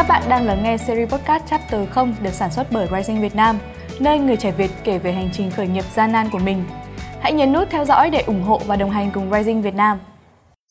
Các 0.00 0.08
bạn 0.08 0.22
đang 0.28 0.46
lắng 0.46 0.62
nghe 0.62 0.76
series 0.76 1.10
podcast 1.10 1.44
Chapter 1.50 1.88
0 1.88 2.14
được 2.22 2.32
sản 2.32 2.50
xuất 2.52 2.66
bởi 2.72 2.88
Rising 2.96 3.20
Việt 3.20 3.34
Nam, 3.34 3.58
nơi 4.00 4.18
người 4.18 4.36
trẻ 4.36 4.52
Việt 4.52 4.70
kể 4.84 4.98
về 4.98 5.12
hành 5.12 5.28
trình 5.32 5.50
khởi 5.50 5.68
nghiệp 5.68 5.84
gian 5.94 6.12
nan 6.12 6.26
của 6.32 6.38
mình. 6.38 6.64
Hãy 7.20 7.32
nhấn 7.32 7.52
nút 7.52 7.68
theo 7.70 7.84
dõi 7.84 8.10
để 8.10 8.22
ủng 8.26 8.42
hộ 8.42 8.60
và 8.66 8.76
đồng 8.76 8.90
hành 8.90 9.10
cùng 9.14 9.32
Rising 9.32 9.62
Việt 9.62 9.74
Nam. 9.74 9.98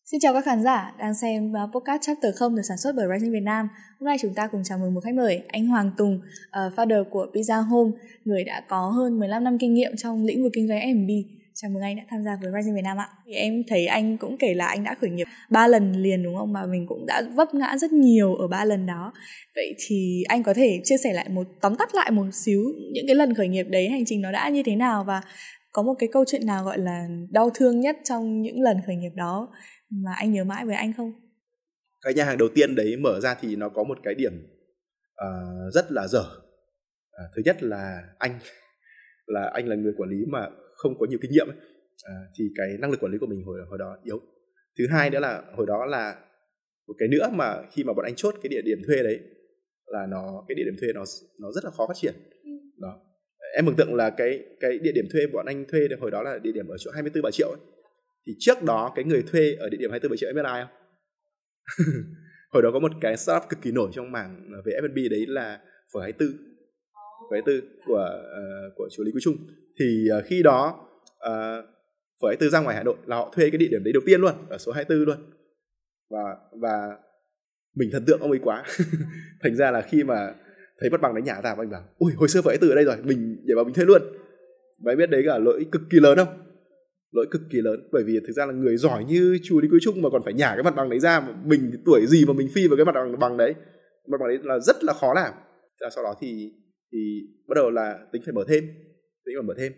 Xin 0.06 0.20
chào 0.20 0.34
các 0.34 0.46
khán 0.46 0.64
giả 0.64 0.94
đang 1.00 1.14
xem 1.16 1.56
à, 1.56 1.62
podcast 1.74 2.02
Chapter 2.02 2.36
0 2.40 2.56
được 2.56 2.62
sản 2.68 2.78
xuất 2.78 2.96
bởi 2.96 3.06
Rising 3.14 3.32
Việt 3.32 3.44
Nam. 3.44 3.68
Hôm 4.00 4.06
nay 4.06 4.18
chúng 4.22 4.34
ta 4.34 4.48
cùng 4.48 4.62
chào 4.64 4.78
mừng 4.78 4.94
một 4.94 5.02
khách 5.04 5.16
mời, 5.16 5.42
anh 5.48 5.68
Hoàng 5.68 5.92
Tùng, 5.98 6.16
uh, 6.16 6.74
founder 6.74 7.04
của 7.04 7.28
Pizza 7.34 7.62
Home, 7.62 7.92
người 8.26 8.44
đã 8.44 8.62
có 8.70 8.90
hơn 8.90 9.20
15 9.20 9.44
năm 9.44 9.58
kinh 9.58 9.74
nghiệm 9.74 9.92
trong 9.98 10.26
lĩnh 10.26 10.44
vực 10.44 10.52
kinh 10.56 10.68
doanh 10.68 10.80
F&B. 10.80 11.39
Chào 11.62 11.72
mừng 11.72 11.82
anh 11.82 11.96
đã 11.96 12.04
tham 12.10 12.24
gia 12.24 12.38
với 12.42 12.52
Rising 12.56 12.76
Việt 12.76 12.82
Nam 12.84 12.98
ạ. 12.98 13.10
Thì 13.26 13.34
em 13.34 13.64
thấy 13.68 13.86
anh 13.86 14.18
cũng 14.18 14.38
kể 14.38 14.54
là 14.54 14.68
anh 14.68 14.84
đã 14.84 14.96
khởi 15.02 15.10
nghiệp 15.10 15.28
ba 15.50 15.68
lần 15.68 15.92
liền 15.92 16.24
đúng 16.24 16.36
không? 16.38 16.54
Mà 16.54 16.66
mình 16.66 16.86
cũng 16.88 17.06
đã 17.06 17.24
vấp 17.36 17.54
ngã 17.54 17.78
rất 17.78 17.92
nhiều 17.92 18.36
ở 18.36 18.48
ba 18.48 18.66
lần 18.66 18.86
đó. 18.86 19.14
Vậy 19.56 19.76
thì 19.88 20.24
anh 20.28 20.44
có 20.44 20.54
thể 20.54 20.82
chia 20.84 20.98
sẻ 20.98 21.14
lại 21.14 21.30
một 21.30 21.48
tóm 21.62 21.76
tắt 21.76 21.96
lại 21.96 22.12
một 22.12 22.26
xíu 22.34 22.62
những 22.94 23.08
cái 23.08 23.16
lần 23.16 23.34
khởi 23.34 23.48
nghiệp 23.48 23.64
đấy 23.70 23.90
hành 23.90 24.06
trình 24.06 24.22
nó 24.22 24.32
đã 24.32 24.50
như 24.50 24.64
thế 24.64 24.76
nào 24.76 25.04
và 25.04 25.22
có 25.72 25.84
một 25.84 25.94
cái 26.00 26.10
câu 26.12 26.24
chuyện 26.28 26.46
nào 26.46 26.64
gọi 26.64 26.78
là 26.78 27.08
đau 27.32 27.50
thương 27.54 27.80
nhất 27.80 27.98
trong 28.04 28.42
những 28.42 28.62
lần 28.62 28.78
khởi 28.88 28.96
nghiệp 28.96 29.14
đó 29.16 29.48
mà 29.90 30.12
anh 30.18 30.32
nhớ 30.34 30.44
mãi 30.44 30.66
với 30.66 30.76
anh 30.76 30.94
không? 30.94 31.12
Cái 32.02 32.14
nhà 32.14 32.26
hàng 32.26 32.38
đầu 32.38 32.50
tiên 32.56 32.76
đấy 32.76 32.98
mở 32.98 33.20
ra 33.20 33.36
thì 33.42 33.56
nó 33.56 33.70
có 33.70 33.84
một 33.84 33.98
cái 34.04 34.16
điểm 34.16 34.34
uh, 35.26 35.74
rất 35.74 35.92
là 35.92 36.08
dở. 36.08 36.24
Uh, 36.24 37.32
thứ 37.36 37.42
nhất 37.46 37.64
là 37.64 38.02
anh 38.20 38.40
là 39.26 39.52
anh 39.54 39.68
là 39.68 39.76
người 39.76 39.94
quản 39.98 40.10
lý 40.10 40.18
mà 40.28 40.48
không 40.80 41.00
có 41.00 41.06
nhiều 41.10 41.20
kinh 41.22 41.32
nghiệm 41.32 41.48
ấy, 41.48 41.58
à, 42.04 42.16
thì 42.36 42.44
cái 42.56 42.78
năng 42.80 42.92
lực 42.92 43.00
quản 43.00 43.12
lý 43.12 43.18
của 43.18 43.28
mình 43.28 43.44
hồi 43.46 43.60
hồi 43.70 43.78
đó 43.78 43.98
yếu. 44.04 44.22
Thứ 44.78 44.88
hai 44.88 45.10
nữa 45.10 45.20
là 45.20 45.44
hồi 45.56 45.66
đó 45.68 45.86
là 45.86 46.16
một 46.88 46.94
cái 46.98 47.08
nữa 47.08 47.30
mà 47.34 47.56
khi 47.72 47.84
mà 47.84 47.94
bọn 47.94 48.06
anh 48.06 48.16
chốt 48.16 48.36
cái 48.44 48.50
địa 48.50 48.62
điểm 48.66 48.78
thuê 48.88 49.04
đấy 49.04 49.20
là 49.86 50.08
nó 50.10 50.46
cái 50.48 50.56
địa 50.56 50.64
điểm 50.66 50.76
thuê 50.82 50.94
nó 50.94 51.04
nó 51.40 51.52
rất 51.52 51.64
là 51.64 51.72
khó 51.72 51.88
phát 51.88 51.94
triển. 51.96 52.14
Ừ. 52.44 52.52
đó. 52.78 53.00
Em 53.56 53.66
mường 53.66 53.76
tượng 53.76 53.96
là 53.96 54.10
cái 54.10 54.40
cái 54.60 54.78
địa 54.78 54.92
điểm 54.92 55.06
thuê 55.14 55.22
bọn 55.34 55.46
anh 55.46 55.66
thuê 55.66 55.80
hồi 56.00 56.12
đó 56.12 56.22
là 56.24 56.38
địa 56.38 56.52
điểm 56.52 56.68
ở 56.68 56.78
chỗ 56.78 56.92
24 56.92 57.24
bà 57.24 57.32
triệu 57.32 57.50
ấy. 57.50 57.60
thì 58.28 58.34
trước 58.40 58.64
đó 58.64 58.92
cái 58.96 59.06
người 59.06 59.24
thuê 59.32 59.56
ở 59.60 59.70
địa 59.70 59.78
điểm 59.78 59.90
24 59.90 60.10
bà 60.10 60.16
triệu 60.20 60.30
em 60.30 60.36
biết 60.36 60.46
ai 60.46 60.64
không? 60.64 60.76
Hồi 62.54 62.64
đó 62.64 62.70
có 62.74 62.80
một 62.80 62.92
cái 63.02 63.18
startup 63.18 63.50
cực 63.50 63.62
kỳ 63.62 63.72
nổi 63.72 63.90
trong 63.94 64.12
mảng 64.12 64.52
về 64.66 64.74
F&B 64.82 65.12
đấy 65.12 65.26
là 65.28 65.60
phở 65.94 66.00
24 66.02 66.30
phở 67.30 67.36
24 67.36 67.70
của 67.86 68.10
uh, 68.22 68.74
của 68.76 68.90
chú 68.92 69.04
Lý 69.04 69.12
Quý 69.12 69.22
Trung 69.24 69.38
thì 69.80 70.08
uh, 70.18 70.26
khi 70.26 70.44
đó 70.44 70.86
uh, 71.30 71.66
phở 72.22 72.28
24 72.28 72.50
ra 72.50 72.60
ngoài 72.60 72.76
Hà 72.76 72.84
Nội 72.84 72.96
là 73.06 73.16
họ 73.16 73.34
thuê 73.36 73.50
cái 73.50 73.58
địa 73.58 73.68
điểm 73.68 73.84
đấy 73.84 73.94
đầu 73.94 74.04
tiên 74.06 74.22
luôn 74.22 74.34
ở 74.50 74.58
số 74.58 74.72
24 74.72 75.06
luôn. 75.06 75.18
Và 76.10 76.36
và 76.62 76.98
mình 77.76 77.90
thần 77.92 78.06
tượng 78.06 78.20
ông 78.20 78.32
ấy 78.32 78.40
quá. 78.44 78.64
Thành 79.44 79.56
ra 79.56 79.72
là 79.72 79.82
khi 79.82 80.04
mà 80.04 80.34
thấy 80.80 80.90
mặt 80.90 81.02
bằng 81.02 81.14
đấy 81.14 81.22
nhả 81.22 81.42
ra 81.42 81.56
anh 81.58 81.70
bảo 81.70 81.84
ui 81.98 82.14
hồi 82.14 82.30
xưa 82.30 82.42
phở 82.42 82.50
24 82.50 82.70
ở 82.70 82.76
đây 82.76 82.86
rồi 82.86 82.98
mình 83.04 83.38
nhảy 83.46 83.56
vào 83.56 83.66
mình 83.66 83.74
thuê 83.74 83.86
luôn. 83.86 84.02
Và 84.84 84.96
biết 84.96 85.10
đấy 85.10 85.24
cả 85.26 85.38
lỗi 85.38 85.66
cực 85.72 85.82
kỳ 85.92 86.00
lớn 86.00 86.18
không? 86.18 86.28
Lỗi 87.12 87.26
cực 87.32 87.42
kỳ 87.52 87.62
lớn 87.62 87.90
bởi 87.92 88.04
vì 88.04 88.20
thực 88.28 88.34
ra 88.34 88.46
là 88.46 88.54
người 88.54 88.78
giỏi 88.78 89.04
như 89.06 89.40
chú 89.44 89.62
đi 89.62 89.68
cuối 89.72 89.80
Trung 89.82 90.02
mà 90.02 90.10
còn 90.10 90.24
phải 90.24 90.34
nhả 90.34 90.50
cái 90.54 90.64
mặt 90.64 90.76
bằng 90.76 90.90
đấy 90.90 91.00
ra 91.00 91.28
mình 91.46 91.72
tuổi 91.86 92.06
gì 92.08 92.26
mà 92.26 92.34
mình 92.34 92.48
phi 92.54 92.68
vào 92.68 92.78
cái 92.78 92.86
mặt 92.86 93.20
bằng 93.20 93.38
đấy. 93.38 93.54
Mặt 94.08 94.18
bằng 94.20 94.30
đấy 94.30 94.40
là 94.44 94.60
rất 94.60 94.84
là 94.84 94.94
khó 94.94 95.14
làm. 95.14 95.34
Sau 95.96 96.04
đó 96.04 96.16
thì 96.22 96.52
thì 96.92 97.22
bắt 97.48 97.56
đầu 97.56 97.70
là 97.70 98.00
tính 98.12 98.22
phải 98.26 98.34
mở 98.34 98.44
thêm 98.48 98.64
tính 99.30 99.38
phải 99.38 99.48
mở 99.48 99.54
thêm. 99.58 99.74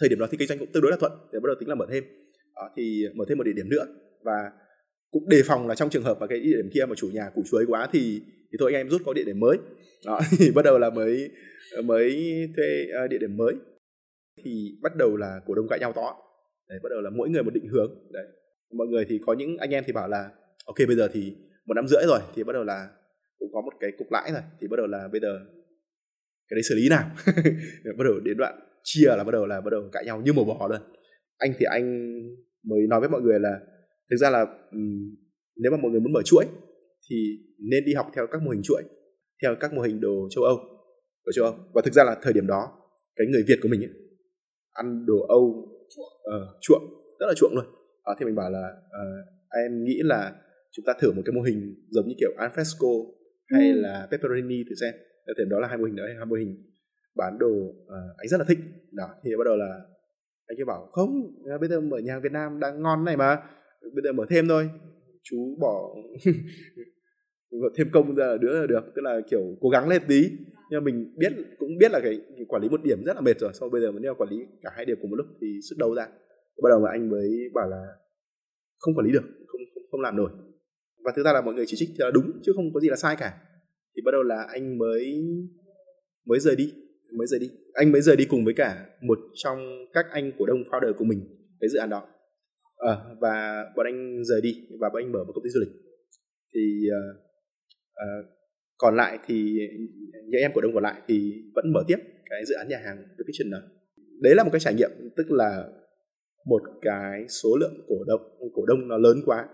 Thời 0.00 0.08
điểm 0.08 0.18
đó 0.18 0.26
thì 0.30 0.36
kinh 0.38 0.48
doanh 0.48 0.58
cũng 0.58 0.72
tương 0.72 0.82
đối 0.82 0.90
là 0.90 0.96
thuận 1.00 1.12
để 1.32 1.40
bắt 1.40 1.46
đầu 1.46 1.56
tính 1.60 1.68
là 1.68 1.74
mở 1.74 1.86
thêm. 1.90 2.04
À, 2.54 2.64
thì 2.76 3.04
mở 3.14 3.24
thêm 3.28 3.38
một 3.38 3.44
địa 3.44 3.52
điểm 3.52 3.68
nữa 3.68 3.86
và 4.22 4.50
cũng 5.10 5.28
đề 5.28 5.42
phòng 5.44 5.68
là 5.68 5.74
trong 5.74 5.90
trường 5.90 6.02
hợp 6.02 6.20
mà 6.20 6.26
cái 6.26 6.40
địa 6.40 6.56
điểm 6.56 6.70
kia 6.74 6.86
mà 6.86 6.94
chủ 6.94 7.10
nhà 7.12 7.30
củ 7.34 7.42
chuối 7.50 7.64
quá 7.68 7.88
thì 7.92 8.22
thì 8.52 8.56
thôi 8.60 8.72
anh 8.72 8.80
em 8.80 8.88
rút 8.88 9.02
có 9.06 9.12
địa 9.12 9.24
điểm 9.24 9.40
mới. 9.40 9.58
Đó 10.06 10.20
thì 10.38 10.50
bắt 10.50 10.64
đầu 10.64 10.78
là 10.78 10.90
mới 10.90 11.30
mới 11.84 12.10
thuê 12.56 12.86
à, 12.94 13.06
địa 13.06 13.18
điểm 13.18 13.36
mới. 13.36 13.54
Thì 14.44 14.78
bắt 14.82 14.96
đầu 14.96 15.16
là 15.16 15.40
cổ 15.46 15.54
đông 15.54 15.68
cãi 15.68 15.78
nhau 15.78 15.92
to. 15.92 16.16
Đấy 16.68 16.78
bắt 16.82 16.88
đầu 16.90 17.00
là 17.00 17.10
mỗi 17.10 17.28
người 17.28 17.42
một 17.42 17.54
định 17.54 17.68
hướng. 17.68 18.12
Đấy 18.12 18.26
mọi 18.72 18.86
người 18.86 19.04
thì 19.08 19.20
có 19.26 19.32
những 19.32 19.56
anh 19.56 19.70
em 19.70 19.84
thì 19.86 19.92
bảo 19.92 20.08
là 20.08 20.30
ok 20.66 20.76
bây 20.86 20.96
giờ 20.96 21.08
thì 21.12 21.36
một 21.66 21.74
năm 21.74 21.88
rưỡi 21.88 22.02
rồi. 22.06 22.20
Thì 22.34 22.44
bắt 22.44 22.52
đầu 22.52 22.64
là 22.64 22.88
cũng 23.38 23.48
có 23.52 23.60
một 23.60 23.72
cái 23.80 23.90
cục 23.98 24.12
lãi 24.12 24.32
rồi 24.32 24.42
thì 24.60 24.68
bắt 24.68 24.76
đầu 24.76 24.86
là 24.86 25.08
bây 25.12 25.20
giờ 25.20 25.40
cái 26.48 26.54
đấy 26.56 26.62
xử 26.62 26.74
lý 26.74 26.88
nào. 26.88 27.10
Bắt 27.98 28.04
đầu 28.04 28.20
đến 28.24 28.36
đoạn 28.36 28.60
chia 28.84 29.06
là 29.06 29.24
bắt 29.24 29.32
đầu 29.32 29.46
là 29.46 29.60
bắt 29.60 29.70
đầu 29.70 29.82
cãi 29.92 30.04
nhau 30.04 30.22
như 30.24 30.32
màu 30.32 30.44
bò 30.44 30.68
luôn. 30.68 30.80
Anh 31.38 31.52
thì 31.58 31.66
anh 31.70 31.84
mới 32.62 32.80
nói 32.88 33.00
với 33.00 33.08
mọi 33.08 33.20
người 33.20 33.40
là 33.40 33.60
thực 34.10 34.16
ra 34.16 34.30
là 34.30 34.40
um, 34.72 35.16
nếu 35.56 35.72
mà 35.72 35.78
mọi 35.82 35.90
người 35.90 36.00
muốn 36.00 36.12
mở 36.12 36.22
chuỗi 36.24 36.44
thì 37.10 37.16
nên 37.70 37.84
đi 37.84 37.94
học 37.94 38.06
theo 38.14 38.26
các 38.26 38.42
mô 38.42 38.50
hình 38.50 38.62
chuỗi 38.64 38.82
theo 39.42 39.56
các 39.60 39.72
mô 39.72 39.82
hình 39.82 40.00
đồ 40.00 40.28
châu 40.30 40.44
âu 40.44 40.56
ở 41.24 41.32
châu 41.34 41.44
âu. 41.44 41.54
Và 41.74 41.82
thực 41.84 41.94
ra 41.94 42.04
là 42.04 42.16
thời 42.22 42.32
điểm 42.32 42.46
đó 42.46 42.72
cái 43.16 43.26
người 43.26 43.42
việt 43.48 43.58
của 43.62 43.68
mình 43.68 43.80
ấy, 43.80 43.90
ăn 44.72 45.06
đồ 45.06 45.26
âu 45.28 45.42
uh, 45.42 46.56
chuộng 46.60 46.82
rất 47.20 47.26
là 47.26 47.34
chuộng 47.36 47.54
luôn. 47.54 47.64
À, 48.04 48.14
thì 48.18 48.26
mình 48.26 48.34
bảo 48.34 48.50
là 48.50 48.68
uh, 48.86 49.26
em 49.64 49.84
nghĩ 49.84 50.00
là 50.02 50.32
chúng 50.72 50.84
ta 50.84 50.92
thử 51.00 51.12
một 51.12 51.22
cái 51.24 51.32
mô 51.32 51.42
hình 51.42 51.74
giống 51.90 52.08
như 52.08 52.14
kiểu 52.20 52.30
alfresco 52.38 53.12
hay 53.46 53.70
ừ. 53.70 53.80
là 53.80 54.08
pepperoni 54.10 54.64
thử 54.68 54.74
xem 54.80 54.94
thì 55.38 55.44
đó 55.50 55.60
là 55.60 55.68
hai 55.68 55.78
mô 55.78 55.84
hình 55.84 55.96
đấy. 55.96 56.14
Hai 56.16 56.26
mô 56.26 56.36
hình 56.36 56.56
bán 57.16 57.38
đồ 57.38 57.48
uh, 57.48 58.16
anh 58.16 58.28
rất 58.28 58.38
là 58.38 58.44
thích. 58.48 58.58
Đó 58.92 59.08
thì 59.24 59.30
bắt 59.38 59.44
đầu 59.44 59.56
là 59.56 59.80
anh 60.46 60.56
kia 60.58 60.64
bảo 60.64 60.88
không 60.92 61.10
à, 61.50 61.58
bây 61.58 61.68
giờ 61.68 61.80
mở 61.80 61.98
nhà 61.98 62.12
hàng 62.12 62.22
Việt 62.22 62.32
Nam 62.32 62.60
đang 62.60 62.82
ngon 62.82 63.04
này 63.04 63.16
mà. 63.16 63.36
Bây 63.94 64.02
giờ 64.04 64.12
mở 64.12 64.26
thêm 64.30 64.48
thôi. 64.48 64.70
Chú 65.22 65.56
bỏ 65.60 65.94
thêm 67.76 67.88
công 67.92 68.14
ra 68.14 68.26
là 68.26 68.36
đứa 68.36 68.60
là 68.60 68.66
được. 68.66 68.84
Tức 68.94 69.02
là 69.02 69.20
kiểu 69.30 69.42
cố 69.60 69.68
gắng 69.68 69.88
lên 69.88 70.02
tí. 70.08 70.30
Nhưng 70.70 70.80
mà 70.80 70.84
mình 70.84 71.14
biết 71.18 71.32
cũng 71.58 71.78
biết 71.78 71.92
là 71.92 72.00
cái, 72.02 72.20
cái 72.36 72.46
quản 72.48 72.62
lý 72.62 72.68
một 72.68 72.82
điểm 72.82 73.04
rất 73.04 73.16
là 73.16 73.20
mệt 73.20 73.38
rồi. 73.40 73.50
Sau 73.54 73.68
bây 73.68 73.80
giờ 73.80 73.92
mình 73.92 74.02
nếu 74.02 74.14
quản 74.14 74.30
lý 74.30 74.36
cả 74.62 74.70
hai 74.76 74.84
điểm 74.84 74.98
cùng 75.00 75.10
một 75.10 75.16
lúc 75.16 75.26
thì 75.40 75.46
sức 75.70 75.76
đâu 75.78 75.94
ra. 75.94 76.06
Bắt 76.62 76.68
đầu 76.70 76.80
mà 76.80 76.90
anh 76.90 77.10
mới 77.10 77.50
bảo 77.54 77.68
là 77.68 77.86
không 78.78 78.94
quản 78.94 79.06
lý 79.06 79.12
được 79.12 79.24
không 79.46 79.60
không, 79.74 79.82
không 79.90 80.00
làm 80.00 80.16
nổi. 80.16 80.30
Và 81.04 81.12
thực 81.16 81.24
ra 81.24 81.32
là 81.32 81.40
mọi 81.40 81.54
người 81.54 81.64
chỉ 81.66 81.76
trích 81.76 81.88
thì 81.88 81.96
là 81.98 82.10
đúng 82.10 82.40
chứ 82.42 82.52
không 82.56 82.72
có 82.74 82.80
gì 82.80 82.88
là 82.88 82.96
sai 82.96 83.16
cả 83.16 83.34
thì 83.98 84.02
bắt 84.04 84.12
đầu 84.12 84.22
là 84.22 84.46
anh 84.52 84.78
mới 84.78 85.24
mới 86.26 86.40
rời 86.40 86.56
đi 86.56 86.72
mới 87.18 87.26
rời 87.26 87.40
đi. 87.40 87.50
Anh 87.74 87.92
mới 87.92 88.00
rời 88.00 88.16
đi 88.16 88.24
cùng 88.24 88.44
với 88.44 88.54
cả 88.54 88.86
một 89.02 89.18
trong 89.34 89.58
các 89.92 90.06
anh 90.10 90.32
cổ 90.38 90.46
đông 90.46 90.62
founder 90.62 90.92
của 90.92 91.04
mình 91.04 91.20
cái 91.60 91.68
dự 91.68 91.78
án 91.78 91.90
đó. 91.90 92.08
À, 92.76 92.96
và 93.20 93.64
bọn 93.76 93.86
anh 93.86 94.24
rời 94.24 94.40
đi 94.40 94.54
và 94.80 94.88
bọn 94.92 95.02
anh 95.02 95.12
mở 95.12 95.24
một 95.24 95.32
công 95.34 95.44
ty 95.44 95.50
du 95.50 95.60
lịch. 95.60 95.72
Thì 96.54 96.60
uh, 96.88 97.16
uh, 97.92 98.26
còn 98.78 98.96
lại 98.96 99.18
thì 99.26 99.58
những 100.28 100.40
em 100.40 100.50
cổ 100.54 100.60
đông 100.60 100.74
còn 100.74 100.82
lại 100.82 101.02
thì 101.08 101.32
vẫn 101.54 101.72
mở 101.72 101.84
tiếp 101.88 101.96
cái 102.30 102.44
dự 102.48 102.54
án 102.54 102.68
nhà 102.68 102.78
hàng 102.84 102.96
The 102.96 103.24
Kitchen 103.24 103.50
đó. 103.50 103.58
Đấy 104.20 104.34
là 104.34 104.44
một 104.44 104.50
cái 104.52 104.60
trải 104.60 104.74
nghiệm 104.74 104.90
tức 105.16 105.30
là 105.30 105.68
một 106.46 106.62
cái 106.82 107.28
số 107.28 107.56
lượng 107.60 107.74
cổ 107.88 107.96
đông 108.06 108.20
cổ 108.54 108.66
đông 108.66 108.88
nó 108.88 108.98
lớn 108.98 109.16
quá 109.26 109.48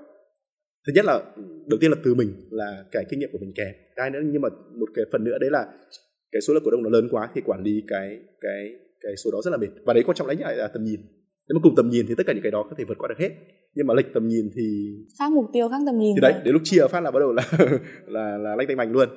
thứ 0.86 0.92
nhất 0.94 1.04
là 1.04 1.20
đầu 1.66 1.78
tiên 1.80 1.90
là 1.90 1.96
từ 2.04 2.14
mình 2.14 2.28
là 2.50 2.84
cái 2.92 3.04
kinh 3.10 3.20
nghiệm 3.20 3.28
của 3.32 3.38
mình 3.38 3.52
kém. 3.56 3.74
Cái 3.96 4.10
nữa 4.10 4.20
nhưng 4.24 4.42
mà 4.42 4.48
một 4.80 4.88
cái 4.94 5.04
phần 5.12 5.24
nữa 5.24 5.38
đấy 5.40 5.50
là 5.50 5.66
cái 6.32 6.40
số 6.40 6.54
lượng 6.54 6.62
cổ 6.64 6.70
đông 6.70 6.82
nó 6.82 6.90
lớn 6.90 7.08
quá 7.10 7.28
thì 7.34 7.40
quản 7.40 7.62
lý 7.62 7.82
cái 7.88 8.18
cái 8.40 8.70
cái 9.00 9.16
số 9.24 9.30
đó 9.30 9.38
rất 9.44 9.50
là 9.50 9.56
mệt. 9.56 9.70
Và 9.86 9.94
đấy 9.94 10.02
quan 10.06 10.16
trọng 10.16 10.26
lại 10.26 10.56
là 10.56 10.68
tầm 10.68 10.84
nhìn. 10.84 11.00
Nếu 11.48 11.54
mà 11.54 11.60
cùng 11.62 11.74
tầm 11.76 11.90
nhìn 11.90 12.06
thì 12.08 12.14
tất 12.16 12.26
cả 12.26 12.32
những 12.32 12.42
cái 12.42 12.52
đó 12.52 12.66
có 12.70 12.76
thể 12.78 12.84
vượt 12.84 12.98
qua 12.98 13.08
được 13.08 13.18
hết. 13.18 13.30
Nhưng 13.74 13.86
mà 13.86 13.94
lệch 13.94 14.14
tầm 14.14 14.28
nhìn 14.28 14.50
thì 14.56 14.96
khác 15.18 15.32
mục 15.32 15.44
tiêu 15.52 15.68
khác 15.68 15.78
tầm 15.86 15.98
nhìn 15.98 16.14
thì 16.16 16.20
đấy 16.20 16.34
đến 16.44 16.52
lúc 16.52 16.62
chia 16.64 16.88
phát 16.90 17.00
là 17.00 17.10
bắt 17.10 17.20
đầu 17.20 17.32
là 17.32 17.42
là 18.06 18.38
là 18.38 18.56
lanh 18.56 18.66
tay 18.66 18.76
mạnh 18.76 18.92
luôn. 18.92 19.08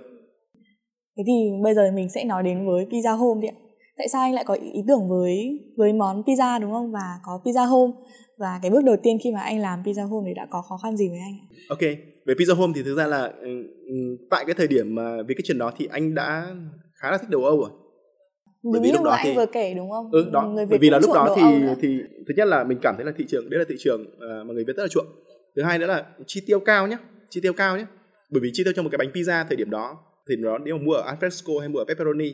Thế 1.18 1.24
thì 1.28 1.34
bây 1.64 1.76
giờ 1.76 1.92
mình 1.96 2.10
sẽ 2.10 2.24
nói 2.24 2.44
đến 2.44 2.68
với 2.68 2.86
pizza 2.86 3.18
home 3.18 3.42
đi 3.42 3.48
ạ. 3.48 3.56
Tại 3.98 4.08
sao 4.08 4.22
anh 4.22 4.34
lại 4.34 4.44
có 4.48 4.54
ý 4.54 4.84
tưởng 4.88 5.10
với 5.10 5.60
với 5.78 5.94
món 5.94 6.22
pizza 6.22 6.62
đúng 6.62 6.72
không? 6.72 6.92
Và 6.92 7.20
có 7.24 7.42
pizza 7.44 7.68
home 7.68 7.94
và 8.38 8.60
cái 8.62 8.72
bước 8.72 8.84
đầu 8.84 8.96
tiên 9.04 9.18
khi 9.24 9.32
mà 9.32 9.42
anh 9.42 9.60
làm 9.60 9.84
pizza 9.84 10.08
home 10.08 10.30
thì 10.30 10.34
đã 10.34 10.48
có 10.50 10.62
khó 10.62 10.78
khăn 10.84 10.98
gì 10.98 11.10
với 11.10 11.20
anh 11.20 11.38
ok 11.70 11.82
về 12.26 12.34
pizza 12.34 12.56
home 12.56 12.74
thì 12.76 12.84
thực 12.84 12.96
ra 12.96 13.08
là 13.08 13.24
ừ, 13.24 13.50
ừ, 13.88 13.96
tại 14.30 14.46
cái 14.46 14.56
thời 14.56 14.68
điểm 14.68 14.96
mà 14.96 15.24
vì 15.28 15.36
cái 15.36 15.42
chuyện 15.44 15.58
đó 15.58 15.72
thì 15.78 15.88
anh 15.92 16.16
đã 16.16 16.56
khá 16.94 17.12
là 17.12 17.18
thích 17.18 17.30
đồ 17.30 17.44
Âu 17.44 17.60
rồi 17.60 17.70
bởi 18.64 18.82
vì 18.82 18.92
lúc 18.92 19.04
đó 19.04 19.18
thì... 19.24 19.30
anh 19.30 19.36
vừa 19.36 19.46
kể 19.46 19.74
đúng 19.74 19.92
không? 19.92 20.12
Ừ, 20.12 20.30
đó. 20.32 20.42
Người 20.42 20.66
Việt 20.66 20.70
bởi 20.70 20.80
vì 20.80 20.90
là 20.90 21.00
lúc 21.00 21.12
đó 21.14 21.36
thì 21.36 21.42
thì 21.82 22.00
thứ 22.28 22.34
nhất 22.38 22.48
là 22.48 22.64
mình 22.64 22.78
cảm 22.82 22.96
thấy 22.98 23.06
là 23.06 23.12
thị 23.18 23.26
trường 23.28 23.50
đấy 23.50 23.60
là 23.60 23.66
thị 23.70 23.76
trường 23.80 24.02
uh, 24.02 24.48
mà 24.48 24.54
người 24.54 24.64
Việt 24.64 24.76
rất 24.78 24.84
là 24.84 24.88
chuộng. 24.88 25.06
Thứ 25.56 25.64
hai 25.64 25.80
nữa 25.80 25.88
là 25.88 26.06
chi 26.28 26.42
tiêu 26.48 26.60
cao 26.60 26.88
nhé, 26.88 26.98
chi 27.30 27.42
tiêu 27.42 27.54
cao 27.54 27.78
nhé. 27.78 27.86
Bởi 28.32 28.42
vì 28.42 28.50
chi 28.54 28.64
tiêu 28.64 28.74
cho 28.76 28.84
một 28.84 28.90
cái 28.92 28.98
bánh 28.98 29.12
pizza 29.14 29.46
thời 29.48 29.56
điểm 29.56 29.70
đó 29.70 29.98
thì 30.30 30.36
nó 30.36 30.58
nếu 30.58 30.78
mà 30.78 30.84
mua 30.84 30.94
ở 30.94 31.14
alfresco 31.14 31.60
hay 31.60 31.70
mua 31.70 31.80
ở 31.80 31.86
pepperoni 31.86 32.34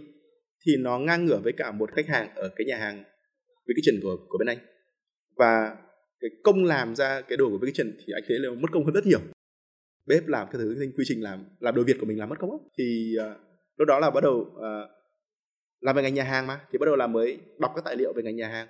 thì 0.65 0.71
nó 0.79 0.99
ngang 0.99 1.25
ngửa 1.25 1.39
với 1.43 1.53
cả 1.57 1.71
một 1.71 1.91
khách 1.91 2.07
hàng 2.07 2.29
ở 2.35 2.49
cái 2.55 2.65
nhà 2.65 2.77
hàng 2.77 3.03
với 3.67 3.73
cái 3.75 3.81
trần 3.85 3.95
của 4.03 4.15
của 4.29 4.37
bên 4.37 4.47
anh. 4.47 4.57
Và 5.37 5.75
cái 6.23 6.31
công 6.43 6.65
làm 6.65 6.95
ra 6.95 7.21
cái 7.21 7.37
đồ 7.37 7.49
của 7.49 7.57
với 7.57 7.67
cái 7.67 7.73
trần 7.75 7.93
thì 7.99 8.13
anh 8.15 8.23
thấy 8.27 8.39
là 8.39 8.49
mất 8.51 8.71
công 8.71 8.85
hơn 8.85 8.93
rất 8.93 9.05
nhiều. 9.05 9.19
Bếp 10.05 10.27
làm 10.27 10.47
cái 10.51 10.61
thứ 10.61 10.91
quy 10.97 11.03
trình 11.07 11.23
làm 11.23 11.45
làm 11.59 11.75
đồ 11.75 11.83
Việt 11.83 11.97
của 11.99 12.05
mình 12.05 12.19
làm 12.19 12.29
mất 12.29 12.39
công 12.39 12.51
lắm. 12.51 12.59
Thì 12.77 13.15
uh, 13.19 13.37
lúc 13.77 13.87
đó 13.87 13.99
là 13.99 14.09
bắt 14.09 14.23
đầu 14.23 14.35
uh, 14.35 14.89
làm 15.83 15.95
về 15.95 16.03
ngành 16.03 16.13
nhà 16.13 16.23
hàng 16.23 16.47
mà 16.47 16.59
thì 16.71 16.77
bắt 16.77 16.85
đầu 16.85 16.95
là 16.95 17.07
mới 17.07 17.37
đọc 17.59 17.71
các 17.75 17.85
tài 17.85 17.95
liệu 17.95 18.13
về 18.13 18.23
ngành 18.23 18.35
nhà 18.35 18.47
hàng 18.47 18.67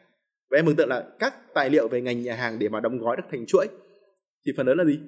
và 0.51 0.59
em 0.59 0.65
mừng 0.65 0.75
tượng 0.75 0.89
là 0.89 1.03
các 1.19 1.53
tài 1.53 1.69
liệu 1.69 1.87
về 1.87 2.01
ngành 2.01 2.21
nhà 2.21 2.35
hàng 2.35 2.59
để 2.59 2.69
mà 2.69 2.79
đóng 2.79 2.97
gói 2.97 3.17
được 3.17 3.23
thành 3.31 3.45
chuỗi 3.45 3.67
thì 4.45 4.51
phần 4.57 4.67
lớn 4.67 4.77
là 4.77 4.85
gì 4.85 4.99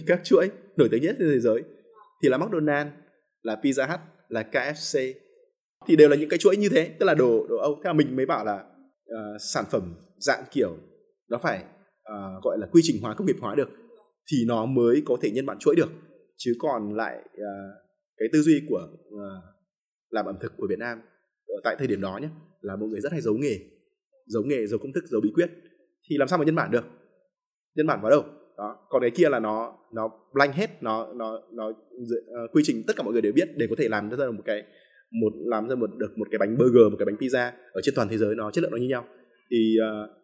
các 0.06 0.20
chuỗi 0.24 0.50
nổi 0.76 0.88
tiếng 0.90 1.02
nhất 1.02 1.16
trên 1.18 1.28
thế 1.28 1.40
giới 1.40 1.62
thì 2.22 2.28
là 2.28 2.38
McDonald's 2.38 2.86
là 3.42 3.56
Pizza 3.62 3.88
Hut 3.88 4.00
là 4.28 4.44
KFC 4.52 5.12
thì 5.86 5.96
đều 5.96 6.08
là 6.08 6.16
những 6.16 6.28
cái 6.28 6.38
chuỗi 6.38 6.56
như 6.56 6.68
thế 6.68 6.90
tức 6.98 7.06
là 7.06 7.14
đồ 7.14 7.46
đồ 7.48 7.56
Âu 7.56 7.74
thế 7.74 7.88
là 7.88 7.92
mình 7.92 8.16
mới 8.16 8.26
bảo 8.26 8.44
là 8.44 8.54
uh, 8.54 9.40
sản 9.40 9.64
phẩm 9.70 9.94
dạng 10.18 10.44
kiểu 10.50 10.76
nó 11.30 11.38
phải 11.38 11.64
uh, 12.12 12.44
gọi 12.44 12.58
là 12.58 12.66
quy 12.72 12.80
trình 12.84 13.02
hóa 13.02 13.14
công 13.14 13.26
nghiệp 13.26 13.36
hóa 13.40 13.54
được 13.54 13.68
thì 14.32 14.36
nó 14.46 14.66
mới 14.66 15.02
có 15.06 15.16
thể 15.22 15.30
nhân 15.30 15.46
bản 15.46 15.58
chuỗi 15.58 15.76
được. 15.76 15.90
Chứ 16.36 16.54
còn 16.58 16.94
lại 16.96 17.16
uh, 17.18 17.74
cái 18.16 18.28
tư 18.32 18.42
duy 18.42 18.62
của 18.68 18.88
uh, 19.08 19.20
làm 20.10 20.26
ẩm 20.26 20.36
thực 20.40 20.52
của 20.56 20.66
Việt 20.70 20.78
Nam 20.78 21.00
ở 21.46 21.60
tại 21.64 21.76
thời 21.78 21.86
điểm 21.86 22.00
đó 22.00 22.18
nhé 22.22 22.28
là 22.60 22.76
mọi 22.76 22.88
người 22.88 23.00
rất 23.00 23.12
hay 23.12 23.20
giấu 23.20 23.34
nghề 23.34 23.58
giấu 24.26 24.42
nghề 24.42 24.66
giấu 24.66 24.78
công 24.78 24.92
thức 24.92 25.04
giấu 25.06 25.20
bí 25.20 25.30
quyết 25.34 25.50
thì 26.10 26.16
làm 26.18 26.28
sao 26.28 26.38
mà 26.38 26.44
nhân 26.44 26.54
bản 26.54 26.70
được? 26.70 26.84
Nhân 27.74 27.86
bản 27.86 28.00
vào 28.02 28.10
đâu? 28.10 28.24
Đó 28.58 28.86
còn 28.88 29.02
cái 29.02 29.10
kia 29.10 29.28
là 29.28 29.40
nó 29.40 29.78
nó 29.94 30.10
blank 30.32 30.54
hết 30.54 30.82
nó 30.82 31.12
nó 31.12 31.40
nó 31.52 31.68
uh, 31.68 32.52
quy 32.52 32.62
trình 32.64 32.82
tất 32.86 32.96
cả 32.96 33.02
mọi 33.02 33.12
người 33.12 33.22
đều 33.22 33.32
biết 33.32 33.48
để 33.56 33.66
có 33.70 33.76
thể 33.78 33.88
làm 33.88 34.10
ra 34.10 34.30
một 34.30 34.42
cái 34.44 34.62
một 35.22 35.32
làm 35.34 35.68
ra 35.68 35.74
một 35.74 35.90
được 35.98 36.18
một 36.18 36.28
cái 36.30 36.38
bánh 36.38 36.58
burger 36.58 36.90
một 36.90 36.96
cái 36.98 37.06
bánh 37.06 37.16
pizza 37.16 37.52
ở 37.72 37.80
trên 37.84 37.94
toàn 37.94 38.08
thế 38.08 38.18
giới 38.18 38.34
nó 38.34 38.50
chất 38.50 38.62
lượng 38.62 38.70
nó 38.70 38.76
như 38.76 38.88
nhau. 38.88 39.04
Thì 39.50 39.76
uh, 39.80 40.19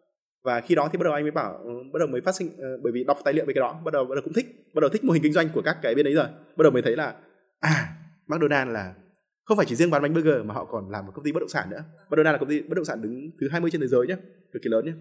và 0.47 0.61
khi 0.61 0.75
đó 0.75 0.89
thì 0.91 0.97
bắt 0.97 1.03
đầu 1.03 1.13
anh 1.13 1.23
mới 1.23 1.31
bảo 1.31 1.59
uh, 1.61 1.93
bắt 1.93 1.99
đầu 1.99 2.07
mới 2.07 2.21
phát 2.21 2.35
sinh 2.35 2.47
uh, 2.47 2.81
bởi 2.83 2.91
vì 2.93 3.03
đọc 3.03 3.17
tài 3.23 3.33
liệu 3.33 3.45
về 3.45 3.53
cái 3.53 3.61
đó 3.61 3.81
bắt 3.85 3.93
đầu 3.93 4.05
bắt 4.05 4.15
đầu 4.15 4.21
cũng 4.23 4.33
thích 4.33 4.45
bắt 4.73 4.81
đầu 4.81 4.89
thích 4.89 5.03
mô 5.03 5.13
hình 5.13 5.23
kinh 5.23 5.33
doanh 5.33 5.49
của 5.53 5.61
các 5.61 5.77
cái 5.81 5.95
bên 5.95 6.05
đấy 6.05 6.13
rồi. 6.13 6.27
Bắt 6.57 6.63
đầu 6.63 6.71
mới 6.71 6.81
thấy 6.81 6.95
là 6.95 7.15
à 7.59 7.95
McDonald 8.27 8.71
là 8.71 8.95
không 9.43 9.57
phải 9.57 9.65
chỉ 9.65 9.75
riêng 9.75 9.89
bán 9.89 10.01
bánh 10.01 10.13
burger 10.13 10.45
mà 10.45 10.53
họ 10.53 10.65
còn 10.65 10.91
làm 10.91 11.05
một 11.05 11.11
công 11.15 11.25
ty 11.25 11.31
bất 11.31 11.39
động 11.39 11.49
sản 11.49 11.69
nữa. 11.69 11.83
McDonald 12.09 12.33
là 12.33 12.37
công 12.37 12.49
ty 12.49 12.61
bất 12.61 12.75
động 12.75 12.85
sản 12.85 13.01
đứng 13.01 13.31
thứ 13.41 13.47
20 13.51 13.71
trên 13.71 13.81
thế 13.81 13.87
giới 13.87 14.07
nhé 14.07 14.15
cực 14.53 14.61
kỳ 14.63 14.69
lớn 14.69 14.85
nhé 14.85 14.91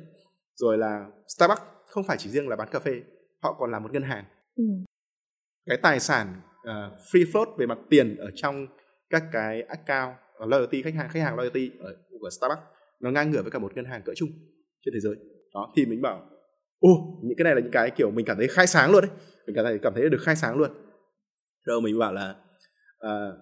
rồi 0.55 0.79
là 0.79 1.07
Starbucks 1.37 1.63
không 1.87 2.05
phải 2.05 2.17
chỉ 2.17 2.31
riêng 2.31 2.49
là 2.49 2.57
bán 2.57 2.69
cà 2.71 2.79
phê 2.79 3.03
họ 3.43 3.57
còn 3.59 3.71
là 3.71 3.79
một 3.79 3.93
ngân 3.93 4.03
hàng. 4.03 4.25
Ừ. 4.57 4.65
cái 5.67 5.77
tài 5.83 6.01
sản 6.01 6.41
uh, 6.61 6.93
free 7.13 7.33
float 7.33 7.57
về 7.59 7.67
mặt 7.67 7.79
tiền 7.91 8.17
ở 8.17 8.31
trong 8.35 8.67
các 9.11 9.23
cái 9.33 9.63
account 9.63 10.17
uh, 10.43 10.49
loyalty 10.49 10.83
khách 10.83 10.95
hàng 10.95 11.09
khách 11.09 11.21
hàng 11.21 11.37
loyalty 11.37 11.71
ở 11.79 11.97
của 12.21 12.31
Starbucks 12.31 12.63
nó 13.01 13.11
ngang 13.11 13.31
ngửa 13.31 13.43
với 13.43 13.51
cả 13.51 13.59
một 13.59 13.77
ngân 13.77 13.85
hàng 13.85 14.03
cỡ 14.05 14.13
chung 14.17 14.29
trên 14.85 14.95
thế 14.95 15.01
giới 15.01 15.36
đó 15.56 15.73
thì 15.76 15.87
mình 15.87 16.03
bảo 16.03 16.23
ô 16.79 17.20
những 17.23 17.37
cái 17.38 17.44
này 17.44 17.55
là 17.55 17.61
những 17.61 17.73
cái 17.73 17.91
kiểu 17.91 18.11
mình 18.11 18.26
cảm 18.26 18.37
thấy 18.37 18.49
khai 18.49 18.67
sáng 18.67 18.93
luôn 18.93 19.00
đấy 19.03 19.11
mình 19.47 19.56
cảm 19.56 19.64
thấy 19.64 19.79
cảm 19.82 19.94
thấy 19.94 20.11
được 20.11 20.20
khai 20.20 20.37
sáng 20.37 20.56
luôn. 20.56 20.70
Rồi 21.64 21.81
mình 21.81 21.99
bảo 21.99 22.12
là 22.12 22.35
uh, 23.06 23.35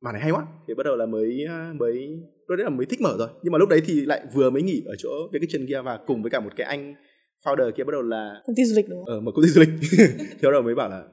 mà 0.00 0.12
này 0.12 0.20
hay 0.22 0.30
quá. 0.30 0.46
Thì 0.68 0.74
bắt 0.74 0.82
đầu 0.84 0.96
là 0.96 1.06
mới 1.06 1.46
mới 1.78 2.08
lúc 2.48 2.58
đấy 2.58 2.64
là 2.64 2.70
mới 2.70 2.86
thích 2.86 3.00
mở 3.00 3.16
rồi. 3.18 3.28
Nhưng 3.42 3.52
mà 3.52 3.58
lúc 3.58 3.68
đấy 3.68 3.82
thì 3.86 4.00
lại 4.00 4.26
vừa 4.34 4.50
mới 4.50 4.62
nghỉ 4.62 4.82
ở 4.86 4.94
chỗ 4.98 5.08
cái 5.32 5.40
kitchen 5.40 5.66
kia 5.66 5.80
và 5.84 5.98
cùng 6.06 6.22
với 6.22 6.30
cả 6.30 6.40
một 6.40 6.50
cái 6.56 6.66
anh 6.66 6.94
founder 7.44 7.70
kia 7.70 7.84
bắt 7.84 7.92
đầu 7.92 8.02
là 8.02 8.42
công 8.46 8.56
ty 8.56 8.64
du 8.64 8.76
lịch 8.76 8.88
đúng 8.88 9.04
không? 9.04 9.14
Ờ, 9.14 9.20
một 9.20 9.32
công 9.34 9.44
ty 9.44 9.48
du 9.48 9.60
lịch. 9.60 9.68
Thì 10.18 10.42
bắt 10.42 10.50
đầu 10.52 10.62
mới 10.62 10.74
bảo 10.74 10.88
là 10.88 11.04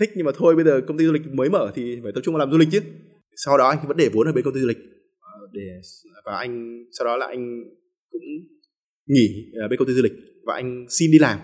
thích 0.00 0.10
nhưng 0.14 0.26
mà 0.26 0.32
thôi 0.36 0.56
bây 0.56 0.64
giờ 0.64 0.80
công 0.86 0.98
ty 0.98 1.04
du 1.04 1.12
lịch 1.12 1.22
mới 1.32 1.48
mở 1.48 1.72
thì 1.74 2.00
phải 2.02 2.12
tập 2.14 2.20
trung 2.24 2.34
vào 2.34 2.38
làm 2.38 2.52
du 2.52 2.58
lịch 2.58 2.68
chứ. 2.72 2.80
Sau 3.36 3.58
đó 3.58 3.68
anh 3.68 3.78
vẫn 3.88 3.96
để 3.96 4.08
vốn 4.12 4.26
ở 4.26 4.32
bên 4.32 4.44
công 4.44 4.54
ty 4.54 4.60
du 4.60 4.68
lịch. 4.68 4.78
Ờ, 5.20 5.48
để 5.52 5.80
và 6.24 6.36
anh 6.36 6.84
sau 6.98 7.04
đó 7.06 7.16
là 7.16 7.26
anh 7.26 7.64
cũng 8.10 8.22
nghỉ 9.06 9.52
uh, 9.64 9.70
bên 9.70 9.78
công 9.78 9.88
ty 9.88 9.94
du 9.94 10.02
lịch 10.02 10.12
và 10.46 10.54
anh 10.54 10.86
xin 10.88 11.10
đi 11.10 11.18
làm 11.18 11.38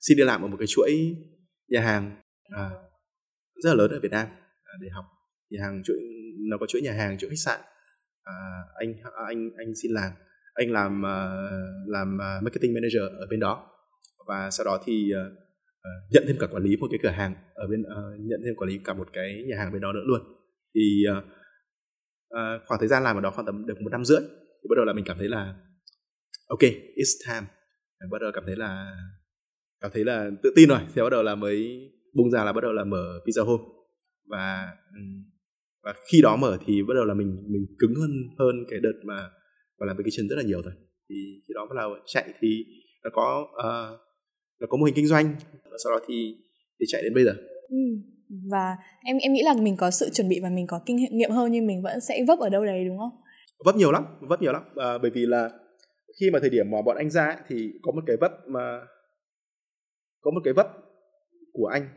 xin 0.00 0.16
đi 0.16 0.24
làm 0.24 0.42
ở 0.42 0.48
một 0.48 0.56
cái 0.60 0.66
chuỗi 0.66 1.16
nhà 1.68 1.80
hàng 1.80 2.16
uh, 2.48 2.72
rất 3.62 3.70
là 3.70 3.74
lớn 3.74 3.90
ở 3.90 4.00
Việt 4.00 4.10
Nam 4.10 4.28
uh, 4.28 4.80
để 4.82 4.88
học 4.94 5.04
nhà 5.50 5.58
hàng 5.62 5.82
chuỗi 5.84 5.96
nó 6.50 6.56
có 6.60 6.66
chuỗi 6.66 6.82
nhà 6.82 6.92
hàng 6.92 7.18
chuỗi 7.18 7.30
khách 7.30 7.44
sạn. 7.44 7.60
Uh, 8.20 8.74
anh 8.74 8.94
anh 9.28 9.50
anh 9.58 9.74
xin 9.82 9.92
làm 9.92 10.12
anh 10.54 10.70
làm 10.70 11.02
uh, 11.02 11.88
làm 11.88 12.14
uh, 12.14 12.42
marketing 12.42 12.74
manager 12.74 13.02
ở 13.18 13.26
bên 13.30 13.40
đó. 13.40 13.66
Và 14.28 14.50
sau 14.50 14.64
đó 14.64 14.82
thì 14.86 15.10
uh, 15.14 15.32
uh, 15.32 16.12
nhận 16.12 16.24
thêm 16.26 16.36
cả 16.40 16.46
quản 16.46 16.62
lý 16.62 16.76
một 16.76 16.86
cái 16.90 16.98
cửa 17.02 17.10
hàng 17.10 17.34
ở 17.54 17.66
bên 17.66 17.80
uh, 17.80 18.20
nhận 18.20 18.40
thêm 18.44 18.54
quản 18.56 18.70
lý 18.70 18.78
cả 18.84 18.94
một 18.94 19.08
cái 19.12 19.44
nhà 19.48 19.56
hàng 19.56 19.72
bên 19.72 19.82
đó 19.82 19.92
nữa 19.92 20.04
luôn. 20.04 20.20
Thì 20.74 21.02
uh, 21.18 21.24
uh, 22.34 22.62
khoảng 22.66 22.80
thời 22.80 22.88
gian 22.88 23.02
làm 23.02 23.16
ở 23.16 23.20
đó 23.20 23.30
khoảng 23.30 23.46
tầm 23.46 23.66
được 23.66 23.80
một 23.80 23.90
năm 23.92 24.04
rưỡi 24.04 24.20
thì 24.62 24.66
bắt 24.70 24.74
đầu 24.76 24.84
là 24.84 24.92
mình 24.92 25.04
cảm 25.04 25.18
thấy 25.18 25.28
là 25.28 25.54
ok 26.50 26.62
it's 27.00 27.14
time. 27.26 27.46
Bắt 28.10 28.18
đầu 28.20 28.30
cảm 28.34 28.44
thấy 28.46 28.56
là 28.56 28.96
cảm 29.80 29.90
thấy 29.94 30.04
là 30.04 30.30
tự 30.42 30.52
tin 30.56 30.68
rồi. 30.68 30.80
Thì 30.94 31.02
bắt 31.02 31.10
đầu 31.10 31.22
là 31.22 31.34
mới 31.34 31.56
bung 32.14 32.30
ra 32.30 32.44
là 32.44 32.52
bắt 32.52 32.60
đầu 32.60 32.72
là 32.72 32.84
mở 32.84 33.20
pizza 33.26 33.44
home 33.44 33.64
và 34.30 34.68
và 35.82 35.94
khi 36.10 36.22
đó 36.22 36.36
mở 36.36 36.58
thì 36.66 36.82
bắt 36.88 36.94
đầu 36.94 37.04
là 37.04 37.14
mình 37.14 37.44
mình 37.48 37.66
cứng 37.78 37.94
hơn 37.94 38.10
hơn 38.38 38.64
cái 38.70 38.80
đợt 38.82 38.98
mà 39.04 39.30
và 39.78 39.86
làm 39.86 39.96
vacation 39.96 40.28
rất 40.28 40.36
là 40.36 40.42
nhiều 40.42 40.62
rồi. 40.62 40.74
Thì 41.08 41.14
khi 41.48 41.54
đó 41.54 41.66
bắt 41.66 41.76
đầu 41.76 41.90
chạy 42.06 42.24
thì 42.40 42.64
nó 43.04 43.10
có 43.12 43.46
uh, 43.58 44.00
nó 44.60 44.66
có 44.70 44.76
mô 44.76 44.84
hình 44.84 44.94
kinh 44.94 45.06
doanh. 45.06 45.34
Sau 45.84 45.92
đó 45.92 46.00
thì 46.08 46.36
thì 46.80 46.86
chạy 46.88 47.02
đến 47.02 47.14
bây 47.14 47.24
giờ. 47.24 47.32
Ừ. 47.68 47.76
và 48.50 48.76
em 49.04 49.16
em 49.18 49.32
nghĩ 49.32 49.42
là 49.44 49.54
mình 49.54 49.76
có 49.76 49.90
sự 49.90 50.10
chuẩn 50.12 50.28
bị 50.28 50.40
và 50.42 50.50
mình 50.50 50.66
có 50.66 50.80
kinh 50.86 50.96
nghiệm 50.96 51.30
hơn 51.30 51.52
nhưng 51.52 51.66
mình 51.66 51.82
vẫn 51.82 52.00
sẽ 52.00 52.24
vấp 52.28 52.38
ở 52.38 52.48
đâu 52.48 52.64
đấy 52.64 52.84
đúng 52.84 52.98
không? 52.98 53.10
Vấp 53.64 53.76
nhiều 53.76 53.92
lắm 53.92 54.04
vấp 54.20 54.42
nhiều 54.42 54.52
lắm. 54.52 54.62
À, 54.76 54.98
bởi 54.98 55.10
vì 55.10 55.26
là 55.26 55.50
khi 56.20 56.30
mà 56.30 56.38
thời 56.38 56.50
điểm 56.50 56.70
mà 56.70 56.82
bọn 56.82 56.96
anh 56.96 57.10
ra 57.10 57.26
ấy, 57.26 57.36
thì 57.48 57.72
có 57.82 57.92
một 57.92 58.02
cái 58.06 58.16
vấp 58.20 58.32
mà 58.46 58.80
có 60.20 60.30
một 60.30 60.40
cái 60.44 60.54
vấp 60.54 60.66
của 61.52 61.66
anh. 61.66 61.88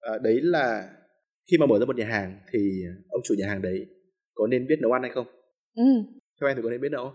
À, 0.00 0.18
đấy 0.22 0.40
là 0.42 0.90
khi 1.50 1.58
mà 1.58 1.66
mở 1.66 1.78
ra 1.78 1.84
một 1.84 1.96
nhà 1.96 2.06
hàng 2.06 2.38
thì 2.52 2.82
ông 3.08 3.20
chủ 3.24 3.34
nhà 3.38 3.48
hàng 3.48 3.62
đấy 3.62 3.86
có 4.34 4.46
nên 4.46 4.66
biết 4.66 4.76
nấu 4.80 4.92
ăn 4.92 5.02
hay 5.02 5.10
không? 5.14 5.26
Ừ. 5.74 5.82
theo 6.40 6.48
em 6.50 6.56
thì 6.56 6.62
có 6.62 6.70
nên 6.70 6.80
biết 6.80 6.92
nấu 6.92 7.04
không? 7.04 7.14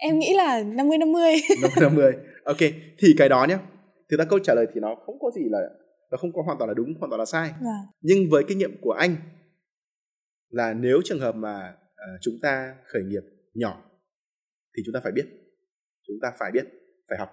Em 0.00 0.18
nghĩ 0.18 0.34
là 0.36 0.62
50 0.62 0.98
50 0.98 1.22
50 1.62 1.70
50 1.80 2.12
ok 2.44 2.58
thì 2.98 3.08
cái 3.18 3.28
đó 3.28 3.46
nhá. 3.48 3.58
Thực 4.10 4.16
ra 4.16 4.24
câu 4.24 4.38
trả 4.38 4.54
lời 4.54 4.66
thì 4.74 4.80
nó 4.80 4.94
không 5.06 5.18
có 5.20 5.30
gì 5.36 5.42
là 5.50 5.58
nó 6.10 6.16
không 6.16 6.32
có 6.32 6.42
hoàn 6.42 6.58
toàn 6.58 6.68
là 6.68 6.74
đúng 6.74 6.94
hoàn 6.98 7.10
toàn 7.10 7.18
là 7.18 7.24
sai. 7.24 7.50
À. 7.50 7.78
nhưng 8.00 8.18
với 8.30 8.44
kinh 8.48 8.58
nghiệm 8.58 8.76
của 8.80 8.92
anh 8.92 9.16
là 10.48 10.74
nếu 10.74 11.00
trường 11.04 11.20
hợp 11.20 11.34
mà 11.34 11.74
uh, 11.92 12.20
chúng 12.20 12.34
ta 12.42 12.74
khởi 12.84 13.02
nghiệp 13.02 13.22
nhỏ 13.54 13.87
thì 14.78 14.82
chúng 14.86 14.92
ta 14.92 15.00
phải 15.04 15.12
biết 15.12 15.26
chúng 16.06 16.16
ta 16.22 16.32
phải 16.38 16.50
biết 16.52 16.66
phải 17.08 17.18
học 17.18 17.28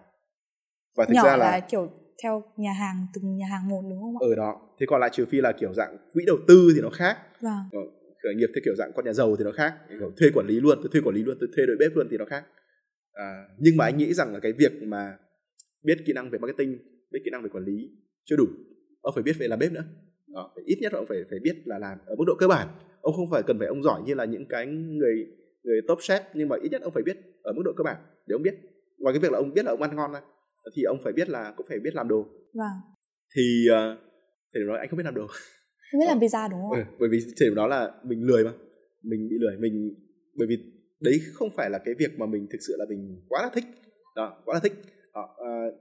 và 0.95 1.05
thực 1.05 1.13
nhỏ 1.13 1.23
ra 1.23 1.37
là, 1.37 1.51
là 1.51 1.59
kiểu 1.59 1.91
theo 2.23 2.43
nhà 2.57 2.73
hàng 2.73 3.07
từng 3.13 3.37
nhà 3.37 3.45
hàng 3.47 3.69
một 3.69 3.81
đúng 3.89 4.01
không 4.01 4.15
ạ? 4.17 4.19
Ở 4.29 4.35
đó. 4.35 4.61
Thế 4.79 4.85
còn 4.89 5.01
lại 5.01 5.09
trừ 5.13 5.25
phi 5.25 5.41
là 5.41 5.51
kiểu 5.51 5.73
dạng 5.73 5.97
quỹ 6.13 6.23
đầu 6.27 6.37
tư 6.47 6.71
thì 6.75 6.81
nó 6.81 6.89
khác. 6.89 7.17
Vâng. 7.41 7.63
Ờ, 7.71 7.79
khởi 8.23 8.35
nghiệp 8.35 8.47
theo 8.55 8.61
kiểu 8.65 8.75
dạng 8.77 8.91
con 8.95 9.05
nhà 9.05 9.13
giàu 9.13 9.35
thì 9.35 9.43
nó 9.43 9.51
khác. 9.51 9.73
Kiểu 9.89 10.11
thuê 10.17 10.29
quản 10.33 10.47
lý 10.47 10.59
luôn, 10.59 10.77
tôi 10.81 10.89
thuê 10.91 11.01
quản 11.01 11.15
lý 11.15 11.23
luôn, 11.23 11.37
tôi 11.39 11.49
thuê 11.55 11.65
đội 11.65 11.75
bếp 11.79 11.95
luôn 11.95 12.07
thì 12.11 12.17
nó 12.17 12.25
khác. 12.25 12.45
À, 13.13 13.43
nhưng 13.57 13.77
mà 13.77 13.85
anh 13.85 13.97
nghĩ 13.97 14.13
rằng 14.13 14.33
là 14.33 14.39
cái 14.39 14.53
việc 14.53 14.71
mà 14.83 15.17
biết 15.83 15.97
kỹ 16.05 16.13
năng 16.13 16.29
về 16.29 16.39
marketing, 16.39 16.77
biết 17.11 17.19
kỹ 17.25 17.29
năng 17.31 17.43
về 17.43 17.49
quản 17.49 17.65
lý 17.65 17.91
chưa 18.25 18.35
đủ. 18.35 18.45
Ông 19.01 19.13
phải 19.13 19.23
biết 19.23 19.35
về 19.39 19.47
làm 19.47 19.59
bếp 19.59 19.71
nữa. 19.71 19.83
Đó, 20.27 20.53
ít 20.65 20.77
nhất 20.81 20.93
là 20.93 20.99
ông 20.99 21.05
phải 21.09 21.17
phải 21.29 21.39
biết 21.39 21.55
là 21.65 21.79
làm 21.79 21.97
ở 22.05 22.15
mức 22.15 22.23
độ 22.27 22.35
cơ 22.39 22.47
bản. 22.47 22.67
Ông 23.01 23.13
không 23.15 23.29
phải 23.31 23.43
cần 23.43 23.59
phải 23.59 23.67
ông 23.67 23.83
giỏi 23.83 24.01
như 24.05 24.13
là 24.13 24.25
những 24.25 24.45
cái 24.49 24.65
người 24.67 25.27
người 25.65 25.81
top 25.87 25.99
chef 25.99 26.21
nhưng 26.33 26.49
mà 26.49 26.55
ít 26.61 26.69
nhất 26.69 26.81
ông 26.81 26.93
phải 26.93 27.03
biết 27.03 27.17
ở 27.43 27.53
mức 27.53 27.61
độ 27.65 27.71
cơ 27.77 27.83
bản 27.83 27.97
để 28.27 28.33
ông 28.33 28.41
biết. 28.41 28.55
Ngoài 28.97 29.13
cái 29.13 29.19
việc 29.19 29.31
là 29.31 29.37
ông 29.37 29.53
biết 29.53 29.65
là 29.65 29.71
ông 29.71 29.81
ăn 29.81 29.95
ngon 29.95 30.11
ra 30.13 30.21
thì 30.75 30.83
ông 30.83 30.97
phải 31.03 31.13
biết 31.13 31.29
là 31.29 31.53
cũng 31.57 31.65
phải 31.69 31.79
biết 31.79 31.95
làm 31.95 32.07
đồ. 32.07 32.25
Vâng. 32.53 32.77
Thì 33.35 33.65
uh, 33.71 33.99
thì 34.55 34.61
nói 34.67 34.79
anh 34.79 34.89
không 34.89 34.97
biết 34.97 35.03
làm 35.05 35.15
đồ. 35.15 35.27
Không 35.91 35.99
biết 35.99 36.05
làm 36.07 36.19
pizza 36.19 36.49
đúng 36.49 36.59
không 36.69 36.77
ừ, 36.77 36.83
bởi 36.99 37.09
vì 37.09 37.19
điểm 37.39 37.55
đó 37.55 37.67
là 37.67 37.91
mình 38.03 38.23
lười 38.23 38.43
mà 38.43 38.51
mình 39.03 39.27
bị 39.29 39.35
lười 39.39 39.57
mình 39.57 39.95
bởi 40.37 40.47
vì 40.47 40.57
đấy 40.99 41.19
không 41.33 41.49
phải 41.55 41.69
là 41.69 41.77
cái 41.85 41.95
việc 41.99 42.19
mà 42.19 42.25
mình 42.25 42.47
thực 42.51 42.59
sự 42.67 42.75
là 42.77 42.85
mình 42.89 43.21
quá 43.29 43.41
là 43.41 43.49
thích. 43.53 43.63
Đó 44.15 44.41
quá 44.45 44.53
là 44.53 44.59
thích. 44.59 44.73
À, 45.13 45.21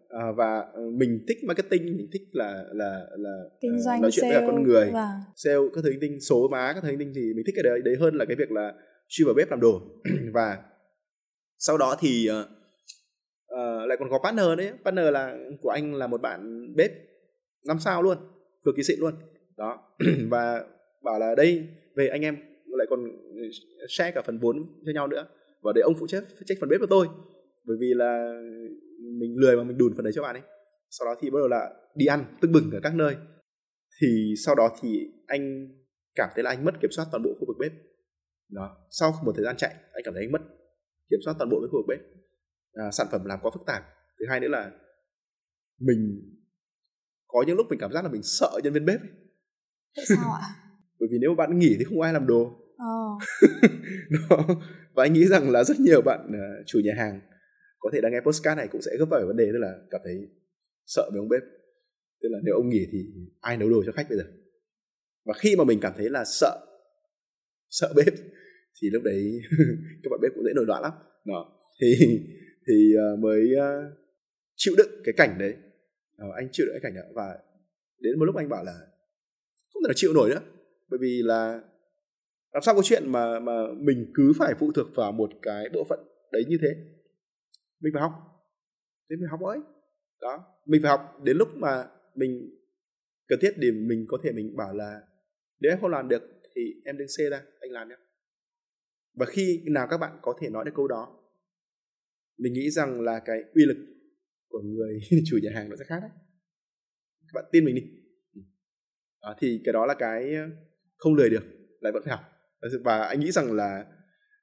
à, 0.08 0.32
và 0.36 0.64
mình 0.98 1.24
thích 1.28 1.38
marketing 1.44 1.96
mình 1.96 2.08
thích 2.12 2.22
là 2.32 2.64
là 2.72 3.06
là 3.16 3.38
kinh 3.60 3.80
doanh 3.80 4.02
nói 4.02 4.10
chuyện 4.10 4.22
sale, 4.22 4.38
với 4.38 4.48
con 4.50 4.62
người. 4.62 4.84
và... 4.84 4.92
Vâng. 4.92 5.32
sale 5.36 5.56
các 5.74 5.80
thứ 5.84 5.90
linh 5.90 6.00
tinh 6.00 6.20
số 6.20 6.48
má 6.48 6.72
các 6.74 6.82
thứ 6.82 6.88
linh 6.88 6.98
tinh 6.98 7.12
thì 7.14 7.32
mình 7.36 7.44
thích 7.46 7.54
cái 7.56 7.62
đấy 7.62 7.80
đấy 7.84 7.96
hơn 8.00 8.14
là 8.14 8.24
cái 8.24 8.36
việc 8.36 8.50
là 8.50 8.74
chui 9.08 9.24
vào 9.24 9.34
bếp 9.34 9.50
làm 9.50 9.60
đồ. 9.60 9.80
Và 10.34 10.58
sau 11.58 11.78
đó 11.78 11.96
thì 12.00 12.28
uh, 12.30 12.46
uh, 13.52 13.88
lại 13.88 13.96
còn 14.00 14.10
có 14.10 14.18
partner 14.24 14.46
đấy. 14.58 14.72
Partner 14.84 15.12
là 15.12 15.36
của 15.60 15.70
anh 15.70 15.94
là 15.94 16.06
một 16.06 16.20
bạn 16.20 16.72
bếp 16.76 16.90
năm 17.66 17.78
sao 17.80 18.02
luôn 18.02 18.18
cực 18.64 18.76
kỳ 18.76 18.82
xịn 18.82 19.00
luôn. 19.00 19.14
Đó. 19.56 19.96
Và 20.30 20.64
bảo 21.04 21.18
là 21.18 21.34
đây 21.34 21.68
về 21.96 22.08
anh 22.08 22.22
em 22.22 22.36
lại 22.66 22.86
còn 22.90 23.00
share 23.88 24.10
cả 24.10 24.22
phần 24.22 24.38
vốn 24.38 24.56
cho 24.86 24.92
nhau 24.94 25.06
nữa. 25.06 25.26
Và 25.62 25.72
để 25.74 25.80
ông 25.80 25.94
phụ 26.00 26.06
trách 26.06 26.24
trách 26.46 26.58
phần 26.60 26.68
bếp 26.68 26.80
của 26.80 26.86
tôi. 26.86 27.06
Bởi 27.64 27.76
vì 27.80 27.94
là 27.94 28.40
mình 29.18 29.36
lười 29.36 29.56
mà 29.56 29.64
mình 29.64 29.78
đùn 29.78 29.94
phần 29.96 30.04
đấy 30.04 30.12
cho 30.16 30.22
bạn 30.22 30.36
ấy. 30.36 30.42
Sau 30.90 31.06
đó 31.06 31.14
thì 31.20 31.30
bắt 31.30 31.38
đầu 31.38 31.48
là 31.48 31.70
đi 31.94 32.06
ăn 32.06 32.24
tưng 32.40 32.52
bừng 32.52 32.70
ở 32.70 32.80
các 32.82 32.94
nơi. 32.94 33.16
Thì 34.00 34.34
sau 34.46 34.54
đó 34.54 34.76
thì 34.82 35.08
anh 35.26 35.68
cảm 36.14 36.28
thấy 36.34 36.44
là 36.44 36.50
anh 36.50 36.64
mất 36.64 36.80
kiểm 36.80 36.90
soát 36.90 37.04
toàn 37.10 37.22
bộ 37.22 37.30
khu 37.40 37.46
vực 37.46 37.56
bếp 37.60 37.72
đó 38.48 38.76
sau 38.90 39.12
một 39.24 39.32
thời 39.36 39.44
gian 39.44 39.56
chạy 39.56 39.74
anh 39.92 40.02
cảm 40.04 40.14
thấy 40.14 40.22
anh 40.22 40.32
mất 40.32 40.42
kiểm 41.10 41.20
soát 41.24 41.34
toàn 41.38 41.50
bộ 41.50 41.60
cái 41.60 41.68
khu 41.72 41.78
vực 41.78 41.86
bếp 41.88 42.00
à, 42.72 42.90
sản 42.90 43.06
phẩm 43.12 43.24
làm 43.24 43.38
quá 43.42 43.50
phức 43.54 43.66
tạp 43.66 43.82
thứ 44.18 44.26
hai 44.28 44.40
nữa 44.40 44.48
là 44.48 44.70
mình 45.80 46.20
có 47.26 47.44
những 47.46 47.56
lúc 47.56 47.66
mình 47.70 47.78
cảm 47.78 47.92
giác 47.92 48.04
là 48.04 48.10
mình 48.10 48.22
sợ 48.22 48.50
nhân 48.64 48.72
viên 48.72 48.84
bếp 48.84 49.00
ấy. 49.00 49.08
Tại 49.96 50.04
sao 50.08 50.32
ạ? 50.32 50.40
Bởi 51.00 51.08
vì 51.12 51.18
nếu 51.20 51.34
bạn 51.34 51.58
nghỉ 51.58 51.76
thì 51.78 51.84
không 51.84 52.00
ai 52.00 52.12
làm 52.12 52.26
đồ. 52.26 52.42
Oh. 52.42 53.22
Đó. 54.30 54.46
Và 54.94 55.04
anh 55.04 55.12
nghĩ 55.12 55.26
rằng 55.26 55.50
là 55.50 55.64
rất 55.64 55.80
nhiều 55.80 56.02
bạn 56.02 56.26
uh, 56.28 56.66
chủ 56.66 56.80
nhà 56.84 56.92
hàng 56.96 57.20
có 57.78 57.90
thể 57.92 58.00
đang 58.00 58.12
nghe 58.12 58.20
postcard 58.20 58.56
này 58.56 58.68
cũng 58.68 58.82
sẽ 58.82 58.90
gấp 58.98 59.04
vào 59.10 59.26
vấn 59.26 59.36
đề 59.36 59.44
tức 59.52 59.58
là 59.58 59.72
cảm 59.90 60.00
thấy 60.04 60.14
sợ 60.86 61.10
về 61.12 61.18
ông 61.18 61.28
bếp. 61.28 61.42
tức 62.22 62.28
là 62.32 62.38
nếu 62.44 62.54
ông 62.54 62.68
nghỉ 62.68 62.86
thì 62.92 62.98
ai 63.40 63.56
nấu 63.56 63.70
đồ 63.70 63.82
cho 63.86 63.92
khách 63.92 64.06
bây 64.08 64.18
giờ 64.18 64.24
và 65.24 65.34
khi 65.38 65.56
mà 65.56 65.64
mình 65.64 65.80
cảm 65.80 65.92
thấy 65.96 66.10
là 66.10 66.24
sợ 66.24 66.66
sợ 67.70 67.92
bếp 67.96 68.14
thì 68.84 68.90
lúc 68.90 69.02
đấy 69.02 69.40
các 70.02 70.10
bạn 70.10 70.20
bếp 70.22 70.32
cũng 70.34 70.44
dễ 70.44 70.52
nổi 70.54 70.64
loạn 70.66 70.82
lắm. 70.82 70.92
Đó. 71.24 71.52
Thì 71.80 72.20
thì 72.66 72.92
uh, 72.96 73.18
mới 73.18 73.50
uh, 73.54 73.92
chịu 74.56 74.74
đựng 74.76 74.90
cái 75.04 75.14
cảnh 75.16 75.36
đấy. 75.38 75.54
Uh, 76.28 76.34
anh 76.34 76.48
chịu 76.52 76.66
đựng 76.66 76.74
cái 76.82 76.90
cảnh 76.90 76.94
đó 76.94 77.02
và 77.14 77.38
đến 77.98 78.18
một 78.18 78.24
lúc 78.24 78.36
anh 78.36 78.48
bảo 78.48 78.64
là 78.64 78.72
không 79.72 79.82
thể 79.82 79.88
nào 79.88 79.94
chịu 79.96 80.12
nổi 80.14 80.30
nữa. 80.30 80.40
Bởi 80.88 80.98
vì 81.02 81.22
là 81.22 81.60
làm 82.52 82.62
sao 82.62 82.74
có 82.74 82.82
chuyện 82.84 83.12
mà 83.12 83.40
mà 83.40 83.52
mình 83.78 84.12
cứ 84.14 84.32
phải 84.38 84.54
phụ 84.58 84.72
thuộc 84.72 84.86
vào 84.94 85.12
một 85.12 85.30
cái 85.42 85.68
bộ 85.72 85.84
phận 85.88 85.98
đấy 86.32 86.44
như 86.48 86.58
thế. 86.62 86.68
Mình 87.80 87.92
phải 87.92 88.02
học. 88.02 88.12
Thế 89.10 89.16
mình 89.16 89.28
học 89.30 89.40
ấy 89.40 89.58
đó. 90.20 90.44
Mình 90.66 90.82
phải 90.82 90.90
học 90.90 91.00
đến 91.22 91.36
lúc 91.36 91.48
mà 91.56 91.84
mình 92.14 92.50
cần 93.28 93.38
thiết 93.42 93.52
để 93.56 93.70
mình 93.70 94.04
có 94.08 94.18
thể 94.24 94.32
mình 94.32 94.56
bảo 94.56 94.74
là 94.74 95.00
nếu 95.60 95.72
em 95.72 95.80
không 95.80 95.90
làm 95.90 96.08
được 96.08 96.22
thì 96.54 96.62
em 96.84 96.98
đứng 96.98 97.08
C 97.08 97.30
ra 97.30 97.42
anh 97.60 97.70
làm 97.70 97.88
nhé 97.88 97.94
và 99.14 99.26
khi 99.26 99.62
nào 99.66 99.86
các 99.90 99.98
bạn 99.98 100.18
có 100.22 100.34
thể 100.40 100.50
nói 100.50 100.64
được 100.64 100.72
câu 100.74 100.88
đó 100.88 101.20
mình 102.38 102.52
nghĩ 102.52 102.70
rằng 102.70 103.00
là 103.00 103.20
cái 103.24 103.38
uy 103.54 103.64
lực 103.64 103.76
của 104.48 104.60
người 104.60 105.00
chủ 105.26 105.38
nhà 105.42 105.50
hàng 105.54 105.70
nó 105.70 105.76
sẽ 105.76 105.84
khác 105.84 105.98
đấy. 106.00 106.10
Các 107.20 107.32
bạn 107.34 107.44
tin 107.52 107.64
mình 107.64 107.74
đi. 107.74 107.82
Ừ. 108.34 108.40
À, 109.20 109.34
thì 109.38 109.60
cái 109.64 109.72
đó 109.72 109.86
là 109.86 109.94
cái 109.94 110.34
ờ, 110.34 110.48
không 110.96 111.14
lười 111.14 111.30
được 111.30 111.44
lại 111.80 111.92
vẫn 111.92 112.02
phải 112.04 112.16
học. 112.16 112.24
Và 112.84 113.02
anh 113.02 113.20
nghĩ 113.20 113.30
rằng 113.30 113.52
là 113.52 113.86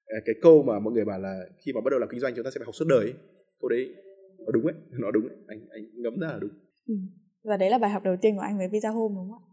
à, 0.05 0.17
cái 0.25 0.35
câu 0.41 0.63
mà 0.63 0.79
mọi 0.79 0.93
người 0.93 1.05
bảo 1.05 1.19
là 1.19 1.39
khi 1.65 1.73
mà 1.73 1.81
bắt 1.81 1.89
đầu 1.91 1.99
làm 1.99 2.09
kinh 2.11 2.19
doanh 2.19 2.35
chúng 2.35 2.43
ta 2.43 2.51
sẽ 2.51 2.59
phải 2.59 2.65
học 2.65 2.75
suốt 2.75 2.85
đời 2.89 2.99
ấy, 2.99 3.13
câu 3.61 3.69
đấy 3.69 3.95
nó 4.45 4.51
đúng 4.51 4.65
ấy 4.65 4.75
nó 4.91 5.11
đúng 5.11 5.27
ấy. 5.27 5.37
anh 5.47 5.59
anh 5.69 5.83
ngấm 5.93 6.19
ra 6.19 6.27
là 6.27 6.39
đúng. 6.39 6.51
Ừ. 6.87 6.95
và 7.43 7.57
đấy 7.57 7.69
là 7.69 7.77
bài 7.77 7.91
học 7.91 8.03
đầu 8.03 8.17
tiên 8.21 8.35
của 8.35 8.41
anh 8.41 8.57
với 8.57 8.67
Visa 8.67 8.89
Home 8.89 9.15
đúng 9.15 9.31
không 9.31 9.43
ạ? 9.47 9.50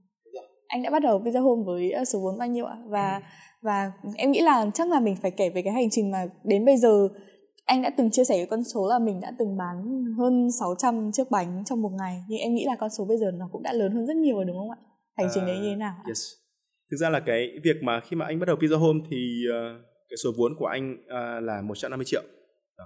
Anh 0.68 0.82
đã 0.82 0.90
bắt 0.90 1.02
đầu 1.02 1.18
Visa 1.18 1.40
Home 1.40 1.62
với 1.66 1.90
ờ, 1.90 2.04
số 2.04 2.20
vốn 2.20 2.38
bao 2.38 2.48
nhiêu 2.48 2.66
ạ? 2.66 2.76
Và 2.86 3.14
ừ. 3.14 3.22
và 3.62 3.92
em 4.16 4.30
nghĩ 4.30 4.40
là 4.42 4.66
chắc 4.74 4.88
là 4.88 5.00
mình 5.00 5.16
phải 5.22 5.30
kể 5.30 5.50
về 5.50 5.62
cái 5.62 5.72
hành 5.72 5.90
trình 5.90 6.10
mà 6.10 6.26
đến 6.44 6.64
bây 6.64 6.76
giờ. 6.76 7.08
Anh 7.64 7.82
đã 7.82 7.90
từng 7.96 8.10
chia 8.10 8.24
sẻ 8.24 8.36
cái 8.36 8.46
con 8.46 8.64
số 8.64 8.88
là 8.88 8.98
mình 8.98 9.20
đã 9.20 9.32
từng 9.38 9.56
bán 9.56 10.04
hơn 10.18 10.48
600 10.60 11.10
chiếc 11.12 11.30
bánh 11.30 11.62
trong 11.66 11.82
một 11.82 11.90
ngày. 11.98 12.24
Nhưng 12.28 12.38
em 12.38 12.54
nghĩ 12.54 12.64
là 12.64 12.76
con 12.80 12.90
số 12.98 13.04
bây 13.04 13.18
giờ 13.18 13.30
nó 13.34 13.48
cũng 13.52 13.62
đã 13.62 13.72
lớn 13.72 13.92
hơn 13.92 14.06
rất 14.06 14.16
nhiều 14.16 14.36
rồi 14.36 14.44
đúng 14.44 14.58
không 14.58 14.70
ạ? 14.70 14.78
Hành 15.16 15.28
trình 15.34 15.46
đấy 15.46 15.56
như 15.58 15.68
thế 15.70 15.76
nào 15.76 15.94
yes. 16.06 16.22
Thực 16.90 16.96
ra 16.96 17.10
là 17.10 17.20
cái 17.20 17.48
việc 17.64 17.76
mà 17.82 18.00
khi 18.00 18.16
mà 18.16 18.26
anh 18.26 18.38
bắt 18.38 18.46
đầu 18.46 18.56
Pizza 18.56 18.78
Home 18.78 19.00
thì 19.10 19.42
uh, 19.50 19.84
cái 20.08 20.16
số 20.24 20.30
vốn 20.36 20.52
của 20.58 20.66
anh 20.66 20.96
uh, 21.04 21.44
là 21.44 21.62
150 21.62 22.04
triệu. 22.04 22.22
Đó. 22.78 22.84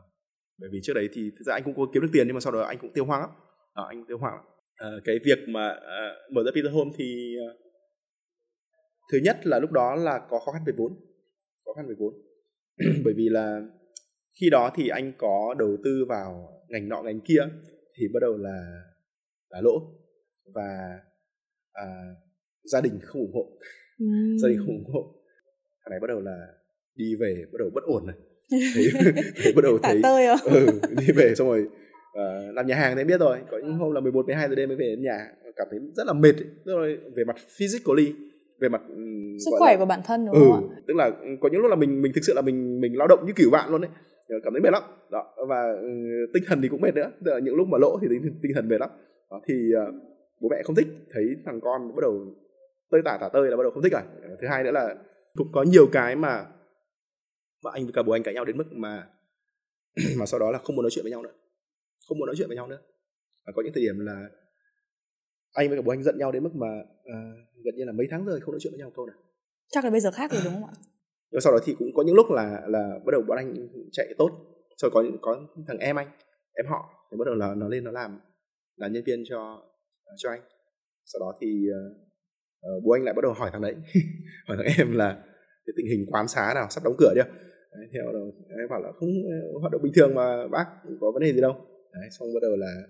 bởi 0.61 0.71
vì 0.73 0.81
trước 0.83 0.93
đấy 0.95 1.09
thì 1.13 1.31
thực 1.39 1.45
ra 1.47 1.55
anh 1.55 1.63
cũng 1.65 1.75
có 1.77 1.83
kiếm 1.95 2.03
được 2.03 2.11
tiền 2.13 2.27
nhưng 2.27 2.35
mà 2.35 2.41
sau 2.41 2.53
đó 2.53 2.61
anh 2.61 2.79
cũng 2.81 2.91
tiêu 2.95 3.05
hoang 3.05 3.21
lắm. 3.21 3.31
Đó, 3.77 3.85
anh 3.89 4.05
tiêu 4.09 4.19
hoang 4.19 4.35
uh, 4.35 5.05
cái 5.05 5.17
việc 5.25 5.39
mà 5.49 5.71
uh, 5.71 6.33
mở 6.33 6.43
ra 6.45 6.51
Pizza 6.55 6.73
Home 6.73 6.91
thì 6.99 7.35
uh, 7.51 7.63
thứ 9.13 9.19
nhất 9.19 9.47
là 9.47 9.59
lúc 9.59 9.71
đó 9.73 9.95
là 9.95 10.21
có 10.29 10.39
khó 10.39 10.53
khăn 10.53 10.63
về 10.67 10.73
vốn. 10.77 10.93
Khó 11.65 11.73
khăn 11.73 11.89
về 11.89 11.95
vốn. 11.99 12.15
Bởi 13.05 13.15
vì 13.17 13.29
là 13.29 13.61
khi 14.41 14.51
đó 14.51 14.73
thì 14.77 14.89
anh 14.89 15.13
có 15.19 15.55
đầu 15.59 15.77
tư 15.85 16.05
vào 16.09 16.49
ngành 16.69 16.89
nọ 16.89 17.03
ngành 17.03 17.21
kia 17.21 17.41
thì 17.99 18.09
bắt 18.15 18.21
đầu 18.21 18.37
là 18.37 18.83
là 19.49 19.61
lỗ 19.61 19.73
và 20.55 20.99
à, 21.73 21.85
gia 22.65 22.81
đình 22.81 22.99
không 23.03 23.21
ủng 23.23 23.35
hộ. 23.35 23.59
Ừ. 23.99 24.07
gia 24.43 24.49
đình 24.49 24.59
không 24.59 24.77
ủng 24.77 24.93
hộ. 24.93 25.15
Thằng 25.85 25.91
này 25.91 26.01
bắt 26.01 26.07
đầu 26.07 26.21
là 26.21 26.47
đi 26.95 27.15
về 27.21 27.45
bắt 27.53 27.59
đầu 27.59 27.71
bất 27.75 27.85
ổn 27.85 28.07
này 28.07 28.17
thấy, 28.75 28.85
thấy 29.43 29.53
bắt 29.57 29.63
đầu 29.63 29.79
thấy 29.83 30.01
tơi 30.03 30.27
ừ, 30.27 30.67
đi 30.99 31.07
về 31.17 31.35
xong 31.35 31.49
rồi 31.49 31.67
uh, 32.13 32.55
làm 32.55 32.67
nhà 32.67 32.75
hàng 32.75 32.97
thì 32.97 33.05
biết 33.05 33.21
rồi. 33.21 33.39
Có 33.51 33.59
những 33.59 33.79
hôm 33.79 33.93
là 33.93 34.01
11 34.01 34.27
12 34.27 34.49
giờ 34.49 34.55
đêm 34.55 34.69
mới 34.69 34.77
về 34.77 34.87
đến 34.87 35.03
nhà. 35.03 35.27
Cảm 35.57 35.67
thấy 35.71 35.81
rất 35.97 36.07
là 36.07 36.13
mệt 36.13 36.35
rồi 36.65 36.99
về 37.17 37.25
mặt 37.25 37.37
physically 37.59 38.13
về 38.63 38.69
mặt 38.69 38.83
sức 39.45 39.51
khỏe 39.59 39.73
là, 39.73 39.79
của 39.79 39.87
bản 39.87 40.01
thân 40.05 40.27
đúng 40.27 40.35
ừ, 40.35 40.41
không 40.53 40.71
ạ? 40.71 40.77
tức 40.89 40.95
là 40.95 41.11
có 41.41 41.49
những 41.53 41.61
lúc 41.61 41.71
là 41.71 41.77
mình 41.77 42.03
mình 42.03 42.13
thực 42.15 42.21
sự 42.27 42.33
là 42.37 42.43
mình 42.43 42.81
mình 42.81 42.99
lao 42.99 43.09
động 43.09 43.27
như 43.27 43.33
kiểu 43.37 43.51
bạn 43.51 43.71
luôn 43.71 43.81
đấy 43.81 43.91
cảm 44.29 44.53
thấy 44.53 44.61
mệt 44.61 44.73
lắm. 44.73 44.83
Đó 45.11 45.35
và 45.49 45.73
ừ, 45.81 45.89
tinh 46.35 46.43
thần 46.47 46.63
thì 46.63 46.69
cũng 46.69 46.81
mệt 46.81 46.95
nữa. 46.95 47.11
Tức 47.25 47.33
là 47.33 47.39
những 47.39 47.55
lúc 47.55 47.69
mà 47.69 47.79
lỗ 47.79 47.99
thì 48.03 48.09
tinh, 48.11 48.39
tinh 48.43 48.53
thần 48.55 48.69
mệt 48.69 48.81
lắm. 48.81 48.91
Đó, 49.31 49.41
thì 49.49 49.55
uh, 49.89 49.95
bố 50.41 50.49
mẹ 50.49 50.63
không 50.65 50.77
thích 50.77 50.87
thấy 51.11 51.25
thằng 51.45 51.61
con 51.61 51.89
bắt 51.89 52.03
đầu 52.03 52.35
tơi 52.91 53.03
tả 53.05 53.19
tả 53.21 53.29
tơi 53.29 53.51
là 53.51 53.57
bắt 53.57 53.63
đầu 53.63 53.73
không 53.73 53.83
thích 53.83 53.93
rồi. 53.93 54.03
Thứ 54.41 54.47
hai 54.49 54.65
nữa 54.65 54.71
là 54.71 54.95
cũng 55.35 55.49
có 55.53 55.63
nhiều 55.63 55.87
cái 55.93 56.17
mà 56.17 56.47
mà 57.65 57.71
anh 57.73 57.85
với 57.85 57.93
cả 57.93 58.03
bố 58.03 58.13
anh 58.13 58.23
cãi 58.23 58.35
nhau 58.35 58.45
đến 58.45 58.57
mức 58.57 58.73
mà 58.73 59.07
mà 60.19 60.27
sau 60.27 60.41
đó 60.41 60.51
là 60.51 60.59
không 60.59 60.77
muốn 60.77 60.83
nói 60.83 60.91
chuyện 60.91 61.03
với 61.03 61.13
nhau 61.13 61.23
nữa. 61.23 61.33
Không 62.09 62.19
muốn 62.19 62.27
nói 62.27 62.35
chuyện 62.39 62.49
với 62.49 62.57
nhau 62.57 62.69
nữa. 62.69 62.79
Và 63.47 63.53
có 63.57 63.63
những 63.63 63.73
thời 63.75 63.83
điểm 63.83 63.99
là 63.99 64.29
anh 65.53 65.69
với 65.69 65.79
cả 65.79 65.83
bố 65.83 65.93
anh 65.93 66.03
giận 66.03 66.19
nhau 66.19 66.33
đến 66.33 66.43
mức 66.43 66.55
mà 66.55 66.67
uh, 67.01 67.65
gần 67.65 67.75
như 67.77 67.85
là 67.85 67.93
mấy 67.93 68.07
tháng 68.11 68.25
rồi 68.25 68.41
không 68.41 68.53
nói 68.53 68.61
chuyện 68.61 68.73
với 68.73 68.79
nhau 68.79 68.93
câu 68.97 69.07
nào. 69.07 69.17
Chắc 69.71 69.85
là 69.85 69.91
bây 69.91 70.01
giờ 70.01 70.11
khác 70.11 70.33
rồi 70.33 70.41
đúng 70.45 70.55
không 70.55 70.65
ạ? 70.65 70.73
Nhưng 71.31 71.41
sau 71.41 71.53
đó 71.53 71.59
thì 71.65 71.75
cũng 71.79 71.89
có 71.95 72.03
những 72.07 72.15
lúc 72.15 72.31
là 72.31 72.63
là 72.69 72.99
bắt 73.07 73.11
đầu 73.13 73.23
bọn 73.29 73.37
anh 73.37 73.69
chạy 73.93 74.07
tốt. 74.19 74.31
Rồi 74.77 74.91
có 74.91 75.05
có 75.21 75.41
thằng 75.67 75.79
em 75.79 75.97
anh 75.97 76.09
em 76.55 76.67
họ 76.67 77.09
thì 77.11 77.17
bắt 77.19 77.25
đầu 77.27 77.35
là 77.35 77.55
nó 77.55 77.69
lên 77.69 77.85
nó 77.85 77.91
làm 77.91 78.21
là 78.77 78.89
nhân 78.89 79.05
viên 79.07 79.23
cho 79.29 79.63
cho 80.17 80.31
anh. 80.31 80.41
Sau 81.05 81.21
đó 81.21 81.35
thì 81.41 81.67
uh, 81.71 82.85
bố 82.85 82.91
anh 82.93 83.05
lại 83.05 83.15
bắt 83.15 83.23
đầu 83.23 83.33
hỏi 83.33 83.51
thằng 83.53 83.63
đấy. 83.63 83.75
Hỏi 84.49 84.57
thằng 84.57 84.75
em 84.79 84.93
là 84.93 85.25
cái 85.67 85.73
tình 85.77 85.87
hình 85.87 86.07
quán 86.11 86.29
xá 86.29 86.53
nào? 86.55 86.67
Sắp 86.71 86.85
đóng 86.85 86.95
cửa 86.99 87.13
chưa? 87.15 87.29
Đấy, 87.73 87.87
theo 87.93 88.13
đầu 88.13 88.33
em 88.49 88.69
bảo 88.71 88.81
là 88.81 88.93
không 88.93 89.09
hoạt 89.61 89.73
động 89.73 89.83
bình 89.83 89.93
thường 89.97 90.15
mà 90.15 90.49
bác 90.49 90.67
có 91.01 91.11
vấn 91.15 91.23
đề 91.23 91.33
gì 91.33 91.41
đâu. 91.41 91.53
Đấy, 91.93 92.09
xong 92.11 92.29
bắt 92.35 92.41
đầu 92.43 92.57
là 92.57 92.83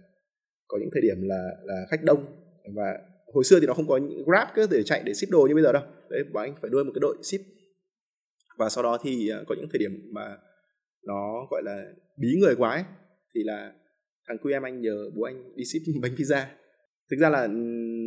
có 0.69 0.78
những 0.81 0.90
thời 0.92 1.02
điểm 1.02 1.16
là 1.23 1.50
là 1.64 1.87
khách 1.90 2.02
đông 2.02 2.42
và 2.75 2.99
hồi 3.35 3.45
xưa 3.45 3.61
thì 3.61 3.66
nó 3.66 3.75
không 3.75 3.88
có 3.88 4.00
grab 4.26 4.49
cứ 4.54 4.66
để 4.71 4.83
chạy 4.83 5.02
để 5.07 5.14
ship 5.14 5.31
đồ 5.31 5.47
như 5.49 5.54
bây 5.54 5.62
giờ 5.62 5.73
đâu. 5.73 5.83
Đấy 6.11 6.25
bọn 6.33 6.42
anh 6.42 6.54
phải 6.62 6.71
nuôi 6.71 6.85
một 6.85 6.92
cái 6.95 7.00
đội 7.00 7.16
ship. 7.23 7.40
Và 8.59 8.69
sau 8.69 8.85
đó 8.85 8.99
thì 9.02 9.28
à, 9.28 9.38
có 9.47 9.54
những 9.59 9.69
thời 9.73 9.78
điểm 9.78 9.90
mà 10.12 10.37
nó 11.07 11.47
gọi 11.50 11.62
là 11.64 11.85
bí 12.16 12.28
người 12.40 12.54
quá 12.57 12.71
ấy, 12.71 12.85
thì 13.35 13.40
là 13.45 13.73
thằng 14.28 14.38
quy 14.42 14.52
em 14.52 14.62
anh 14.62 14.81
nhờ 14.81 15.11
bố 15.16 15.23
anh 15.23 15.57
đi 15.57 15.64
ship 15.64 15.92
bánh 16.02 16.14
pizza. 16.14 16.45
Thực 17.11 17.16
ra 17.21 17.28
là 17.28 17.42
ừ, 17.42 17.49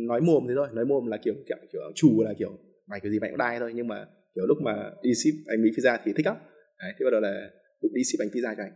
nói 0.08 0.20
mồm 0.20 0.44
thế 0.48 0.54
thôi. 0.56 0.68
Nói 0.72 0.84
mồm 0.84 1.06
là 1.06 1.16
kiểu 1.24 1.34
kiểu, 1.48 1.56
kiểu 1.72 1.82
chủ 1.94 2.22
là 2.22 2.34
kiểu 2.38 2.58
mày 2.86 3.00
kiểu 3.00 3.12
gì 3.12 3.18
mày 3.18 3.30
cũng 3.30 3.38
đai 3.38 3.58
thôi 3.58 3.72
nhưng 3.74 3.88
mà 3.88 4.06
kiểu 4.34 4.46
lúc 4.46 4.58
mà 4.64 4.90
đi 5.02 5.14
ship 5.14 5.34
anh 5.46 5.62
mỹ 5.62 5.70
pizza 5.70 5.98
thì 6.04 6.12
thích 6.16 6.26
lắm. 6.26 6.36
Đấy, 6.78 6.92
thế 6.98 7.04
bắt 7.04 7.10
đầu 7.12 7.20
là 7.20 7.50
cũng 7.80 7.94
đi 7.94 8.04
ship 8.04 8.18
bánh 8.18 8.28
pizza 8.28 8.54
cho 8.56 8.62
anh. 8.62 8.72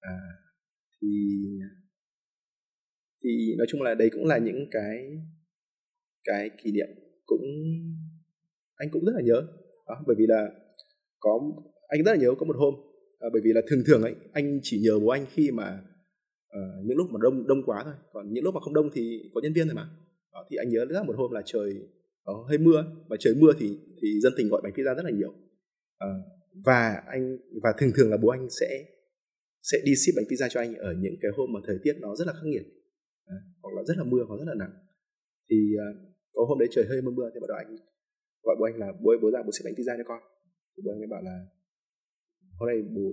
À, 0.00 0.16
thì 1.02 1.08
thì 3.24 3.54
nói 3.58 3.66
chung 3.70 3.82
là 3.82 3.94
đấy 3.94 4.10
cũng 4.12 4.24
là 4.24 4.38
những 4.38 4.66
cái 4.70 5.18
cái 6.24 6.50
kỷ 6.64 6.72
niệm 6.72 6.88
cũng 7.26 7.42
anh 8.74 8.88
cũng 8.90 9.04
rất 9.04 9.12
là 9.14 9.22
nhớ. 9.24 9.46
Đó, 9.86 10.04
bởi 10.06 10.16
vì 10.18 10.26
là 10.28 10.48
có 11.18 11.40
anh 11.88 12.02
rất 12.04 12.12
là 12.12 12.18
nhớ 12.18 12.34
có 12.38 12.46
một 12.46 12.56
hôm 12.56 12.74
à, 13.18 13.28
bởi 13.32 13.42
vì 13.44 13.52
là 13.52 13.60
thường 13.68 13.82
thường 13.86 14.02
ấy 14.02 14.14
anh 14.32 14.60
chỉ 14.62 14.80
nhờ 14.80 14.98
bố 14.98 15.08
anh 15.08 15.26
khi 15.34 15.50
mà 15.50 15.80
uh, 16.56 16.86
những 16.86 16.96
lúc 16.96 17.06
mà 17.10 17.18
đông 17.22 17.46
đông 17.46 17.62
quá 17.66 17.82
thôi. 17.84 17.94
Còn 18.12 18.32
những 18.32 18.44
lúc 18.44 18.54
mà 18.54 18.60
không 18.60 18.74
đông 18.74 18.90
thì 18.94 19.30
có 19.34 19.40
nhân 19.42 19.52
viên 19.52 19.66
rồi 19.66 19.74
mà. 19.74 19.88
Đó, 20.32 20.46
thì 20.50 20.56
anh 20.56 20.68
nhớ 20.68 20.84
rất 20.84 20.96
là 20.96 21.02
một 21.02 21.16
hôm 21.16 21.32
là 21.32 21.42
trời 21.44 21.74
có 22.24 22.44
hơi 22.48 22.58
mưa 22.58 22.84
và 23.08 23.16
trời 23.20 23.34
mưa 23.34 23.52
thì 23.58 23.78
thì 24.02 24.20
dân 24.20 24.32
tình 24.36 24.48
gọi 24.48 24.60
bánh 24.64 24.72
pizza 24.72 24.94
rất 24.94 25.04
là 25.04 25.10
nhiều. 25.10 25.34
À, 25.98 26.08
và 26.64 27.02
anh 27.06 27.38
và 27.62 27.72
thường 27.78 27.90
thường 27.96 28.10
là 28.10 28.16
bố 28.16 28.28
anh 28.28 28.48
sẽ 28.60 28.84
sẽ 29.62 29.78
đi 29.84 29.94
ship 29.94 30.12
bánh 30.16 30.24
pizza 30.24 30.48
cho 30.48 30.60
anh 30.60 30.74
ở 30.74 30.94
những 30.98 31.14
cái 31.20 31.30
hôm 31.36 31.52
mà 31.52 31.60
thời 31.66 31.76
tiết 31.82 31.96
nó 32.00 32.16
rất 32.16 32.26
là 32.26 32.32
khắc 32.32 32.44
nghiệt 32.44 32.62
hoặc 33.62 33.72
là 33.76 33.82
rất 33.88 33.96
là 34.00 34.04
mưa 34.04 34.22
hoặc 34.28 34.36
rất 34.40 34.48
là 34.52 34.56
nắng. 34.62 34.74
Thì 35.48 35.58
uh, 35.82 35.96
có 36.34 36.44
hôm 36.48 36.58
đấy 36.58 36.68
trời 36.70 36.84
hơi 36.88 37.02
mưa 37.02 37.10
mưa 37.10 37.30
thì 37.34 37.40
bảo 37.40 37.48
đó 37.48 37.56
anh 37.64 37.70
gọi 38.42 38.56
bố 38.58 38.64
anh 38.64 38.76
là 38.82 38.88
bố 39.02 39.10
ơi 39.10 39.18
bố 39.22 39.30
ra 39.30 39.40
bố 39.46 39.50
sẽ 39.56 39.60
bánh 39.64 39.74
pizza 39.74 39.94
cho 39.98 40.04
con. 40.10 40.20
Thì 40.72 40.82
bố 40.84 40.90
anh 40.94 41.00
ấy 41.04 41.10
bảo 41.14 41.22
là 41.22 41.36
hôm 42.58 42.66
nay 42.70 42.78
bố 42.96 43.06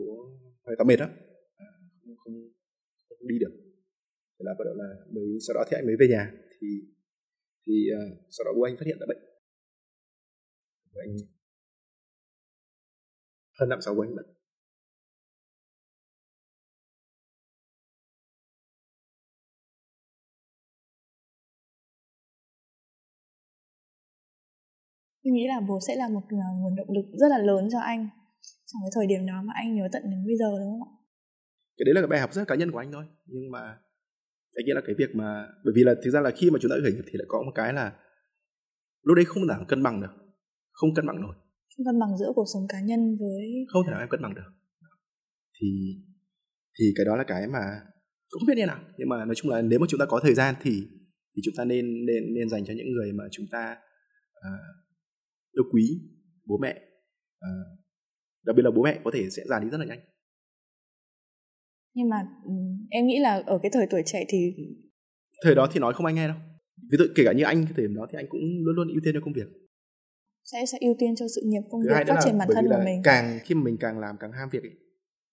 hôm 0.62 0.68
nay 0.70 0.76
tao 0.78 0.86
mệt 0.86 1.00
lắm. 1.00 1.12
À, 1.56 1.68
không, 2.00 2.16
không, 2.22 2.36
không 3.20 3.28
đi 3.28 3.38
được. 3.40 3.54
Thế 4.36 4.44
là 4.48 4.52
bắt 4.60 4.66
đầu 4.66 4.76
là 4.82 4.90
mới 5.14 5.28
sau 5.48 5.54
đó 5.58 5.64
thì 5.68 5.78
anh 5.80 5.86
mới 5.86 5.96
về 6.00 6.08
nhà. 6.08 6.24
Thì 6.62 6.68
thì 7.66 7.76
uh, 7.98 8.18
sau 8.30 8.44
đó 8.46 8.52
bố 8.56 8.62
anh 8.62 8.78
phát 8.78 8.86
hiện 8.86 9.00
ra 9.00 9.06
bệnh. 9.12 9.22
Bố 10.94 11.00
anh 11.06 11.14
hơn 13.60 13.70
năm 13.70 13.82
sáu 13.82 13.96
bố 13.96 14.02
anh 14.02 14.16
bệnh. 14.16 14.30
Mình 25.28 25.36
nghĩ 25.36 25.48
là 25.48 25.60
bố 25.68 25.80
sẽ 25.88 25.96
là 25.96 26.10
một 26.10 26.22
à, 26.30 26.48
nguồn 26.60 26.76
động 26.76 26.92
lực 26.96 27.06
rất 27.14 27.28
là 27.30 27.38
lớn 27.38 27.68
cho 27.72 27.80
anh 27.80 28.10
trong 28.66 28.82
cái 28.84 28.92
thời 28.96 29.08
điểm 29.08 29.26
đó 29.26 29.42
mà 29.44 29.54
anh 29.56 29.76
nhớ 29.76 29.88
tận 29.92 30.04
đến 30.04 30.26
bây 30.26 30.38
giờ 30.38 30.50
đúng 30.60 30.72
không 30.72 30.88
ạ? 30.88 30.92
Cái 31.78 31.84
đấy 31.86 31.94
là 31.96 32.02
cái 32.02 32.08
bài 32.08 32.20
học 32.20 32.34
rất 32.34 32.48
cá 32.48 32.56
nhân 32.56 32.72
của 32.72 32.78
anh 32.78 32.92
thôi. 32.92 33.06
Nhưng 33.26 33.52
mà 33.52 33.60
anh 34.58 34.66
nghĩ 34.66 34.72
là 34.76 34.82
cái 34.86 34.96
việc 34.98 35.16
mà 35.16 35.48
bởi 35.66 35.74
vì 35.76 35.84
là 35.84 35.96
thực 36.04 36.12
ra 36.12 36.22
là 36.22 36.32
khi 36.32 36.52
mà 36.52 36.60
chúng 36.62 36.72
ta 36.72 36.76
khởi 36.84 36.92
nghiệp 36.92 37.06
thì 37.06 37.14
lại 37.14 37.26
có 37.28 37.42
một 37.46 37.52
cái 37.56 37.74
là 37.74 37.94
lúc 39.04 39.16
đấy 39.16 39.26
không 39.26 39.44
thể 39.44 39.48
nào 39.48 39.66
cân 39.68 39.84
bằng 39.84 40.02
được, 40.02 40.14
không 40.72 40.94
cân 40.94 41.08
bằng 41.08 41.22
nổi. 41.22 41.36
Không 41.78 41.86
cân 41.86 42.00
bằng 42.00 42.18
giữa 42.18 42.32
cuộc 42.36 42.46
sống 42.54 42.64
cá 42.70 42.82
nhân 42.82 43.18
với 43.20 43.66
không 43.68 43.84
thể 43.86 43.92
nào 43.92 44.00
em 44.00 44.10
cân 44.10 44.22
bằng 44.22 44.36
được. 44.36 44.52
Thì 45.60 45.70
thì 46.80 46.86
cái 46.96 47.06
đó 47.06 47.16
là 47.16 47.24
cái 47.24 47.48
mà 47.48 47.64
cũng 48.30 48.40
không 48.40 48.48
biết 48.48 48.58
như 48.58 48.66
nào 48.66 48.80
nhưng 48.98 49.10
mà 49.10 49.26
nói 49.26 49.36
chung 49.36 49.52
là 49.52 49.62
nếu 49.62 49.80
mà 49.80 49.86
chúng 49.90 50.00
ta 50.00 50.06
có 50.06 50.20
thời 50.24 50.34
gian 50.34 50.56
thì 50.62 50.88
thì 51.36 51.42
chúng 51.46 51.54
ta 51.58 51.66
nên 51.66 52.06
nên 52.06 52.34
nên 52.34 52.50
dành 52.50 52.66
cho 52.66 52.74
những 52.78 52.92
người 52.92 53.12
mà 53.12 53.24
chúng 53.32 53.46
ta 53.52 53.76
à, 54.42 54.52
yêu 55.58 55.64
quý 55.72 56.02
bố 56.46 56.58
mẹ. 56.58 56.82
À, 57.40 57.50
đặc 58.46 58.56
biệt 58.56 58.64
là 58.64 58.72
bố 58.72 58.84
mẹ 58.84 59.00
có 59.04 59.12
thể 59.14 59.30
sẽ 59.30 59.44
già 59.46 59.60
đi 59.60 59.70
rất 59.70 59.78
là 59.78 59.86
nhanh. 59.86 60.00
Nhưng 61.94 62.10
mà 62.10 62.18
ừ, 62.46 62.52
em 62.90 63.08
nghĩ 63.08 63.20
là 63.20 63.44
ở 63.46 63.60
cái 63.64 63.72
thời 63.74 63.88
tuổi 63.90 64.02
trẻ 64.06 64.26
thì 64.30 64.56
thời 65.44 65.56
đó 65.56 65.68
thì 65.72 65.80
nói 65.80 65.94
không 65.94 66.06
ai 66.06 66.14
nghe 66.14 66.28
đâu. 66.28 66.38
Ví 66.92 66.98
dụ 66.98 67.06
kể 67.16 67.24
cả 67.26 67.34
như 67.34 67.44
anh 67.44 67.64
cái 67.66 67.74
thời 67.76 67.88
điểm 67.88 67.96
đó 67.96 68.08
thì 68.12 68.18
anh 68.20 68.26
cũng 68.30 68.42
luôn 68.66 68.76
luôn 68.76 68.88
ưu 68.88 69.02
tiên 69.04 69.14
cho 69.14 69.22
công 69.24 69.34
việc. 69.34 69.48
sẽ 70.44 70.66
sẽ 70.66 70.78
ưu 70.82 70.96
tiên 71.00 71.16
cho 71.16 71.26
sự 71.36 71.42
nghiệp 71.46 71.62
công 71.72 71.82
việc 71.82 72.08
phát 72.08 72.20
triển 72.26 72.38
bản 72.38 72.50
thân 72.54 72.66
của 72.70 72.82
mình. 72.86 73.02
càng 73.04 73.40
khi 73.44 73.56
mà 73.56 73.62
mình 73.64 73.78
càng 73.80 74.00
làm 74.00 74.16
càng 74.20 74.32
ham 74.32 74.50
việc 74.52 74.64
ấy, 74.64 74.76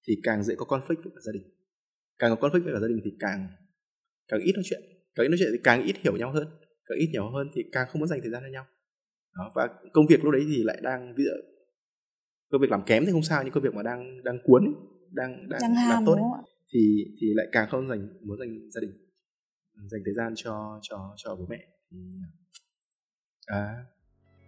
thì 0.08 0.14
càng 0.22 0.44
dễ 0.44 0.54
có 0.58 0.64
conflict 0.66 1.02
với 1.02 1.12
cả 1.14 1.20
gia 1.26 1.32
đình. 1.32 1.42
Càng 2.18 2.36
có 2.36 2.48
conflict 2.48 2.64
với 2.64 2.72
cả 2.74 2.80
gia 2.80 2.88
đình 2.88 3.00
thì 3.04 3.10
càng 3.20 3.48
càng 4.28 4.40
ít 4.40 4.52
nói 4.52 4.62
chuyện. 4.64 4.80
Càng 5.14 5.26
ít 5.26 5.28
nói 5.28 5.36
chuyện 5.38 5.48
thì 5.52 5.58
càng 5.64 5.82
ít 5.82 5.96
hiểu 6.04 6.16
nhau 6.16 6.32
hơn. 6.32 6.46
Càng 6.86 6.98
ít 6.98 7.06
hiểu 7.12 7.30
hơn 7.30 7.46
thì 7.54 7.62
càng 7.72 7.86
không 7.90 8.00
muốn 8.00 8.08
dành 8.08 8.20
thời 8.22 8.30
gian 8.30 8.42
cho 8.42 8.48
nhau 8.52 8.66
đó, 9.34 9.50
và 9.54 9.68
công 9.92 10.06
việc 10.06 10.24
lúc 10.24 10.32
đấy 10.32 10.42
thì 10.48 10.62
lại 10.62 10.78
đang 10.82 11.14
ví 11.16 11.24
dụ 11.24 11.30
công 12.50 12.60
việc 12.60 12.70
làm 12.70 12.82
kém 12.86 13.06
thì 13.06 13.12
không 13.12 13.22
sao 13.22 13.42
nhưng 13.42 13.52
công 13.52 13.62
việc 13.62 13.74
mà 13.74 13.82
đang 13.82 14.24
đang 14.24 14.38
cuốn 14.44 14.74
đang 15.10 15.48
đang, 15.48 15.60
đang 15.60 15.74
làm 15.88 16.04
tốt 16.06 16.18
thì 16.72 17.04
thì 17.20 17.26
lại 17.34 17.46
càng 17.52 17.68
không 17.70 17.88
dành 17.88 18.08
muốn 18.22 18.38
dành 18.38 18.70
gia 18.70 18.80
đình 18.80 18.90
dành 19.90 20.00
thời 20.04 20.14
gian 20.14 20.32
cho 20.36 20.78
cho 20.82 21.14
cho 21.16 21.36
bố 21.36 21.46
mẹ. 21.48 21.58
Thì 21.90 21.98
à 23.46 23.84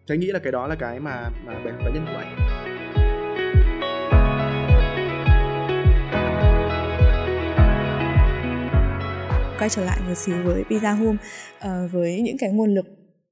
tôi 0.07 0.19
nghĩ 0.19 0.27
là 0.27 0.39
cái 0.39 0.53
đó 0.53 0.67
là 0.67 0.75
cái 0.75 1.01
mà 1.01 1.31
mà 1.45 1.53
học 1.53 1.63
cá 1.85 1.91
nhân 1.91 2.05
của 2.07 2.19
anh. 2.19 2.37
Quay 9.59 9.69
trở 9.71 9.85
lại 9.85 10.01
một 10.09 10.15
xíu 10.15 10.43
với 10.45 10.63
Pizza 10.63 10.97
Home 10.97 11.19
uh, 11.57 11.93
với 11.93 12.21
những 12.21 12.37
cái 12.39 12.53
nguồn 12.53 12.75
lực 12.75 12.87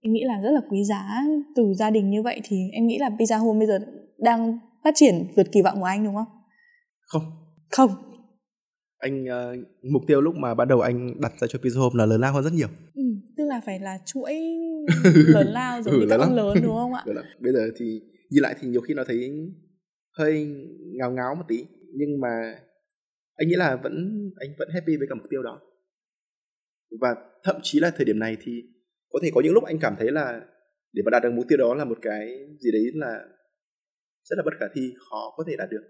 em 0.04 0.12
nghĩ 0.12 0.24
là 0.24 0.40
rất 0.42 0.50
là 0.50 0.60
quý 0.70 0.84
giá 0.84 1.24
từ 1.56 1.74
gia 1.74 1.90
đình 1.90 2.10
như 2.10 2.22
vậy 2.22 2.40
thì 2.44 2.56
em 2.72 2.86
nghĩ 2.86 2.98
là 2.98 3.08
Pizza 3.18 3.38
Home 3.38 3.58
bây 3.58 3.66
giờ 3.66 3.86
đang 4.18 4.58
phát 4.84 4.90
triển 4.94 5.26
vượt 5.36 5.46
kỳ 5.52 5.62
vọng 5.62 5.76
của 5.80 5.84
anh 5.84 6.04
đúng 6.04 6.14
không? 6.14 6.26
Không. 7.06 7.22
Không. 7.70 7.90
Anh 8.98 9.24
uh, 9.24 9.66
mục 9.92 10.02
tiêu 10.06 10.20
lúc 10.20 10.34
mà 10.36 10.54
ban 10.54 10.68
đầu 10.68 10.80
anh 10.80 11.20
đặt 11.20 11.32
ra 11.40 11.46
cho 11.46 11.58
Pizza 11.58 11.80
Home 11.80 11.98
là 11.98 12.06
lớn 12.06 12.20
lao 12.20 12.32
hơn 12.32 12.44
rất 12.44 12.52
nhiều. 12.52 12.68
Ừ, 12.94 13.02
tức 13.36 13.44
là 13.44 13.60
phải 13.66 13.80
là 13.80 13.98
chuỗi 14.04 14.32
lớn 15.26 15.46
lao 15.46 15.82
giống 15.82 15.94
ừ, 15.94 16.06
các 16.10 16.20
ông 16.20 16.34
lớn 16.34 16.56
đúng 16.62 16.74
không 16.74 16.94
ạ? 16.94 17.04
Bây 17.40 17.52
giờ 17.52 17.70
thì 17.76 18.00
nhìn 18.30 18.42
lại 18.42 18.54
thì 18.60 18.68
nhiều 18.68 18.80
khi 18.80 18.94
nó 18.94 19.04
thấy 19.06 19.30
hơi 20.18 20.46
ngáo 20.98 21.10
ngáo 21.10 21.34
một 21.34 21.44
tí 21.48 21.64
nhưng 21.94 22.20
mà 22.20 22.54
anh 23.36 23.48
nghĩ 23.48 23.54
là 23.56 23.76
vẫn 23.76 23.92
anh 24.36 24.50
vẫn 24.58 24.68
happy 24.74 24.96
với 24.96 25.06
cả 25.08 25.14
mục 25.14 25.26
tiêu 25.30 25.42
đó 25.42 25.60
và 27.00 27.14
thậm 27.44 27.56
chí 27.62 27.80
là 27.80 27.90
thời 27.96 28.04
điểm 28.04 28.18
này 28.18 28.36
thì 28.42 28.62
có 29.14 29.20
thể 29.22 29.30
có 29.34 29.40
những 29.44 29.52
lúc 29.52 29.64
anh 29.64 29.78
cảm 29.80 29.94
thấy 29.98 30.10
là 30.12 30.40
để 30.92 31.02
mà 31.04 31.10
đạt 31.10 31.22
được 31.22 31.32
mục 31.32 31.44
tiêu 31.48 31.58
đó 31.58 31.74
là 31.74 31.84
một 31.84 31.98
cái 32.02 32.26
gì 32.60 32.70
đấy 32.72 32.82
là 32.94 33.12
rất 34.24 34.36
là 34.36 34.42
bất 34.44 34.54
khả 34.60 34.66
thi 34.74 34.82
khó 35.10 35.34
có 35.36 35.44
thể 35.48 35.56
đạt 35.58 35.68
được. 35.70 35.84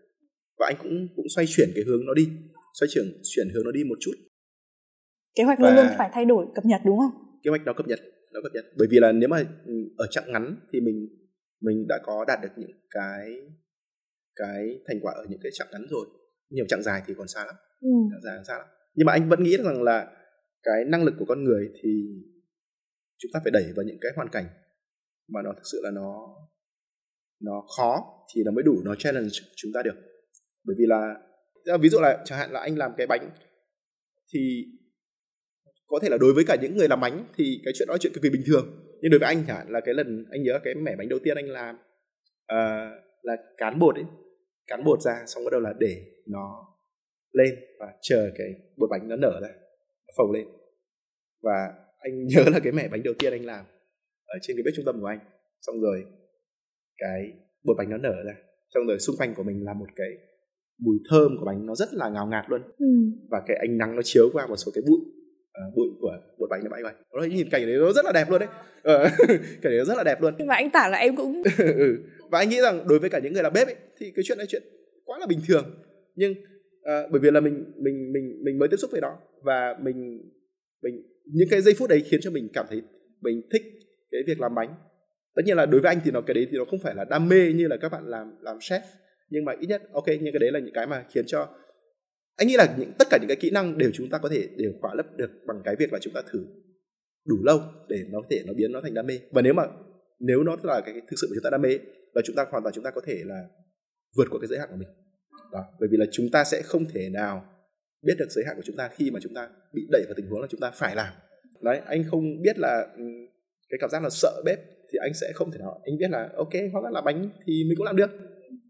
Và 0.58 0.66
anh 0.66 0.76
cũng 0.82 1.08
cũng 1.16 1.26
xoay 1.34 1.46
chuyển 1.48 1.68
cái 1.74 1.84
hướng 1.86 2.06
nó 2.06 2.14
đi 2.14 2.28
xoay 2.80 2.88
chuyển 2.94 3.04
chuyển 3.22 3.48
hướng 3.54 3.64
nó 3.64 3.70
đi 3.70 3.84
một 3.84 3.98
chút. 4.00 4.12
Kế 5.34 5.44
hoạch 5.44 5.60
luôn 5.60 5.74
luôn 5.74 5.86
phải 5.98 6.10
thay 6.12 6.24
đổi 6.24 6.46
cập 6.54 6.64
nhật 6.64 6.80
đúng 6.84 6.98
không? 6.98 7.40
Kế 7.42 7.48
hoạch 7.50 7.64
đó 7.64 7.72
cập 7.76 7.86
nhật 7.88 8.00
nó 8.32 8.40
cập 8.42 8.52
nhật. 8.54 8.64
Bởi 8.78 8.88
vì 8.90 8.98
là 9.00 9.12
nếu 9.12 9.28
mà 9.28 9.38
ừ, 9.66 9.74
ở 9.96 10.06
chặng 10.10 10.32
ngắn 10.32 10.56
thì 10.72 10.80
mình 10.80 11.08
mình 11.60 11.86
đã 11.88 12.00
có 12.02 12.24
đạt 12.28 12.38
được 12.42 12.52
những 12.56 12.70
cái 12.90 13.40
cái 14.36 14.80
thành 14.88 15.00
quả 15.02 15.12
ở 15.12 15.24
những 15.28 15.40
cái 15.42 15.52
chặng 15.54 15.68
ngắn 15.72 15.86
rồi. 15.90 16.06
Nhiều 16.50 16.64
chặng 16.68 16.82
dài 16.82 17.02
thì 17.06 17.14
còn 17.18 17.28
xa 17.28 17.44
lắm. 17.46 17.54
Ừ. 17.80 17.88
chặng 18.10 18.22
dài 18.24 18.44
xa 18.48 18.58
lắm. 18.58 18.66
Nhưng 18.94 19.06
mà 19.06 19.12
anh 19.12 19.28
vẫn 19.28 19.42
nghĩ 19.42 19.56
rằng 19.56 19.82
là 19.82 20.10
cái 20.62 20.84
năng 20.84 21.04
lực 21.04 21.14
của 21.18 21.24
con 21.24 21.44
người 21.44 21.70
thì 21.82 21.90
chúng 23.18 23.30
ta 23.34 23.40
phải 23.44 23.50
đẩy 23.50 23.72
vào 23.76 23.84
những 23.84 23.98
cái 24.00 24.12
hoàn 24.16 24.28
cảnh 24.28 24.44
mà 25.28 25.42
nó 25.42 25.52
thực 25.52 25.66
sự 25.72 25.80
là 25.82 25.90
nó 25.90 26.36
nó 27.40 27.64
khó 27.76 28.04
thì 28.34 28.42
nó 28.44 28.50
mới 28.50 28.64
đủ 28.64 28.82
nó 28.84 28.94
challenge 28.94 29.28
chúng 29.56 29.72
ta 29.74 29.82
được. 29.82 29.94
Bởi 30.64 30.76
vì 30.78 30.84
là 30.86 31.14
ví 31.80 31.88
dụ 31.88 32.00
là 32.00 32.22
chẳng 32.24 32.38
hạn 32.38 32.52
là 32.52 32.60
anh 32.60 32.78
làm 32.78 32.92
cái 32.96 33.06
bánh 33.06 33.30
thì 34.34 34.64
có 35.86 35.98
thể 36.02 36.08
là 36.08 36.18
đối 36.18 36.34
với 36.34 36.44
cả 36.46 36.56
những 36.62 36.76
người 36.76 36.88
làm 36.88 37.00
bánh 37.00 37.26
thì 37.36 37.60
cái 37.64 37.72
chuyện 37.76 37.88
đó 37.88 37.96
chuyện 38.00 38.12
cực 38.12 38.22
kỳ 38.22 38.30
bình 38.30 38.42
thường. 38.46 38.66
Nhưng 39.00 39.10
đối 39.10 39.18
với 39.18 39.26
anh 39.26 39.44
chẳng 39.46 39.56
hạn 39.56 39.70
là 39.70 39.80
cái 39.84 39.94
lần 39.94 40.24
anh 40.30 40.42
nhớ 40.42 40.58
cái 40.64 40.74
mẻ 40.74 40.96
bánh 40.96 41.08
đầu 41.08 41.18
tiên 41.24 41.36
anh 41.36 41.48
làm 41.48 41.76
uh, 42.52 43.04
là 43.22 43.36
cán 43.56 43.78
bột 43.78 43.94
ấy 43.94 44.04
cán 44.66 44.84
bột 44.84 45.00
ra 45.02 45.24
xong 45.26 45.44
bắt 45.44 45.50
đầu 45.52 45.60
là 45.60 45.74
để 45.78 46.04
nó 46.26 46.66
lên 47.32 47.54
và 47.78 47.86
chờ 48.02 48.30
cái 48.38 48.48
bột 48.76 48.90
bánh 48.90 49.08
nó 49.08 49.16
nở 49.16 49.40
ra 49.42 49.48
phồng 50.16 50.32
lên. 50.32 50.46
Và 51.42 51.83
anh 52.04 52.26
nhớ 52.30 52.44
là 52.52 52.60
cái 52.60 52.72
mẻ 52.72 52.88
bánh 52.88 53.02
đầu 53.02 53.14
tiên 53.18 53.32
anh 53.32 53.44
làm 53.44 53.64
ở 54.26 54.38
trên 54.42 54.56
cái 54.56 54.62
bếp 54.64 54.74
trung 54.76 54.84
tâm 54.84 55.00
của 55.00 55.06
anh. 55.06 55.18
Xong 55.60 55.80
rồi 55.80 56.04
cái 56.98 57.32
bột 57.64 57.76
bánh 57.76 57.90
nó 57.90 57.96
nở 57.96 58.14
ra. 58.26 58.34
Xong 58.74 58.86
rồi 58.86 58.98
xung 58.98 59.16
quanh 59.16 59.34
của 59.34 59.42
mình 59.42 59.64
là 59.64 59.74
một 59.74 59.88
cái 59.96 60.08
mùi 60.78 60.96
thơm 61.10 61.36
của 61.38 61.46
bánh 61.46 61.66
nó 61.66 61.74
rất 61.74 61.88
là 61.92 62.08
ngào 62.08 62.26
ngạt 62.26 62.44
luôn. 62.48 62.62
Ừ. 62.78 62.86
và 63.30 63.42
cái 63.46 63.56
ánh 63.56 63.78
nắng 63.78 63.96
nó 63.96 64.02
chiếu 64.04 64.30
qua 64.32 64.46
một 64.46 64.56
số 64.56 64.72
cái 64.74 64.82
bụi 64.88 64.98
uh, 65.00 65.76
bụi 65.76 65.88
của 66.00 66.12
bột 66.38 66.50
bánh 66.50 66.60
nó 66.64 66.70
bay 66.70 66.82
bay 66.82 66.94
nó 67.12 67.22
nhìn 67.22 67.50
cảnh 67.50 67.66
đấy 67.66 67.76
nó 67.78 67.92
rất 67.92 68.04
là 68.04 68.12
đẹp 68.12 68.30
luôn 68.30 68.40
đấy. 68.40 68.48
Uh, 68.78 69.12
cảnh 69.62 69.70
đấy 69.72 69.78
nó 69.78 69.84
rất 69.84 69.96
là 69.96 70.04
đẹp 70.04 70.22
luôn. 70.22 70.34
Và 70.48 70.54
anh 70.54 70.70
tả 70.70 70.88
là 70.88 70.98
em 70.98 71.16
cũng 71.16 71.42
ừ. 71.58 71.96
và 72.30 72.38
anh 72.38 72.48
nghĩ 72.48 72.60
rằng 72.60 72.88
đối 72.88 72.98
với 72.98 73.10
cả 73.10 73.18
những 73.18 73.32
người 73.32 73.42
làm 73.42 73.52
bếp 73.52 73.66
ấy, 73.66 73.76
thì 73.98 74.12
cái 74.16 74.22
chuyện 74.26 74.38
này 74.38 74.46
chuyện 74.50 74.62
quá 75.04 75.18
là 75.18 75.26
bình 75.26 75.40
thường. 75.48 75.64
Nhưng 76.14 76.32
uh, 76.32 77.10
bởi 77.10 77.20
vì 77.20 77.30
là 77.30 77.40
mình 77.40 77.72
mình 77.76 78.12
mình 78.12 78.40
mình 78.44 78.58
mới 78.58 78.68
tiếp 78.68 78.76
xúc 78.76 78.90
với 78.90 79.00
nó 79.00 79.16
và 79.42 79.76
mình 79.82 80.20
mình, 80.84 81.02
những 81.24 81.48
cái 81.50 81.60
giây 81.60 81.74
phút 81.78 81.90
đấy 81.90 82.02
khiến 82.10 82.20
cho 82.22 82.30
mình 82.30 82.48
cảm 82.52 82.66
thấy 82.70 82.82
mình 83.20 83.42
thích 83.52 83.62
cái 84.10 84.22
việc 84.26 84.40
làm 84.40 84.54
bánh. 84.54 84.74
Tất 85.34 85.42
nhiên 85.44 85.56
là 85.56 85.66
đối 85.66 85.80
với 85.80 85.88
anh 85.88 86.00
thì 86.04 86.10
nó, 86.10 86.20
cái 86.20 86.34
đấy 86.34 86.46
thì 86.50 86.58
nó 86.58 86.64
không 86.64 86.80
phải 86.80 86.94
là 86.94 87.04
đam 87.04 87.28
mê 87.28 87.52
như 87.52 87.66
là 87.68 87.76
các 87.76 87.88
bạn 87.92 88.06
làm 88.06 88.36
làm 88.40 88.58
chef. 88.58 88.80
Nhưng 89.30 89.44
mà 89.44 89.52
ít 89.60 89.66
nhất, 89.66 89.82
ok 89.92 90.04
nhưng 90.06 90.32
cái 90.32 90.38
đấy 90.40 90.52
là 90.52 90.58
những 90.58 90.74
cái 90.74 90.86
mà 90.86 91.04
khiến 91.10 91.26
cho, 91.26 91.48
anh 92.36 92.48
nghĩ 92.48 92.54
là 92.56 92.74
những, 92.78 92.92
tất 92.98 93.08
cả 93.10 93.18
những 93.20 93.28
cái 93.28 93.36
kỹ 93.40 93.50
năng 93.50 93.78
đều 93.78 93.90
chúng 93.94 94.10
ta 94.10 94.18
có 94.18 94.28
thể 94.28 94.48
đều 94.56 94.72
khỏa 94.80 94.94
lấp 94.94 95.06
được 95.16 95.30
bằng 95.46 95.60
cái 95.64 95.76
việc 95.78 95.92
là 95.92 95.98
chúng 96.02 96.12
ta 96.14 96.22
thử 96.32 96.46
đủ 97.26 97.36
lâu 97.44 97.60
để 97.88 98.04
nó 98.10 98.20
có 98.20 98.26
thể 98.30 98.42
nó 98.46 98.52
biến 98.52 98.72
nó 98.72 98.80
thành 98.80 98.94
đam 98.94 99.06
mê. 99.06 99.18
Và 99.30 99.42
nếu 99.42 99.54
mà, 99.54 99.62
nếu 100.20 100.42
nó 100.42 100.56
là 100.62 100.80
cái 100.86 100.94
thực 100.94 101.16
sự 101.20 101.26
của 101.30 101.34
chúng 101.34 101.44
ta 101.44 101.50
đam 101.50 101.62
mê 101.62 101.78
là 102.14 102.22
chúng 102.24 102.36
ta 102.36 102.44
hoàn 102.50 102.62
toàn 102.62 102.74
chúng 102.74 102.84
ta 102.84 102.90
có 102.90 103.00
thể 103.06 103.22
là 103.24 103.44
vượt 104.16 104.26
qua 104.30 104.38
cái 104.40 104.48
giới 104.48 104.58
hạn 104.58 104.68
của 104.70 104.76
mình. 104.76 104.88
Đó, 105.52 105.64
bởi 105.80 105.88
vì 105.92 105.96
là 105.96 106.06
chúng 106.12 106.30
ta 106.32 106.44
sẽ 106.44 106.62
không 106.62 106.84
thể 106.94 107.10
nào 107.10 107.53
biết 108.06 108.14
được 108.18 108.30
giới 108.30 108.44
hạn 108.46 108.56
của 108.56 108.62
chúng 108.64 108.76
ta 108.76 108.88
khi 108.88 109.10
mà 109.10 109.20
chúng 109.22 109.34
ta 109.34 109.48
bị 109.72 109.82
đẩy 109.90 110.02
vào 110.06 110.14
tình 110.16 110.26
huống 110.26 110.40
là 110.40 110.46
chúng 110.50 110.60
ta 110.60 110.70
phải 110.74 110.96
làm. 110.96 111.12
Đấy, 111.62 111.80
anh 111.86 112.04
không 112.10 112.42
biết 112.42 112.58
là 112.58 112.86
ừ, 112.96 113.04
cái 113.68 113.78
cảm 113.80 113.90
giác 113.90 114.02
là 114.02 114.10
sợ 114.10 114.42
bếp 114.44 114.58
thì 114.92 114.98
anh 115.02 115.14
sẽ 115.14 115.32
không 115.34 115.50
thể 115.50 115.58
nào. 115.58 115.80
Anh 115.84 115.98
biết 115.98 116.10
là, 116.10 116.28
ok, 116.36 116.52
hóa 116.72 116.82
ra 116.84 116.90
là 116.92 117.00
bánh 117.00 117.30
thì 117.46 117.64
mình 117.68 117.76
cũng 117.76 117.86
làm 117.86 117.96
được. 117.96 118.10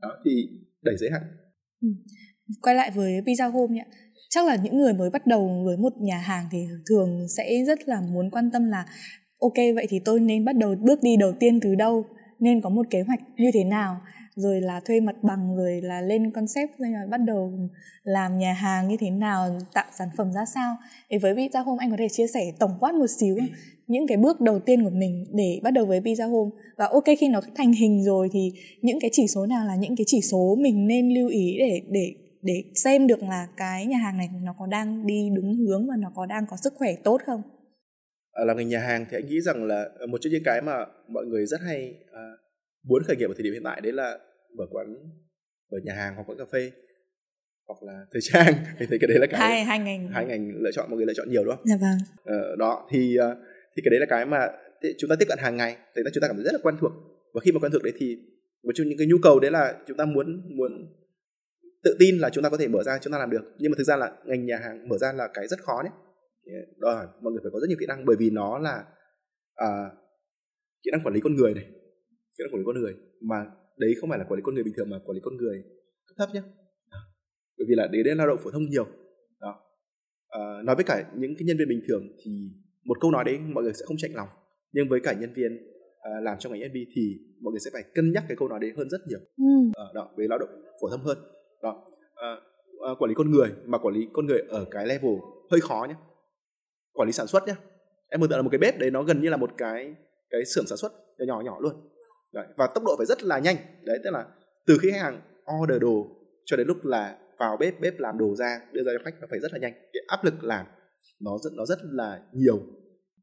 Đó, 0.01 0.17
thì 0.25 0.49
đẩy 0.83 0.97
giới 0.99 1.11
hạn. 1.11 1.23
Ừ. 1.81 1.89
quay 2.63 2.75
lại 2.75 2.91
với 2.95 3.13
pizza 3.13 3.51
home 3.51 3.75
nhỉ. 3.75 3.81
Chắc 4.31 4.47
là 4.47 4.57
những 4.57 4.77
người 4.77 4.93
mới 4.93 5.11
bắt 5.11 5.27
đầu 5.27 5.63
với 5.65 5.77
một 5.77 5.93
nhà 6.01 6.19
hàng 6.19 6.45
thì 6.53 6.59
thường 6.89 7.27
sẽ 7.37 7.65
rất 7.67 7.89
là 7.89 8.01
muốn 8.01 8.31
quan 8.31 8.51
tâm 8.51 8.71
là, 8.71 8.87
ok, 9.39 9.57
vậy 9.75 9.87
thì 9.89 10.01
tôi 10.05 10.21
nên 10.21 10.45
bắt 10.45 10.57
đầu, 10.57 10.75
bước 10.75 10.99
đi 11.03 11.17
đầu 11.21 11.33
tiên 11.41 11.61
từ 11.63 11.75
đâu? 11.75 12.07
Nên 12.45 12.61
có 12.61 12.71
một 12.71 12.87
kế 12.91 13.03
hoạch 13.03 13.21
như 13.37 13.51
thế 13.55 13.65
nào, 13.65 14.01
rồi 14.35 14.61
là 14.61 14.81
thuê 14.81 15.01
mặt 15.01 15.17
bằng, 15.23 15.57
rồi 15.57 15.81
là 15.83 16.01
lên 16.01 16.31
concept, 16.31 16.79
rồi 16.79 16.91
là 16.91 17.07
bắt 17.11 17.21
đầu 17.21 17.53
làm 18.03 18.39
nhà 18.39 18.53
hàng 18.53 18.89
như 18.89 18.97
thế 19.01 19.11
nào, 19.11 19.59
tạo 19.75 19.85
sản 19.99 20.09
phẩm 20.17 20.33
ra 20.33 20.45
sao. 20.55 20.77
Thì 21.11 21.19
với 21.19 21.35
pizza 21.35 21.65
home 21.65 21.79
anh 21.81 21.91
có 21.91 21.97
thể 21.97 22.09
chia 22.09 22.27
sẻ 22.27 22.53
tổng 22.59 22.77
quát 22.81 22.95
một 22.95 23.07
xíu 23.21 23.37
những 23.87 24.07
cái 24.07 24.17
bước 24.17 24.41
đầu 24.41 24.59
tiên 24.59 24.85
của 24.85 24.91
mình 24.91 25.27
để 25.33 25.61
bắt 25.63 25.71
đầu 25.71 25.87
với 25.87 26.01
pizza 26.01 26.31
home. 26.31 26.51
Và 26.77 26.87
ok, 26.87 27.05
khi 27.19 27.29
nó 27.29 27.41
thành 27.57 27.73
hình 27.73 28.05
rồi 28.05 28.29
thì 28.33 28.53
những 28.83 29.01
cái 29.01 29.11
chỉ 29.13 29.27
số 29.27 29.47
nào 29.47 29.67
là 29.67 29.77
những 29.77 29.97
cái 29.97 30.05
chỉ 30.07 30.21
số 30.21 30.57
mình 30.59 30.87
nên 30.87 31.15
lưu 31.15 31.29
ý 31.29 31.57
để 31.59 31.81
để 31.89 32.15
để 32.43 32.65
xem 32.75 33.07
được 33.07 33.23
là 33.23 33.49
cái 33.57 33.87
nhà 33.87 33.99
hàng 33.99 34.17
này 34.17 34.29
nó 34.43 34.55
có 34.59 34.67
đang 34.67 35.07
đi 35.07 35.31
đúng 35.35 35.57
hướng 35.57 35.87
và 35.87 35.97
nó 35.99 36.11
có 36.15 36.27
đang 36.27 36.47
có 36.51 36.57
sức 36.57 36.75
khỏe 36.77 36.95
tốt 37.05 37.21
không? 37.27 37.43
Làm 38.35 38.57
ngành 38.57 38.69
nhà 38.69 38.79
hàng 38.79 39.07
thì 39.11 39.17
anh 39.17 39.27
nghĩ 39.27 39.41
rằng 39.41 39.65
là 39.65 39.91
một 40.09 40.19
trong 40.21 40.33
những 40.33 40.43
cái 40.45 40.61
mà 40.61 40.87
mọi 41.09 41.27
người 41.27 41.47
rất 41.47 41.61
hay 41.61 41.95
à, 42.13 42.23
muốn 42.83 43.03
khởi 43.03 43.17
nghiệp 43.17 43.31
ở 43.31 43.35
thời 43.35 43.43
điểm 43.43 43.53
hiện 43.53 43.63
tại 43.65 43.81
đấy 43.81 43.93
là 43.93 44.19
mở 44.57 44.65
quán 44.71 44.95
mở 45.73 45.79
nhà 45.85 45.95
hàng 45.95 46.15
hoặc 46.15 46.25
quán 46.27 46.39
cà 46.39 46.45
phê 46.53 46.71
hoặc 47.67 47.83
là 47.83 48.07
thời 48.13 48.21
trang. 48.33 48.55
Thì 48.79 48.87
thấy 48.87 48.99
cái 48.99 49.09
đấy 49.09 49.19
là 49.19 49.27
cái 49.27 49.41
hai 49.41 49.65
hai 49.65 49.79
ngành. 49.79 50.09
hai 50.09 50.27
ngành 50.27 50.53
lựa 50.57 50.71
chọn 50.73 50.91
mọi 50.91 50.97
người 50.97 51.07
lựa 51.07 51.15
chọn 51.17 51.31
nhiều 51.31 51.45
đúng 51.45 51.57
không? 51.57 51.65
Dạ 51.67 51.77
vâng. 51.81 51.99
Ờ, 52.25 52.57
đó 52.57 52.89
thì 52.91 53.17
ờ, 53.17 53.37
thì 53.77 53.83
cái 53.85 53.91
đấy 53.91 54.01
là 54.01 54.07
cái 54.09 54.27
mà 54.27 54.49
chúng 54.99 55.11
ta 55.11 55.17
tiếp 55.19 55.27
cận 55.29 55.39
hàng 55.39 55.57
ngày 55.57 55.77
thì 55.97 56.03
chúng 56.15 56.23
ta 56.23 56.29
cảm 56.29 56.37
thấy 56.37 56.45
rất 56.45 56.53
là 56.53 56.59
quen 56.63 56.77
thuộc. 56.81 56.93
Và 57.35 57.41
khi 57.41 57.53
mà 57.53 57.59
quen 57.61 57.73
thuộc 57.73 57.83
đấy 57.83 57.93
thì 57.99 58.17
một 58.63 58.73
trong 58.75 58.89
những 58.89 58.99
cái 58.99 59.07
nhu 59.07 59.17
cầu 59.23 59.41
đấy 59.41 59.51
là 59.51 59.75
chúng 59.87 59.97
ta 59.97 60.05
muốn 60.05 60.57
muốn 60.57 60.73
tự 61.85 61.97
tin 61.99 62.19
là 62.19 62.31
chúng 62.31 62.45
ta 62.45 62.51
có 62.51 62.57
thể 62.57 62.69
mở 62.69 62.83
ra 62.83 62.99
chúng 62.99 63.13
ta 63.13 63.19
làm 63.19 63.31
được. 63.31 63.43
Nhưng 63.59 63.71
mà 63.71 63.75
thực 63.79 63.85
ra 63.85 63.97
là 63.97 64.13
ngành 64.25 64.47
nhà 64.47 64.57
hàng 64.57 64.89
mở 64.89 64.99
ra 64.99 65.13
là 65.13 65.29
cái 65.35 65.49
rất 65.49 65.63
khó 65.63 65.83
đấy 65.83 65.93
đòi 66.79 66.95
hỏi 66.95 67.07
mọi 67.23 67.33
người 67.33 67.41
phải 67.43 67.51
có 67.53 67.61
rất 67.61 67.67
nhiều 67.69 67.79
kỹ 67.81 67.87
năng 67.89 68.05
bởi 68.05 68.17
vì 68.19 68.31
nó 68.31 68.59
là 68.59 68.85
à, 69.55 69.69
kỹ 70.83 70.91
năng 70.93 71.03
quản 71.05 71.15
lý 71.15 71.21
con 71.21 71.35
người 71.35 71.55
này 71.55 71.65
kỹ 72.39 72.45
năng 72.45 72.53
quản 72.53 72.61
lý 72.61 72.65
con 72.67 72.81
người. 72.81 72.95
Mà 73.21 73.47
đấy 73.77 73.95
không 74.01 74.11
phải 74.11 74.19
là 74.19 74.25
quản 74.25 74.37
lý 74.37 74.43
con 74.45 74.55
người 74.55 74.65
bình 74.65 74.75
thường 74.77 74.91
mà 74.91 74.99
quản 75.05 75.15
lý 75.15 75.21
con 75.25 75.37
người 75.37 75.65
cấp 76.07 76.17
thấp 76.19 76.29
nhé 76.35 76.43
bởi 77.59 77.67
vì 77.69 77.75
là 77.75 77.87
đấy 77.87 78.03
là 78.05 78.15
lao 78.15 78.27
động 78.27 78.39
phổ 78.45 78.51
thông 78.51 78.63
nhiều. 78.71 78.87
Đó. 79.41 79.61
À, 80.29 80.63
nói 80.65 80.77
với 80.77 80.85
cả 80.85 81.11
những 81.17 81.35
cái 81.39 81.45
nhân 81.47 81.57
viên 81.59 81.69
bình 81.69 81.81
thường 81.89 82.03
thì 82.25 82.31
một 82.85 83.01
câu 83.01 83.11
nói 83.11 83.25
đấy 83.25 83.39
mọi 83.39 83.65
người 83.65 83.73
sẽ 83.75 83.85
không 83.87 83.97
chạnh 83.97 84.15
lòng. 84.15 84.29
Nhưng 84.73 84.89
với 84.89 85.01
cả 85.01 85.13
nhân 85.13 85.33
viên 85.33 85.57
uh, 85.57 86.23
làm 86.23 86.39
trong 86.39 86.53
ngành 86.53 86.63
FB 86.63 86.87
thì 86.95 87.19
mọi 87.43 87.53
người 87.53 87.61
sẽ 87.61 87.71
phải 87.73 87.83
cân 87.95 88.13
nhắc 88.13 88.25
cái 88.29 88.37
câu 88.37 88.49
nói 88.49 88.59
đấy 88.61 88.73
hơn 88.77 88.91
rất 88.91 88.99
nhiều. 89.09 89.19
Ừ. 89.37 89.69
uh, 89.69 89.95
đó 89.95 90.15
về 90.17 90.27
lao 90.29 90.39
động 90.39 90.49
phổ 90.81 90.89
thông 90.91 91.01
hơn. 91.01 91.19
Đó. 91.63 91.87
Uh, 92.13 92.93
uh, 92.93 92.99
quản 92.99 93.09
lý 93.09 93.15
con 93.15 93.31
người 93.31 93.49
mà 93.65 93.79
quản 93.79 93.95
lý 93.95 94.09
con 94.13 94.27
người 94.27 94.43
ở 94.49 94.67
cái 94.71 94.87
level 94.87 95.15
hơi 95.51 95.61
khó 95.61 95.87
nhé 95.89 95.95
quản 96.95 97.07
lý 97.07 97.13
sản 97.13 97.27
xuất 97.27 97.47
nhé 97.47 97.55
em 98.09 98.21
mường 98.21 98.31
tượng 98.31 98.39
là 98.39 98.43
một 98.43 98.51
cái 98.53 98.59
bếp 98.59 98.79
đấy 98.79 98.91
nó 98.91 99.03
gần 99.03 99.21
như 99.23 99.29
là 99.29 99.37
một 99.37 99.51
cái 99.57 99.95
cái 100.31 100.45
xưởng 100.45 100.67
sản 100.67 100.79
xuất 100.79 100.93
nhỏ 101.19 101.25
nhỏ 101.27 101.41
nhỏ 101.41 101.61
luôn. 101.61 101.73
Đấy. 102.33 102.47
và 102.57 102.67
tốc 102.75 102.85
độ 102.85 102.95
phải 102.97 103.07
rất 103.07 103.23
là 103.23 103.39
nhanh. 103.39 103.57
Đấy 103.83 103.99
tức 104.05 104.11
là 104.11 104.27
từ 104.67 104.79
khi 104.83 104.91
khách 104.91 105.01
hàng 105.03 105.21
order 105.63 105.81
đồ 105.81 106.07
cho 106.45 106.57
đến 106.57 106.67
lúc 106.67 106.85
là 106.85 107.19
vào 107.39 107.57
bếp 107.57 107.81
bếp 107.81 107.99
làm 107.99 108.19
đồ 108.19 108.35
ra 108.35 108.61
đưa 108.73 108.83
ra 108.83 108.93
cho 108.99 109.05
khách 109.05 109.15
nó 109.21 109.27
phải 109.31 109.41
rất 109.41 109.53
là 109.53 109.59
nhanh. 109.59 109.73
Cái 109.73 110.03
áp 110.09 110.25
lực 110.25 110.45
làm 110.45 110.67
nó 111.21 111.39
rất 111.43 111.51
nó 111.53 111.67
rất 111.67 111.79
là 111.83 112.21
nhiều. 112.33 112.61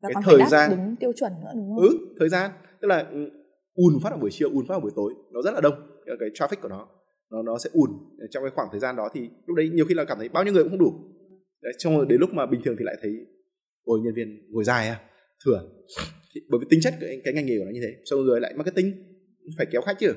Và 0.01 0.09
cái 0.13 0.23
thời 0.25 0.49
gian 0.49 0.71
đúng 0.71 0.95
tiêu 0.99 1.11
chuẩn 1.15 1.31
nữa 1.43 1.51
đúng 1.55 1.75
không? 1.75 1.85
Ừ, 1.89 2.15
thời 2.19 2.29
gian. 2.29 2.51
Tức 2.81 2.87
là 2.87 3.07
ừ, 3.11 3.29
ùn 3.73 3.93
phát 4.03 4.09
vào 4.09 4.19
buổi 4.19 4.29
chiều, 4.33 4.49
ùn 4.49 4.67
phát 4.67 4.73
vào 4.73 4.79
buổi 4.79 4.91
tối, 4.95 5.13
nó 5.31 5.41
rất 5.41 5.51
là 5.53 5.61
đông. 5.61 5.73
Cái 6.05 6.29
traffic 6.29 6.61
của 6.61 6.69
nó 6.69 6.87
nó 7.31 7.41
nó 7.43 7.57
sẽ 7.57 7.69
ùn 7.73 7.89
trong 8.31 8.43
cái 8.43 8.51
khoảng 8.55 8.67
thời 8.71 8.79
gian 8.79 8.95
đó. 8.95 9.09
Thì 9.13 9.21
lúc 9.45 9.57
đấy 9.57 9.69
nhiều 9.73 9.85
khi 9.85 9.93
là 9.93 10.05
cảm 10.05 10.17
thấy 10.17 10.29
bao 10.29 10.43
nhiêu 10.43 10.53
người 10.53 10.63
cũng 10.63 10.71
không 10.71 10.79
đủ. 10.79 10.93
Đấy, 11.61 11.73
trong 11.77 12.07
đến 12.07 12.19
lúc 12.19 12.33
mà 12.33 12.45
bình 12.45 12.61
thường 12.65 12.75
thì 12.79 12.85
lại 12.85 12.95
thấy 13.01 13.11
ôi 13.83 13.99
nhân 14.03 14.13
viên 14.15 14.51
ngồi 14.51 14.63
dài 14.63 14.87
à? 14.87 14.99
Thừa. 15.45 15.69
Bởi 16.49 16.59
vì 16.59 16.65
tính 16.69 16.79
chất 16.81 16.93
cái, 17.01 17.21
cái 17.23 17.33
ngành 17.33 17.45
nghề 17.45 17.57
của 17.59 17.65
nó 17.65 17.71
như 17.71 17.81
thế 17.83 18.01
xong 18.05 18.25
rồi 18.25 18.41
lại 18.41 18.53
marketing 18.55 18.93
phải 19.57 19.67
kéo 19.71 19.81
khách 19.81 19.99
chứ? 19.99 20.13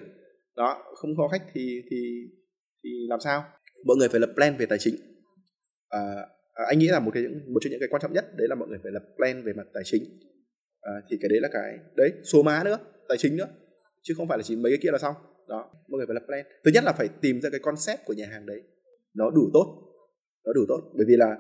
Đó 0.57 0.83
không 0.95 1.11
có 1.17 1.29
khách 1.29 1.43
thì 1.55 1.83
thì 1.91 1.97
thì 2.85 2.91
làm 3.09 3.21
sao? 3.21 3.45
Mọi 3.87 3.97
người 3.97 4.09
phải 4.09 4.21
lập 4.21 4.33
plan 4.35 4.57
về 4.57 4.67
tài 4.67 4.79
chính. 4.79 4.95
À, 5.89 6.01
à, 6.53 6.65
anh 6.69 6.79
nghĩ 6.79 6.89
là 6.89 7.01
một 7.01 7.11
cái 7.15 7.23
một 7.23 7.61
trong 7.61 7.71
những 7.71 7.81
cái 7.81 7.89
quan 7.91 8.03
trọng 8.03 8.13
nhất 8.13 8.25
đấy 8.37 8.49
là 8.49 8.55
mọi 8.55 8.69
người 8.69 8.79
phải 8.83 8.93
lập 8.93 9.03
plan 9.17 9.45
về 9.45 9.53
mặt 9.53 9.67
tài 9.75 9.83
chính. 9.87 10.03
À, 10.81 10.93
thì 11.11 11.17
cái 11.21 11.29
đấy 11.29 11.41
là 11.41 11.49
cái 11.53 11.79
đấy 11.97 12.11
số 12.33 12.43
má 12.43 12.63
nữa 12.65 12.79
tài 13.09 13.19
chính 13.19 13.37
nữa 13.37 13.49
chứ 14.03 14.15
không 14.17 14.29
phải 14.29 14.39
là 14.39 14.43
chỉ 14.43 14.57
mấy 14.57 14.73
cái 14.73 14.79
kia 14.83 14.91
là 14.93 14.99
xong. 14.99 15.15
Đó 15.49 15.71
mọi 15.89 15.99
người 15.99 16.07
phải 16.07 16.15
lập 16.15 16.27
plan. 16.27 16.47
Thứ 16.65 16.71
nhất 16.75 16.85
là 16.85 16.93
phải 16.93 17.09
tìm 17.21 17.41
ra 17.41 17.51
cái 17.51 17.61
concept 17.61 18.01
của 18.05 18.13
nhà 18.13 18.27
hàng 18.27 18.47
đấy. 18.47 18.61
Nó 19.15 19.31
đủ 19.31 19.51
tốt 19.53 19.81
nó 20.45 20.53
đủ 20.53 20.65
tốt 20.69 20.81
bởi 20.97 21.07
vì 21.09 21.17
là 21.17 21.37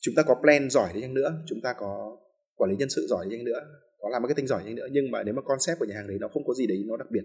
chúng 0.00 0.14
ta 0.14 0.22
có 0.22 0.34
plan 0.42 0.70
giỏi 0.70 0.90
đi 0.94 1.00
chăng 1.00 1.14
nữa 1.14 1.42
chúng 1.46 1.60
ta 1.62 1.72
có 1.78 2.16
quản 2.54 2.70
lý 2.70 2.76
nhân 2.76 2.88
sự 2.90 3.06
giỏi 3.08 3.26
đi 3.30 3.36
chăng 3.36 3.44
nữa 3.44 3.60
có 3.98 4.08
làm 4.08 4.22
marketing 4.22 4.46
giỏi 4.46 4.62
đi 4.62 4.66
chăng 4.66 4.74
nữa 4.74 4.88
nhưng 4.92 5.10
mà 5.10 5.22
nếu 5.22 5.34
mà 5.34 5.42
concept 5.42 5.78
của 5.78 5.86
nhà 5.86 5.94
hàng 5.94 6.08
đấy 6.08 6.18
nó 6.20 6.28
không 6.28 6.44
có 6.46 6.54
gì 6.54 6.66
đấy 6.66 6.84
nó 6.86 6.96
đặc 6.96 7.10
biệt 7.10 7.24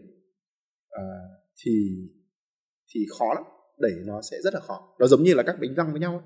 à, 0.89 1.03
thì 1.63 1.71
thì 2.93 3.05
khó 3.19 3.33
lắm 3.33 3.43
đẩy 3.79 3.91
nó 4.05 4.21
sẽ 4.31 4.37
rất 4.43 4.53
là 4.53 4.59
khó. 4.59 4.95
Nó 4.99 5.07
giống 5.07 5.23
như 5.23 5.33
là 5.33 5.43
các 5.43 5.55
bánh 5.61 5.75
răng 5.75 5.91
với 5.91 5.99
nhau 5.99 6.23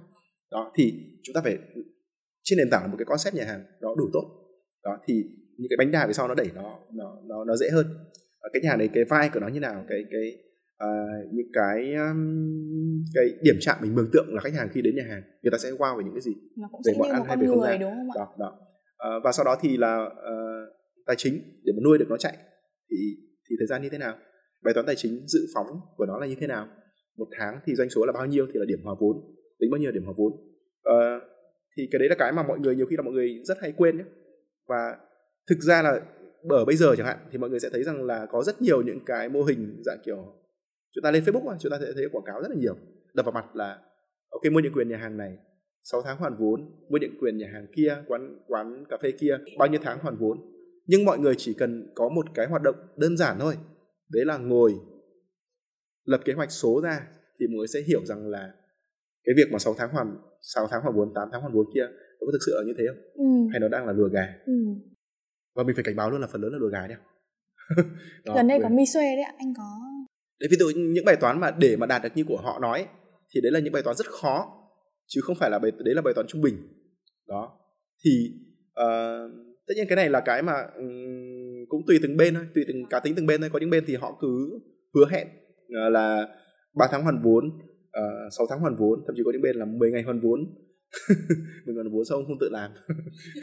đó 0.51 0.71
thì 0.75 0.93
chúng 1.23 1.33
ta 1.33 1.41
phải 1.43 1.57
trên 2.43 2.57
nền 2.57 2.69
tảng 2.69 2.81
là 2.81 2.87
một 2.87 2.95
cái 2.99 3.05
concept 3.05 3.35
nhà 3.35 3.45
hàng 3.45 3.63
nó 3.81 3.95
đủ 3.95 4.09
tốt. 4.13 4.23
Đó 4.83 4.99
thì 5.07 5.23
những 5.57 5.69
cái 5.69 5.77
bánh 5.77 5.91
đà 5.91 6.07
về 6.07 6.13
sau 6.13 6.27
nó 6.27 6.35
đẩy 6.35 6.47
nó 6.55 6.79
nó 6.93 7.21
nó 7.25 7.43
nó 7.45 7.55
dễ 7.55 7.69
hơn. 7.69 7.87
Cái 8.53 8.61
nhà 8.63 8.75
này 8.75 8.89
cái 8.93 9.03
vai 9.03 9.29
của 9.33 9.39
nó 9.39 9.47
như 9.47 9.59
nào 9.59 9.85
cái 9.89 10.03
cái 10.11 10.37
uh, 10.83 11.33
những 11.33 11.51
cái 11.53 11.93
um, 11.93 13.03
cái 13.13 13.25
điểm 13.41 13.55
chạm 13.59 13.77
mình 13.81 13.95
mường 13.95 14.09
tượng 14.13 14.33
là 14.33 14.41
khách 14.41 14.53
hàng 14.53 14.69
khi 14.73 14.81
đến 14.81 14.95
nhà 14.95 15.03
hàng 15.09 15.21
người 15.41 15.51
ta 15.51 15.57
sẽ 15.57 15.69
wow 15.71 15.97
về 15.97 16.03
những 16.03 16.13
cái 16.13 16.21
gì? 16.21 16.33
Về 16.85 16.93
món 16.99 17.09
ăn 17.09 17.23
hay 17.27 17.37
về 17.37 17.47
không 17.47 17.61
gian. 17.61 17.79
đó 18.15 18.35
đó. 18.39 18.59
Uh, 19.07 19.23
và 19.23 19.31
sau 19.31 19.45
đó 19.45 19.57
thì 19.61 19.77
là 19.77 20.05
uh, 20.05 20.69
tài 21.05 21.15
chính 21.15 21.33
để 21.63 21.73
mà 21.75 21.81
nuôi 21.83 21.97
được 21.97 22.05
nó 22.09 22.17
chạy 22.17 22.37
thì 22.91 22.97
thì 23.49 23.55
thời 23.59 23.67
gian 23.67 23.81
như 23.81 23.89
thế 23.89 23.97
nào? 23.97 24.15
Bài 24.63 24.73
toán 24.73 24.85
tài 24.85 24.95
chính 24.95 25.27
dự 25.27 25.39
phóng 25.55 25.67
của 25.97 26.05
nó 26.05 26.19
là 26.19 26.27
như 26.27 26.35
thế 26.39 26.47
nào? 26.47 26.67
Một 27.17 27.27
tháng 27.37 27.59
thì 27.65 27.75
doanh 27.75 27.89
số 27.89 28.05
là 28.05 28.11
bao 28.11 28.25
nhiêu 28.25 28.45
thì 28.47 28.53
là 28.53 28.65
điểm 28.67 28.79
hòa 28.83 28.95
vốn 28.99 29.17
tính 29.59 29.71
bao 29.71 29.79
nhiêu 29.79 29.91
điểm 29.91 30.03
hòa 30.03 30.13
vốn? 30.17 30.31
Uh, 30.31 31.23
thì 31.77 31.87
cái 31.91 31.99
đấy 31.99 32.09
là 32.09 32.15
cái 32.19 32.31
mà 32.31 32.43
mọi 32.43 32.59
người 32.59 32.75
nhiều 32.75 32.85
khi 32.85 32.95
là 32.95 33.01
mọi 33.01 33.13
người 33.13 33.41
rất 33.43 33.57
hay 33.61 33.73
quên 33.77 33.97
nhé. 33.97 34.03
Và 34.67 34.97
thực 35.49 35.59
ra 35.59 35.81
là 35.81 36.01
ở 36.49 36.65
bây 36.65 36.75
giờ 36.75 36.95
chẳng 36.95 37.07
hạn 37.07 37.17
thì 37.31 37.37
mọi 37.37 37.49
người 37.49 37.59
sẽ 37.59 37.69
thấy 37.73 37.83
rằng 37.83 38.03
là 38.03 38.25
có 38.31 38.43
rất 38.43 38.61
nhiều 38.61 38.81
những 38.81 38.99
cái 39.05 39.29
mô 39.29 39.43
hình 39.43 39.81
dạng 39.85 39.97
kiểu 40.05 40.38
chúng 40.95 41.03
ta 41.03 41.11
lên 41.11 41.23
Facebook 41.23 41.45
mà 41.45 41.57
chúng 41.59 41.71
ta 41.71 41.77
sẽ 41.81 41.91
thấy 41.95 42.09
quảng 42.11 42.25
cáo 42.25 42.41
rất 42.41 42.47
là 42.49 42.55
nhiều. 42.55 42.75
Đập 43.13 43.25
vào 43.25 43.33
mặt 43.33 43.55
là 43.55 43.79
ok 44.29 44.51
mua 44.51 44.59
những 44.59 44.73
quyền 44.73 44.89
nhà 44.89 44.97
hàng 44.97 45.17
này 45.17 45.37
6 45.83 46.01
tháng 46.01 46.17
hoàn 46.17 46.35
vốn 46.39 46.61
mua 46.89 46.97
những 46.97 47.17
quyền 47.21 47.37
nhà 47.37 47.47
hàng 47.53 47.67
kia 47.75 47.97
quán 48.07 48.39
quán 48.47 48.85
cà 48.89 48.97
phê 49.01 49.11
kia 49.11 49.37
bao 49.57 49.67
nhiêu 49.67 49.79
tháng 49.83 49.99
hoàn 49.99 50.17
vốn. 50.17 50.37
Nhưng 50.85 51.05
mọi 51.05 51.19
người 51.19 51.35
chỉ 51.37 51.53
cần 51.53 51.91
có 51.95 52.09
một 52.09 52.25
cái 52.33 52.47
hoạt 52.47 52.61
động 52.61 52.75
đơn 52.97 53.17
giản 53.17 53.37
thôi. 53.39 53.55
Đấy 54.09 54.25
là 54.25 54.37
ngồi 54.37 54.75
lập 56.05 56.21
kế 56.25 56.33
hoạch 56.33 56.51
số 56.51 56.81
ra 56.83 57.07
thì 57.39 57.47
mọi 57.47 57.57
người 57.57 57.67
sẽ 57.67 57.79
hiểu 57.87 58.05
rằng 58.05 58.27
là 58.27 58.53
cái 59.23 59.33
việc 59.37 59.51
mà 59.51 59.59
6 59.59 59.73
tháng 59.77 59.89
hoàn 59.89 60.17
6 60.41 60.67
tháng 60.71 60.81
hoàn 60.81 60.95
vốn 60.95 61.13
8 61.15 61.29
tháng 61.31 61.41
hoàn 61.41 61.53
vốn 61.53 61.65
kia 61.73 61.85
nó 62.19 62.25
có 62.25 62.31
thực 62.31 62.39
sự 62.45 62.51
là 62.55 62.63
như 62.65 62.73
thế 62.77 62.83
không? 62.87 63.03
Ừ. 63.13 63.47
hay 63.51 63.59
nó 63.59 63.67
đang 63.67 63.85
là 63.85 63.93
lừa 63.93 64.09
gà? 64.11 64.27
Ừ. 64.45 64.53
Và 65.55 65.63
mình 65.63 65.75
phải 65.75 65.83
cảnh 65.83 65.95
báo 65.95 66.11
luôn 66.11 66.21
là 66.21 66.27
phần 66.27 66.41
lớn 66.41 66.51
là 66.51 66.57
lừa 66.61 66.69
gà 66.71 66.87
nhá. 66.87 66.99
Gần 68.35 68.47
đây 68.47 68.59
có 68.63 68.69
mi 68.69 68.85
xuê 68.85 69.15
đấy 69.15 69.23
ạ 69.23 69.33
anh 69.37 69.53
có 69.57 69.88
đấy 70.39 70.47
ví 70.51 70.57
dụ 70.59 70.69
những 70.75 71.05
bài 71.05 71.15
toán 71.15 71.39
mà 71.39 71.51
để 71.59 71.75
mà 71.75 71.85
đạt 71.85 72.03
được 72.03 72.09
như 72.15 72.23
của 72.23 72.37
họ 72.37 72.59
nói 72.59 72.85
thì 73.33 73.41
đấy 73.41 73.51
là 73.51 73.59
những 73.59 73.73
bài 73.73 73.83
toán 73.83 73.95
rất 73.95 74.07
khó 74.07 74.59
chứ 75.07 75.21
không 75.23 75.35
phải 75.35 75.49
là 75.49 75.59
bài 75.59 75.71
đấy 75.85 75.95
là 75.95 76.01
bài 76.01 76.13
toán 76.13 76.27
trung 76.27 76.41
bình. 76.41 76.55
Đó. 77.27 77.59
Thì 78.05 78.31
uh, 78.71 79.31
tất 79.67 79.73
nhiên 79.75 79.85
cái 79.89 79.95
này 79.95 80.09
là 80.09 80.19
cái 80.19 80.41
mà 80.41 80.53
um, 80.77 81.65
cũng 81.69 81.81
tùy 81.87 81.99
từng 82.01 82.17
bên 82.17 82.33
thôi 82.33 82.43
tùy 82.55 82.63
từng 82.67 82.85
cá 82.89 82.99
tính 82.99 83.13
từng 83.15 83.25
bên 83.25 83.41
thôi. 83.41 83.49
Có 83.53 83.59
những 83.59 83.69
bên 83.69 83.83
thì 83.87 83.95
họ 83.95 84.17
cứ 84.21 84.59
hứa 84.95 85.05
hẹn 85.11 85.27
uh, 85.27 85.91
là 85.93 86.27
3 86.75 86.87
tháng 86.91 87.03
hoàn 87.03 87.21
vốn 87.23 87.49
ờ, 87.91 88.03
uh, 88.27 88.33
6 88.37 88.47
tháng 88.49 88.59
hoàn 88.59 88.75
vốn 88.75 88.99
thậm 89.07 89.15
chí 89.15 89.21
có 89.25 89.31
những 89.31 89.41
bên 89.41 89.55
là 89.55 89.65
10 89.65 89.91
ngày 89.91 90.03
hoàn 90.03 90.19
vốn. 90.19 90.39
Mình 91.65 91.75
còn 91.75 91.91
vốn 91.91 92.05
sao 92.05 92.17
ông 92.17 92.25
không 92.25 92.39
tự 92.39 92.49
làm. 92.51 92.71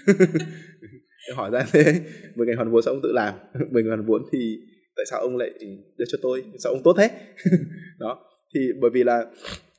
Hỏi 1.36 1.50
ra 1.50 1.66
thế 1.72 2.00
mười 2.34 2.46
ngày 2.46 2.56
hoàn 2.56 2.70
vốn 2.70 2.82
sao 2.82 2.94
ông 2.94 3.02
tự 3.02 3.12
làm. 3.12 3.34
Mười 3.70 3.82
ngày 3.82 3.88
hoàn 3.88 4.06
vốn 4.06 4.22
thì 4.32 4.58
tại 4.96 5.06
sao 5.10 5.20
ông 5.20 5.36
lại 5.36 5.50
đưa 5.96 6.04
cho 6.08 6.18
tôi? 6.22 6.44
Sao 6.58 6.72
ông 6.72 6.82
tốt 6.82 6.94
thế? 6.98 7.10
Đó 7.98 8.24
thì 8.54 8.60
bởi 8.80 8.90
vì 8.94 9.04
là 9.04 9.26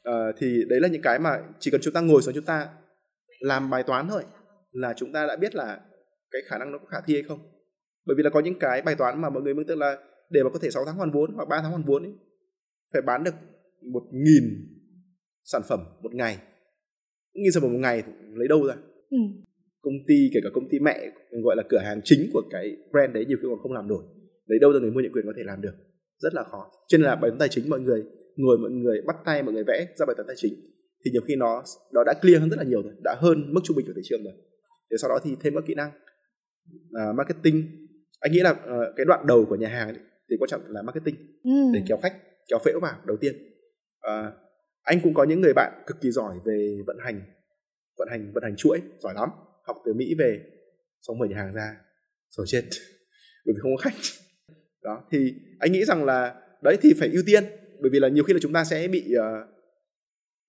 uh, 0.10 0.36
thì 0.38 0.64
đấy 0.70 0.80
là 0.80 0.88
những 0.88 1.02
cái 1.02 1.20
mà 1.20 1.40
chỉ 1.60 1.72
cần 1.72 1.82
chúng 1.82 1.94
ta 1.94 2.02
ngồi 2.02 2.22
xuống 2.22 2.34
chúng 2.34 2.46
ta 2.46 2.70
làm 3.40 3.70
bài 3.70 3.84
toán 3.84 4.08
thôi 4.10 4.24
là 4.72 4.94
chúng 4.98 5.12
ta 5.12 5.26
đã 5.26 5.36
biết 5.36 5.56
là 5.56 5.80
cái 6.32 6.42
khả 6.46 6.58
năng 6.58 6.72
nó 6.72 6.78
có 6.78 6.86
khả 6.86 6.98
thi 7.06 7.14
hay 7.14 7.24
không. 7.24 7.40
Bởi 8.06 8.16
vì 8.18 8.24
là 8.24 8.30
có 8.30 8.40
những 8.40 8.60
cái 8.60 8.82
bài 8.82 8.96
toán 8.96 9.22
mà 9.22 9.30
mọi 9.30 9.44
người 9.44 9.54
mong 9.54 9.66
tức 9.68 9.76
là 9.76 9.98
để 10.30 10.44
mà 10.44 10.50
có 10.50 10.60
thể 10.62 10.70
6 10.70 10.86
tháng 10.86 10.96
hoàn 10.96 11.12
vốn 11.12 11.34
hoặc 11.36 11.48
3 11.50 11.62
tháng 11.62 11.72
hoàn 11.72 11.84
vốn 11.84 12.04
ấy, 12.04 12.14
phải 12.94 13.02
bán 13.02 13.24
được 13.24 13.36
một 13.94 14.04
nghìn 14.12 14.44
sản 15.44 15.62
phẩm 15.70 15.80
một 16.02 16.14
ngày. 16.14 16.38
Nghìn 17.34 17.52
sản 17.52 17.62
phẩm 17.62 17.74
một 17.74 17.80
ngày 17.80 18.04
lấy 18.34 18.48
đâu 18.48 18.68
ra? 18.68 18.76
Ừ. 19.10 19.18
Công 19.82 19.94
ty 20.08 20.30
kể 20.34 20.40
cả 20.44 20.50
công 20.54 20.70
ty 20.70 20.80
mẹ 20.80 21.12
gọi 21.44 21.56
là 21.56 21.64
cửa 21.70 21.80
hàng 21.84 22.02
chính 22.04 22.30
của 22.34 22.42
cái 22.52 22.78
brand 22.92 23.14
đấy 23.14 23.26
nhiều 23.26 23.38
khi 23.42 23.48
còn 23.50 23.60
không 23.64 23.72
làm 23.72 23.88
nổi 23.88 24.04
đấy 24.48 24.60
đâu 24.60 24.74
ra 24.74 24.80
người 24.80 24.92
mua 24.92 25.02
nhượng 25.02 25.12
quyền 25.12 25.26
có 25.26 25.34
thể 25.38 25.44
làm 25.46 25.62
được. 25.62 25.74
Rất 26.18 26.34
là 26.34 26.44
khó. 26.44 26.72
Cho 26.88 26.98
nên 26.98 27.06
là 27.06 27.16
bài 27.16 27.32
toán 27.32 27.40
tài 27.40 27.50
chính 27.50 27.70
mọi 27.70 27.80
người 27.80 28.04
ngồi 28.36 28.58
mọi 28.58 28.72
người 28.72 29.02
bắt 29.08 29.16
tay 29.26 29.44
mọi 29.44 29.54
người 29.54 29.64
vẽ 29.68 29.88
ra 29.96 30.06
bài 30.06 30.16
toán 30.18 30.28
tài 30.28 30.36
chính 30.40 30.54
thì 31.06 31.12
nhiều 31.12 31.22
khi 31.28 31.36
nó 31.36 31.64
nó 31.94 32.04
đã 32.04 32.14
clear 32.22 32.40
hơn 32.42 32.50
rất 32.50 32.58
là 32.58 32.64
nhiều 32.64 32.82
rồi 32.82 32.94
đã 33.04 33.16
hơn 33.20 33.54
mức 33.54 33.62
trung 33.64 33.78
bình 33.78 33.86
của 33.88 33.94
thị 33.96 34.02
trường 34.04 34.24
rồi. 34.24 34.34
Để 34.90 34.98
sau 35.02 35.10
đó 35.10 35.20
thì 35.24 35.36
thêm 35.42 35.56
các 35.56 35.64
kỹ 35.68 35.76
năng 35.76 35.92
uh, 36.72 37.16
marketing. 37.16 37.88
Anh 38.20 38.32
nghĩ 38.32 38.40
là 38.40 38.52
uh, 38.52 38.58
cái 38.96 39.06
đoạn 39.06 39.28
đầu 39.28 39.46
của 39.50 39.56
nhà 39.56 39.68
hàng 39.68 39.88
ấy, 39.88 39.98
thì 40.30 40.36
quan 40.40 40.50
trọng 40.50 40.62
là 40.68 40.82
marketing. 40.82 41.16
Ừ. 41.44 41.52
để 41.74 41.84
kéo 41.88 41.98
khách 42.04 42.14
kéo 42.48 42.60
phễu 42.66 42.80
vào 42.80 43.02
đầu 43.06 43.18
tiên. 43.18 43.36
Uh, 44.08 44.34
anh 44.84 45.00
cũng 45.04 45.14
có 45.14 45.24
những 45.24 45.42
người 45.42 45.54
bạn 45.54 45.84
cực 45.88 46.02
kỳ 46.02 46.12
giỏi 46.12 46.36
về 46.46 46.78
vận 46.88 46.98
hành 47.00 47.22
vận 47.98 48.08
hành 48.12 48.32
vận 48.34 48.44
hành 48.44 48.56
chuỗi 48.56 48.82
giỏi 49.00 49.14
lắm. 49.14 49.30
Học 49.68 49.76
từ 49.86 49.94
mỹ 49.94 50.16
về 50.20 50.42
xong 51.02 51.20
mở 51.20 51.26
nhà 51.26 51.38
hàng 51.38 51.54
ra 51.54 51.76
rồi 52.30 52.46
chết 52.50 52.64
bởi 53.46 53.54
vì 53.56 53.60
không 53.62 53.76
có 53.78 53.82
khách 53.82 53.98
đó 54.84 55.04
thì 55.12 55.34
anh 55.60 55.72
nghĩ 55.72 55.86
rằng 55.86 56.06
là 56.06 56.42
đấy 56.64 56.78
thì 56.82 56.94
phải 57.00 57.10
ưu 57.10 57.24
tiên. 57.26 57.44
Bởi 57.82 57.90
vì 57.94 58.00
là 58.00 58.08
nhiều 58.08 58.24
khi 58.24 58.34
là 58.34 58.40
chúng 58.42 58.54
ta 58.54 58.64
sẽ 58.64 58.88
bị 58.88 59.14
uh, 59.16 59.48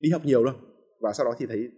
đi 0.01 0.11
học 0.11 0.25
nhiều 0.25 0.45
luôn 0.45 0.55
và 1.01 1.13
sau 1.13 1.27
đó 1.27 1.35
thì 1.39 1.47
thấy 1.47 1.71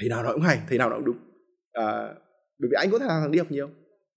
thầy 0.00 0.08
nào 0.08 0.22
nó 0.22 0.32
cũng 0.32 0.42
hay 0.42 0.60
thầy 0.68 0.78
nào 0.78 0.90
nó 0.90 0.96
cũng 0.96 1.04
đúng. 1.04 1.16
Uh, 1.16 2.16
bởi 2.58 2.68
vì 2.70 2.74
anh 2.78 2.90
có 2.90 2.98
thể 2.98 3.06
thằng 3.08 3.30
đi 3.30 3.38
học 3.38 3.50
nhiều 3.50 3.66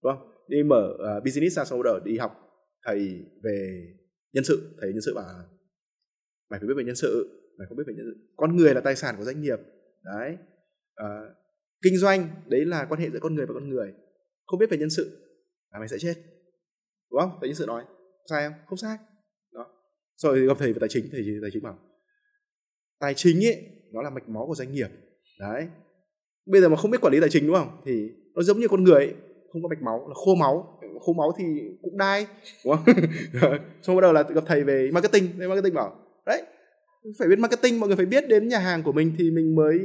đúng 0.02 0.12
không? 0.12 0.30
Đi 0.48 0.62
mở 0.62 0.94
uh, 0.94 1.24
business 1.24 1.56
ra 1.56 1.64
sau 1.64 1.82
đó 1.82 1.98
đi 2.04 2.18
học 2.18 2.40
thầy 2.86 2.98
về 3.42 3.86
nhân 4.32 4.44
sự 4.44 4.76
thầy 4.80 4.92
nhân 4.92 5.02
sự 5.06 5.14
bảo 5.14 5.24
mày 6.50 6.60
phải 6.60 6.68
biết 6.68 6.74
về 6.76 6.84
nhân 6.84 6.96
sự 6.96 7.40
mày 7.58 7.66
không 7.68 7.76
biết 7.78 7.84
về 7.86 7.94
nhân 7.96 8.06
sự. 8.06 8.32
Con 8.36 8.56
người 8.56 8.74
là 8.74 8.80
tài 8.80 8.96
sản 8.96 9.14
của 9.18 9.24
doanh 9.24 9.42
nghiệp 9.42 9.58
đấy. 10.04 10.36
Uh, 11.02 11.36
kinh 11.82 11.96
doanh 11.98 12.28
đấy 12.46 12.64
là 12.64 12.84
quan 12.84 13.00
hệ 13.00 13.10
giữa 13.10 13.18
con 13.22 13.34
người 13.34 13.46
và 13.46 13.54
con 13.54 13.68
người. 13.68 13.92
Không 14.46 14.60
biết 14.60 14.70
về 14.70 14.76
nhân 14.76 14.90
sự 14.90 15.18
là 15.72 15.78
mày 15.78 15.88
sẽ 15.88 15.98
chết 15.98 16.14
đúng 17.14 17.20
không? 17.20 17.38
Tại 17.40 17.48
nhân 17.48 17.54
sự 17.56 17.66
nói. 17.66 17.84
Sai 18.30 18.48
không? 18.48 18.58
Không 18.66 18.78
sai. 18.78 18.96
Đó. 19.52 19.66
Rồi 20.16 20.46
gặp 20.46 20.56
thầy 20.58 20.72
về 20.72 20.78
tài 20.80 20.88
chính 20.88 21.04
thầy 21.12 21.24
tài 21.42 21.50
chính 21.52 21.62
bảo 21.62 21.78
tài 23.00 23.14
chính 23.14 23.46
ấy 23.46 23.56
nó 23.92 24.02
là 24.02 24.10
mạch 24.10 24.28
máu 24.28 24.46
của 24.46 24.54
doanh 24.54 24.72
nghiệp. 24.72 24.88
Đấy. 25.40 25.66
Bây 26.46 26.60
giờ 26.60 26.68
mà 26.68 26.76
không 26.76 26.90
biết 26.90 27.00
quản 27.00 27.12
lý 27.12 27.20
tài 27.20 27.30
chính 27.30 27.46
đúng 27.46 27.56
không? 27.56 27.68
Thì 27.84 28.08
nó 28.34 28.42
giống 28.42 28.58
như 28.58 28.68
con 28.68 28.84
người 28.84 28.94
ấy, 28.94 29.14
không 29.52 29.62
có 29.62 29.68
mạch 29.68 29.82
máu 29.82 30.08
là 30.08 30.14
khô 30.14 30.34
máu. 30.34 30.80
Khô 31.00 31.12
máu 31.12 31.32
thì 31.38 31.44
cũng 31.82 31.98
đai 31.98 32.26
đúng 32.64 32.76
không? 32.76 32.94
Xong 33.82 33.96
bắt 33.96 34.02
đầu 34.02 34.12
là 34.12 34.22
gặp 34.22 34.44
thầy 34.46 34.64
về 34.64 34.90
marketing. 34.92 35.28
Thầy 35.38 35.48
marketing 35.48 35.74
bảo 35.74 35.96
đấy 36.26 36.42
phải 37.18 37.28
biết 37.28 37.38
marketing 37.38 37.80
mọi 37.80 37.88
người 37.88 37.96
phải 37.96 38.06
biết 38.06 38.28
đến 38.28 38.48
nhà 38.48 38.58
hàng 38.58 38.82
của 38.82 38.92
mình 38.92 39.14
thì 39.18 39.30
mình 39.30 39.54
mới 39.54 39.76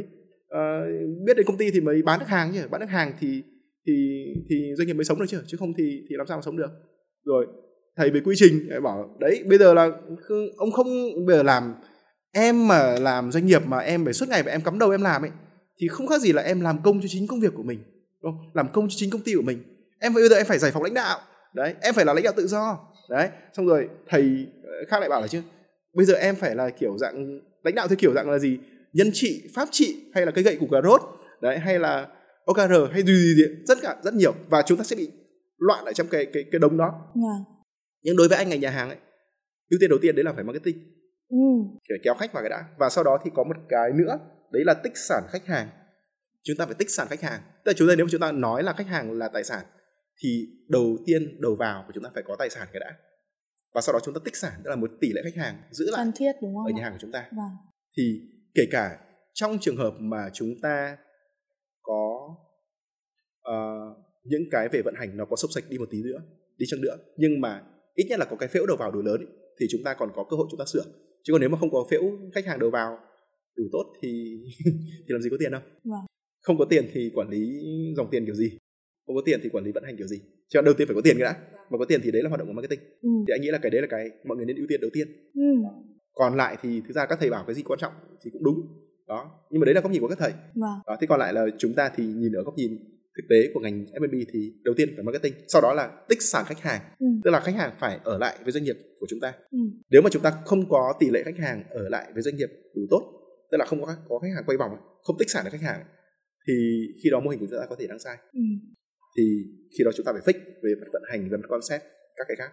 uh, 0.55 1.25
biết 1.25 1.37
đến 1.37 1.45
công 1.45 1.57
ty 1.57 1.71
thì 1.71 1.81
mới 1.81 2.01
bán 2.01 2.19
được 2.19 2.27
hàng 2.27 2.51
chứ 2.53 2.67
bán 2.71 2.81
được 2.81 2.89
hàng 2.89 3.13
thì 3.19 3.43
thì 3.87 4.25
thì 4.49 4.75
doanh 4.77 4.87
nghiệp 4.87 4.93
mới 4.93 5.05
sống 5.05 5.19
được 5.19 5.25
chứ. 5.27 5.41
Chứ 5.47 5.57
không 5.57 5.73
thì 5.77 6.05
thì 6.09 6.15
làm 6.15 6.27
sao 6.27 6.37
mà 6.37 6.41
sống 6.41 6.57
được? 6.57 6.69
Rồi 7.25 7.47
thầy 7.97 8.09
về 8.09 8.19
quy 8.19 8.35
trình 8.37 8.69
lại 8.69 8.81
bảo 8.81 9.15
đấy 9.19 9.43
bây 9.47 9.57
giờ 9.57 9.73
là 9.73 9.89
ông 10.57 10.71
không 10.71 10.87
bây 11.25 11.37
giờ 11.37 11.43
làm 11.43 11.75
em 12.31 12.67
mà 12.67 12.95
làm 12.99 13.31
doanh 13.31 13.45
nghiệp 13.45 13.61
mà 13.65 13.77
em 13.77 14.05
phải 14.05 14.13
suốt 14.13 14.29
ngày 14.29 14.43
mà 14.43 14.51
em 14.51 14.61
cắm 14.61 14.79
đầu 14.79 14.91
em 14.91 15.01
làm 15.01 15.21
ấy 15.21 15.31
thì 15.81 15.87
không 15.87 16.07
khác 16.07 16.21
gì 16.21 16.33
là 16.33 16.41
em 16.41 16.61
làm 16.61 16.81
công 16.83 17.01
cho 17.01 17.07
chính 17.09 17.27
công 17.27 17.39
việc 17.39 17.53
của 17.55 17.63
mình 17.63 17.79
đúng 18.23 18.31
không? 18.31 18.51
làm 18.53 18.67
công 18.73 18.89
cho 18.89 18.95
chính 18.97 19.09
công 19.09 19.21
ty 19.21 19.33
của 19.35 19.41
mình. 19.41 19.63
Em 19.99 20.13
bây 20.13 20.29
giờ 20.29 20.35
em 20.35 20.45
phải 20.45 20.59
giải 20.59 20.71
phóng 20.71 20.83
lãnh 20.83 20.93
đạo 20.93 21.19
đấy 21.53 21.73
em 21.81 21.93
phải 21.93 22.05
là 22.05 22.13
lãnh 22.13 22.23
đạo 22.23 22.33
tự 22.37 22.47
do 22.47 22.79
đấy. 23.09 23.29
Xong 23.53 23.67
rồi 23.67 23.89
thầy 24.07 24.47
ờ, 24.63 24.71
khác 24.87 24.99
lại 24.99 25.09
bảo 25.09 25.21
là 25.21 25.27
chứ 25.27 25.41
bây 25.93 26.05
giờ 26.05 26.13
em 26.13 26.35
phải 26.35 26.55
là 26.55 26.69
kiểu 26.69 26.97
dạng 26.97 27.39
lãnh 27.63 27.75
đạo 27.75 27.87
theo 27.87 27.95
kiểu 27.95 28.13
dạng 28.13 28.29
là 28.29 28.37
gì? 28.39 28.57
Nhân 28.93 29.09
trị 29.13 29.43
pháp 29.55 29.67
trị 29.71 29.95
hay 30.13 30.25
là 30.25 30.31
cái 30.31 30.43
gậy 30.43 30.57
của 30.59 30.67
cà 30.71 30.81
rốt? 30.83 31.01
Đấy 31.41 31.57
hay 31.59 31.79
là 31.79 32.07
OKR 32.45 32.73
hay 32.91 33.03
gì 33.03 33.13
gì, 33.13 33.35
gì 33.35 33.43
rất 33.67 33.77
cả 33.81 33.95
rất 34.03 34.13
nhiều. 34.13 34.33
Và 34.49 34.61
chúng 34.61 34.77
ta 34.77 34.83
sẽ 34.83 34.95
bị 34.95 35.09
loạn 35.59 35.85
ở 35.85 35.93
trong 35.93 36.07
cái 36.07 36.25
cái 36.33 36.43
cái 36.51 36.59
đống 36.59 36.77
đó 36.77 36.85
yeah. 36.85 37.15
Dạ. 37.15 37.45
nhưng 38.01 38.17
đối 38.17 38.27
với 38.27 38.37
anh 38.37 38.49
ngành 38.49 38.59
nhà 38.59 38.69
hàng 38.69 38.89
ấy 38.89 38.97
ưu 39.69 39.77
tiên 39.81 39.89
đầu 39.89 39.99
tiên 40.01 40.15
đấy 40.15 40.23
là 40.23 40.33
phải 40.33 40.43
marketing 40.43 40.77
ừ. 41.29 41.37
phải 41.89 41.97
kéo 42.03 42.13
khách 42.19 42.33
vào 42.33 42.43
cái 42.43 42.49
đã 42.49 42.65
và 42.77 42.89
sau 42.89 43.03
đó 43.03 43.19
thì 43.23 43.31
có 43.33 43.43
một 43.43 43.55
cái 43.69 43.91
nữa 43.93 44.19
đấy 44.51 44.63
là 44.65 44.73
tích 44.73 44.97
sản 44.97 45.23
khách 45.29 45.45
hàng 45.45 45.69
chúng 46.43 46.57
ta 46.57 46.65
phải 46.65 46.75
tích 46.75 46.89
sản 46.89 47.07
khách 47.09 47.21
hàng 47.21 47.41
tức 47.63 47.69
là 47.69 47.73
chúng 47.77 47.87
ta 47.87 47.95
nếu 47.95 48.05
mà 48.05 48.09
chúng 48.11 48.21
ta 48.21 48.31
nói 48.31 48.63
là 48.63 48.73
khách 48.73 48.87
hàng 48.87 49.11
là 49.11 49.27
tài 49.27 49.43
sản 49.43 49.65
thì 50.23 50.47
đầu 50.69 50.97
tiên 51.05 51.41
đầu 51.41 51.55
vào 51.55 51.83
của 51.87 51.91
chúng 51.95 52.03
ta 52.03 52.09
phải 52.13 52.23
có 52.27 52.35
tài 52.39 52.49
sản 52.49 52.67
cái 52.73 52.79
đã 52.79 52.95
và 53.73 53.81
sau 53.81 53.93
đó 53.93 53.99
chúng 54.03 54.13
ta 54.13 54.21
tích 54.25 54.35
sản 54.35 54.53
tức 54.63 54.69
là 54.69 54.75
một 54.75 54.91
tỷ 55.01 55.13
lệ 55.13 55.21
khách 55.23 55.41
hàng 55.41 55.61
giữ 55.71 55.91
lại 55.91 56.05
thiết, 56.15 56.31
đúng 56.41 56.55
không 56.55 56.65
ở 56.65 56.71
nhà 56.75 56.83
hàng 56.83 56.91
của 56.91 56.99
chúng 57.01 57.11
ta 57.11 57.25
vâng. 57.31 57.51
thì 57.97 58.21
kể 58.55 58.63
cả 58.71 58.97
trong 59.33 59.57
trường 59.61 59.77
hợp 59.77 59.93
mà 59.99 60.29
chúng 60.33 60.49
ta 60.61 60.97
có 61.81 62.35
uh, 63.49 64.08
những 64.29 64.43
cái 64.51 64.69
về 64.71 64.81
vận 64.81 64.95
hành 64.97 65.17
nó 65.17 65.25
có 65.25 65.35
sốc 65.35 65.51
sạch 65.51 65.63
đi 65.69 65.77
một 65.77 65.87
tí 65.91 66.03
nữa 66.03 66.21
đi 66.59 66.65
chăng 66.69 66.81
nữa. 66.81 66.97
Nhưng 67.17 67.41
mà 67.41 67.61
ít 67.95 68.05
nhất 68.09 68.19
là 68.19 68.25
có 68.25 68.35
cái 68.35 68.49
phễu 68.49 68.65
đầu 68.65 68.77
vào 68.77 68.91
đủ 68.91 69.01
lớn 69.01 69.17
ấy, 69.17 69.27
thì 69.59 69.65
chúng 69.69 69.83
ta 69.83 69.93
còn 69.93 70.09
có 70.15 70.23
cơ 70.29 70.37
hội 70.37 70.47
chúng 70.51 70.59
ta 70.59 70.65
sửa. 70.65 70.83
Chứ 71.23 71.33
còn 71.33 71.41
nếu 71.41 71.49
mà 71.49 71.57
không 71.57 71.71
có 71.71 71.87
phễu 71.91 72.01
khách 72.35 72.45
hàng 72.45 72.59
đầu 72.59 72.69
vào 72.69 72.97
đủ 73.57 73.63
tốt 73.71 73.93
thì 74.01 74.37
thì 75.07 75.07
làm 75.07 75.21
gì 75.21 75.29
có 75.29 75.37
tiền 75.39 75.51
đâu. 75.51 75.61
Vâng. 75.83 76.05
không 76.41 76.57
có 76.57 76.65
tiền 76.65 76.85
thì 76.93 77.11
quản 77.15 77.29
lý 77.29 77.59
dòng 77.97 78.07
tiền 78.11 78.25
kiểu 78.25 78.35
gì? 78.35 78.57
Không 79.07 79.15
có 79.15 79.21
tiền 79.25 79.39
thì 79.43 79.49
quản 79.49 79.63
lý 79.63 79.71
vận 79.71 79.83
hành 79.83 79.97
kiểu 79.97 80.07
gì? 80.07 80.21
Cho 80.49 80.61
đầu 80.61 80.73
tiên 80.73 80.87
phải 80.87 80.95
có 80.95 81.01
tiền 81.01 81.17
cái 81.17 81.23
đã. 81.23 81.39
Mà 81.69 81.77
có 81.77 81.85
tiền 81.85 82.01
thì 82.03 82.11
đấy 82.11 82.23
là 82.23 82.29
hoạt 82.29 82.39
động 82.39 82.47
của 82.47 82.53
marketing. 82.53 82.79
Ừ. 83.01 83.09
thì 83.27 83.33
anh 83.33 83.41
nghĩ 83.41 83.51
là 83.51 83.57
cái 83.57 83.69
đấy 83.69 83.81
là 83.81 83.87
cái 83.87 84.09
mọi 84.23 84.37
người 84.37 84.45
nên 84.45 84.55
ưu 84.55 84.65
tiên 84.69 84.81
đầu 84.81 84.89
tiên. 84.93 85.07
Ừ. 85.33 85.41
còn 86.13 86.37
lại 86.37 86.57
thì 86.61 86.81
thực 86.81 86.93
ra 86.93 87.05
các 87.05 87.17
thầy 87.19 87.29
bảo 87.29 87.43
cái 87.47 87.55
gì 87.55 87.63
quan 87.63 87.79
trọng 87.79 87.93
thì 88.23 88.31
cũng 88.33 88.43
đúng. 88.43 88.61
Đó. 89.07 89.31
Nhưng 89.51 89.59
mà 89.59 89.65
đấy 89.65 89.75
là 89.75 89.81
góc 89.81 89.91
nhìn 89.91 90.01
của 90.01 90.07
các 90.07 90.17
thầy. 90.17 90.31
Vâng. 90.55 90.79
đó 90.87 90.97
thế 91.01 91.07
còn 91.07 91.19
lại 91.19 91.33
là 91.33 91.45
chúng 91.57 91.73
ta 91.73 91.91
thì 91.95 92.03
nhìn 92.05 92.31
ở 92.33 92.43
góc 92.43 92.57
nhìn 92.57 92.77
thực 93.21 93.27
tế 93.29 93.51
của 93.53 93.59
ngành 93.59 93.85
F&B 93.85 94.13
thì 94.33 94.53
đầu 94.63 94.73
tiên 94.77 94.89
phải 94.95 95.03
marketing 95.03 95.33
sau 95.47 95.61
đó 95.61 95.73
là 95.73 95.91
tích 96.09 96.21
sản 96.21 96.45
khách 96.47 96.59
hàng 96.59 96.81
ừ. 96.99 97.07
tức 97.23 97.31
là 97.31 97.39
khách 97.39 97.55
hàng 97.55 97.71
phải 97.79 97.99
ở 98.03 98.17
lại 98.17 98.37
với 98.43 98.51
doanh 98.51 98.63
nghiệp 98.63 98.77
của 98.99 99.05
chúng 99.09 99.19
ta 99.19 99.33
ừ. 99.51 99.59
nếu 99.89 100.01
mà 100.01 100.09
chúng 100.11 100.21
ta 100.21 100.33
không 100.45 100.69
có 100.69 100.93
tỷ 100.99 101.09
lệ 101.09 101.23
khách 101.25 101.37
hàng 101.37 101.63
ở 101.69 101.89
lại 101.89 102.11
với 102.13 102.21
doanh 102.21 102.35
nghiệp 102.35 102.49
đủ 102.75 102.81
tốt 102.89 103.01
tức 103.51 103.57
là 103.57 103.65
không 103.65 103.81
có 103.81 103.95
có 104.09 104.19
khách 104.19 104.33
hàng 104.35 104.43
quay 104.45 104.57
vòng 104.57 104.71
không 105.03 105.15
tích 105.19 105.29
sản 105.29 105.45
được 105.45 105.51
khách 105.51 105.67
hàng 105.69 105.81
thì 106.47 106.53
khi 107.03 107.09
đó 107.09 107.19
mô 107.19 107.29
hình 107.29 107.39
của 107.39 107.45
chúng 107.49 107.59
ta 107.59 107.65
có 107.69 107.75
thể 107.79 107.87
đang 107.87 107.99
sai 107.99 108.17
ừ. 108.33 108.41
thì 109.17 109.23
khi 109.77 109.83
đó 109.83 109.91
chúng 109.95 110.05
ta 110.05 110.11
phải 110.13 110.21
fix 110.33 110.39
về 110.63 110.73
mặt 110.81 110.87
vận 110.93 111.01
hành 111.11 111.29
về 111.29 111.37
mặt 111.37 111.47
concept 111.49 111.83
các 112.15 112.25
cái 112.27 112.35
khác 112.37 112.51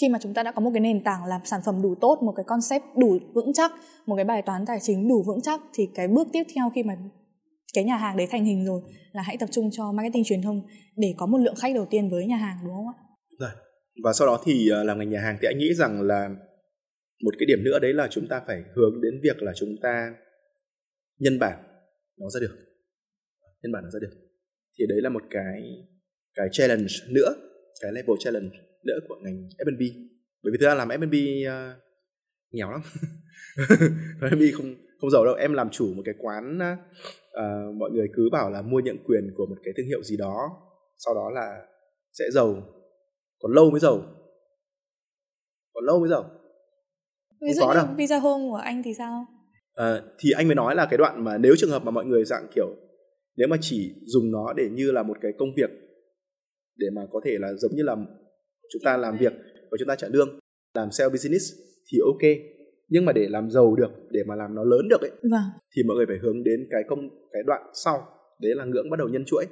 khi 0.00 0.08
mà 0.08 0.18
chúng 0.22 0.34
ta 0.34 0.42
đã 0.42 0.52
có 0.52 0.60
một 0.60 0.70
cái 0.74 0.80
nền 0.80 1.04
tảng 1.04 1.24
làm 1.24 1.40
sản 1.44 1.60
phẩm 1.66 1.82
đủ 1.82 1.94
tốt 2.00 2.18
một 2.22 2.32
cái 2.36 2.44
concept 2.48 2.84
đủ 2.96 3.18
vững 3.34 3.52
chắc 3.52 3.72
một 4.06 4.16
cái 4.16 4.24
bài 4.24 4.42
toán 4.42 4.66
tài 4.66 4.78
chính 4.82 5.08
đủ 5.08 5.22
vững 5.26 5.40
chắc 5.42 5.60
thì 5.74 5.88
cái 5.94 6.08
bước 6.08 6.28
tiếp 6.32 6.42
theo 6.54 6.70
khi 6.74 6.82
mà 6.82 6.96
cái 7.74 7.84
nhà 7.84 7.96
hàng 7.96 8.16
đấy 8.16 8.26
thành 8.30 8.44
hình 8.44 8.66
rồi 8.66 8.80
là 9.12 9.22
hãy 9.22 9.36
tập 9.40 9.48
trung 9.52 9.70
cho 9.72 9.92
marketing 9.92 10.24
truyền 10.24 10.42
thông 10.42 10.62
để 10.96 11.14
có 11.16 11.26
một 11.26 11.38
lượng 11.38 11.54
khách 11.54 11.74
đầu 11.74 11.86
tiên 11.90 12.10
với 12.10 12.26
nhà 12.26 12.36
hàng 12.36 12.58
đúng 12.62 12.74
không 12.74 12.86
ạ? 12.88 12.94
Rồi. 13.38 13.50
Và 14.04 14.12
sau 14.12 14.26
đó 14.26 14.42
thì 14.44 14.68
ờ, 14.68 14.84
làm 14.84 14.98
ngành 14.98 15.10
nhà 15.10 15.20
hàng 15.20 15.38
thì 15.40 15.46
anh 15.46 15.58
nghĩ 15.58 15.74
rằng 15.74 16.02
là 16.02 16.28
một 17.24 17.34
cái 17.38 17.46
điểm 17.46 17.64
nữa 17.64 17.78
đấy 17.78 17.92
là 17.92 18.08
chúng 18.10 18.28
ta 18.28 18.42
phải 18.46 18.62
hướng 18.74 19.00
đến 19.02 19.20
việc 19.22 19.42
là 19.42 19.52
chúng 19.56 19.76
ta 19.82 20.14
nhân 21.18 21.38
bản 21.38 21.58
nó 22.18 22.30
ra 22.30 22.40
được 22.40 22.56
nhân 23.62 23.72
bản 23.72 23.84
nó 23.84 23.90
ra 23.90 23.98
được 24.02 24.12
thì 24.78 24.86
đấy 24.88 24.98
là 25.02 25.08
một 25.08 25.22
cái 25.30 25.62
cái 26.34 26.48
challenge 26.52 26.94
nữa 27.08 27.34
cái 27.80 27.92
level 27.92 28.16
challenge 28.18 28.56
nữa 28.84 28.98
của 29.08 29.16
ngành 29.22 29.48
F&B 29.58 29.80
bởi 30.42 30.52
vì 30.52 30.58
thực 30.60 30.66
ra 30.66 30.74
làm 30.74 30.88
F&B 30.88 31.14
uh, 31.42 31.48
ờ, 31.48 31.74
nghèo 32.50 32.70
lắm 32.70 32.80
F&B 34.20 34.42
không 34.54 34.74
không 35.04 35.10
giàu 35.10 35.24
đâu 35.24 35.34
em 35.34 35.52
làm 35.52 35.70
chủ 35.70 35.94
một 35.96 36.02
cái 36.04 36.14
quán 36.18 36.58
uh, 36.58 37.74
mọi 37.76 37.90
người 37.90 38.06
cứ 38.16 38.28
bảo 38.32 38.50
là 38.50 38.62
mua 38.62 38.80
nhận 38.80 38.96
quyền 39.04 39.30
của 39.36 39.46
một 39.46 39.56
cái 39.64 39.74
thương 39.76 39.86
hiệu 39.86 40.02
gì 40.02 40.16
đó 40.16 40.50
sau 40.98 41.14
đó 41.14 41.30
là 41.30 41.66
sẽ 42.12 42.24
giàu 42.32 42.56
còn 43.44 43.52
lâu 43.52 43.70
mới 43.70 43.80
giàu. 43.80 44.02
Còn 45.74 45.84
lâu 45.84 46.00
mới 46.00 46.08
giàu. 46.08 46.30
Ví 47.40 47.52
dụ 47.52 47.66
như 47.66 47.94
visa 47.96 48.18
home 48.18 48.44
của 48.50 48.56
anh 48.56 48.82
thì 48.82 48.94
sao? 48.94 49.26
À, 49.74 50.02
thì 50.18 50.30
anh 50.30 50.48
mới 50.48 50.54
nói 50.54 50.74
là 50.74 50.86
cái 50.90 50.98
đoạn 50.98 51.24
mà 51.24 51.38
nếu 51.38 51.54
trường 51.58 51.70
hợp 51.70 51.84
mà 51.84 51.90
mọi 51.90 52.04
người 52.04 52.24
dạng 52.24 52.46
kiểu 52.54 52.66
nếu 53.36 53.48
mà 53.48 53.56
chỉ 53.60 53.94
dùng 54.06 54.30
nó 54.30 54.52
để 54.52 54.68
như 54.72 54.92
là 54.92 55.02
một 55.02 55.16
cái 55.20 55.32
công 55.38 55.48
việc 55.56 55.70
để 56.76 56.86
mà 56.92 57.02
có 57.12 57.20
thể 57.24 57.36
là 57.40 57.52
giống 57.52 57.72
như 57.74 57.82
là 57.82 57.96
chúng 58.72 58.82
ta 58.84 58.96
làm 58.96 59.16
việc 59.18 59.32
và 59.70 59.76
chúng 59.78 59.88
ta 59.88 59.96
trả 59.96 60.08
lương 60.08 60.38
làm 60.74 60.90
sale 60.90 61.10
business 61.10 61.44
thì 61.92 61.98
ok 62.04 62.53
nhưng 62.88 63.04
mà 63.04 63.12
để 63.12 63.26
làm 63.28 63.50
giàu 63.50 63.76
được 63.76 63.90
để 64.10 64.20
mà 64.26 64.34
làm 64.34 64.54
nó 64.54 64.64
lớn 64.64 64.88
được 64.90 65.00
ấy 65.00 65.10
vâng. 65.10 65.50
thì 65.76 65.82
mọi 65.82 65.96
người 65.96 66.06
phải 66.06 66.18
hướng 66.22 66.44
đến 66.44 66.66
cái 66.70 66.82
công 66.88 67.08
cái 67.32 67.42
đoạn 67.46 67.62
sau 67.84 68.06
đấy 68.40 68.54
là 68.54 68.64
ngưỡng 68.64 68.90
bắt 68.90 68.98
đầu 68.98 69.08
nhân 69.08 69.24
chuỗi 69.26 69.44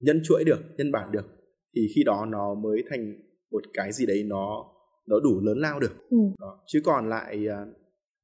nhân 0.00 0.20
chuỗi 0.24 0.44
được 0.44 0.60
nhân 0.76 0.92
bản 0.92 1.12
được 1.12 1.26
thì 1.74 1.86
khi 1.94 2.04
đó 2.04 2.26
nó 2.28 2.54
mới 2.54 2.84
thành 2.90 3.14
một 3.50 3.62
cái 3.74 3.92
gì 3.92 4.06
đấy 4.06 4.24
nó 4.26 4.64
nó 5.06 5.20
đủ 5.20 5.40
lớn 5.40 5.58
lao 5.58 5.80
được 5.80 5.92
ừ. 6.10 6.18
đó. 6.38 6.62
chứ 6.66 6.80
còn 6.84 7.08
lại 7.08 7.48
à, 7.48 7.66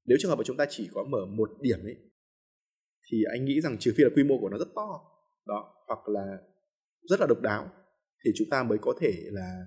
nếu 0.07 0.19
trường 0.21 0.31
hợp 0.31 0.37
mà 0.37 0.45
chúng 0.45 0.57
ta 0.57 0.67
chỉ 0.69 0.89
có 0.93 1.05
mở 1.05 1.27
một 1.27 1.51
điểm 1.61 1.79
ấy 1.83 1.97
thì 3.11 3.25
anh 3.33 3.45
nghĩ 3.45 3.61
rằng 3.61 3.77
trừ 3.79 3.93
phi 3.97 4.05
là 4.05 4.11
quy 4.17 4.25
mô 4.25 4.39
của 4.41 4.49
nó 4.49 4.59
rất 4.59 4.69
to 4.75 5.01
đó 5.47 5.75
hoặc 5.87 6.09
là 6.09 6.39
rất 7.03 7.21
là 7.21 7.27
độc 7.27 7.43
đáo 7.43 7.69
thì 8.25 8.31
chúng 8.35 8.49
ta 8.51 8.63
mới 8.63 8.79
có 8.79 8.95
thể 9.01 9.13
là 9.31 9.65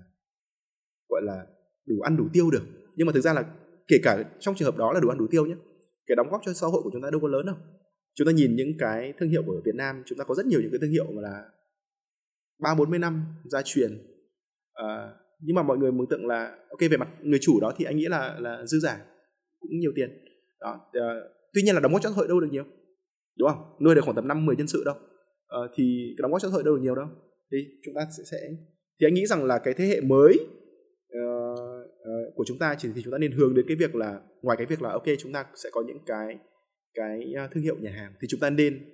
gọi 1.08 1.22
là 1.24 1.46
đủ 1.86 2.00
ăn 2.00 2.16
đủ 2.16 2.24
tiêu 2.32 2.50
được 2.50 2.62
nhưng 2.96 3.06
mà 3.06 3.12
thực 3.12 3.20
ra 3.20 3.32
là 3.32 3.54
kể 3.90 3.96
cả 4.02 4.24
trong 4.40 4.54
trường 4.54 4.66
hợp 4.66 4.76
đó 4.76 4.92
là 4.92 5.00
đủ 5.00 5.08
ăn 5.08 5.18
đủ 5.18 5.26
tiêu 5.30 5.46
nhé. 5.46 5.54
Cái 6.06 6.16
đóng 6.16 6.30
góp 6.30 6.40
cho 6.44 6.52
xã 6.52 6.66
hội 6.66 6.82
của 6.82 6.90
chúng 6.92 7.02
ta 7.02 7.10
đâu 7.10 7.20
có 7.20 7.28
lớn 7.28 7.46
đâu. 7.46 7.56
Chúng 8.14 8.26
ta 8.26 8.32
nhìn 8.32 8.56
những 8.56 8.72
cái 8.78 9.12
thương 9.18 9.28
hiệu 9.28 9.42
của 9.46 9.60
Việt 9.64 9.74
Nam 9.74 10.02
chúng 10.06 10.18
ta 10.18 10.24
có 10.24 10.34
rất 10.34 10.46
nhiều 10.46 10.60
những 10.60 10.70
cái 10.70 10.78
thương 10.80 10.90
hiệu 10.90 11.04
mà 11.12 11.22
là 11.22 11.44
ba 12.62 12.74
bốn 12.74 12.90
mươi 12.90 12.98
năm 12.98 13.24
gia 13.44 13.62
truyền. 13.64 13.98
À, 14.72 15.12
nhưng 15.40 15.56
mà 15.56 15.62
mọi 15.62 15.78
người 15.78 15.92
mường 15.92 16.08
tượng 16.10 16.26
là 16.26 16.58
ok 16.68 16.90
về 16.90 16.96
mặt 16.96 17.08
người 17.22 17.38
chủ 17.42 17.60
đó 17.60 17.72
thì 17.76 17.84
anh 17.84 17.96
nghĩ 17.96 18.06
là 18.08 18.36
là 18.40 18.66
dư 18.66 18.78
giả 18.78 19.00
cũng 19.60 19.70
nhiều 19.80 19.92
tiền. 19.94 20.10
Đó 20.60 20.80
à, 20.92 21.20
tuy 21.54 21.62
nhiên 21.62 21.74
là 21.74 21.80
đóng 21.80 21.92
góp 21.92 22.02
cho 22.02 22.10
xã 22.10 22.14
hội 22.14 22.28
đâu 22.28 22.40
được 22.40 22.48
nhiều 22.50 22.64
đúng 23.38 23.48
không? 23.48 23.76
Nuôi 23.80 23.94
được 23.94 24.00
khoảng 24.04 24.16
tầm 24.16 24.28
năm 24.28 24.46
mười 24.46 24.56
nhân 24.56 24.66
sự 24.66 24.82
đâu. 24.84 24.94
À, 25.48 25.58
thì 25.74 26.14
cái 26.16 26.22
đóng 26.22 26.32
góp 26.32 26.40
cho 26.40 26.48
xã 26.48 26.52
hội 26.52 26.64
đâu 26.64 26.76
được 26.76 26.82
nhiều 26.82 26.94
đâu. 26.94 27.06
Thì 27.52 27.58
chúng 27.84 27.94
ta 27.94 28.00
sẽ, 28.18 28.24
sẽ 28.30 28.38
thì 29.00 29.06
anh 29.06 29.14
nghĩ 29.14 29.26
rằng 29.26 29.44
là 29.44 29.58
cái 29.58 29.74
thế 29.74 29.86
hệ 29.86 30.00
mới 30.00 30.34
của 32.40 32.44
chúng 32.46 32.58
ta 32.58 32.74
chỉ 32.78 32.88
thì 32.94 33.02
chúng 33.02 33.12
ta 33.12 33.18
nên 33.18 33.32
hướng 33.32 33.54
đến 33.54 33.64
cái 33.68 33.76
việc 33.76 33.94
là 33.94 34.20
ngoài 34.42 34.56
cái 34.56 34.66
việc 34.66 34.82
là 34.82 34.90
ok 34.90 35.04
chúng 35.18 35.32
ta 35.32 35.46
sẽ 35.54 35.68
có 35.72 35.82
những 35.86 35.98
cái 36.06 36.38
cái 36.94 37.32
à, 37.36 37.48
thương 37.52 37.62
hiệu 37.62 37.76
nhà 37.80 37.90
hàng 37.90 38.12
thì 38.20 38.28
chúng 38.30 38.40
ta 38.40 38.50
nên 38.50 38.84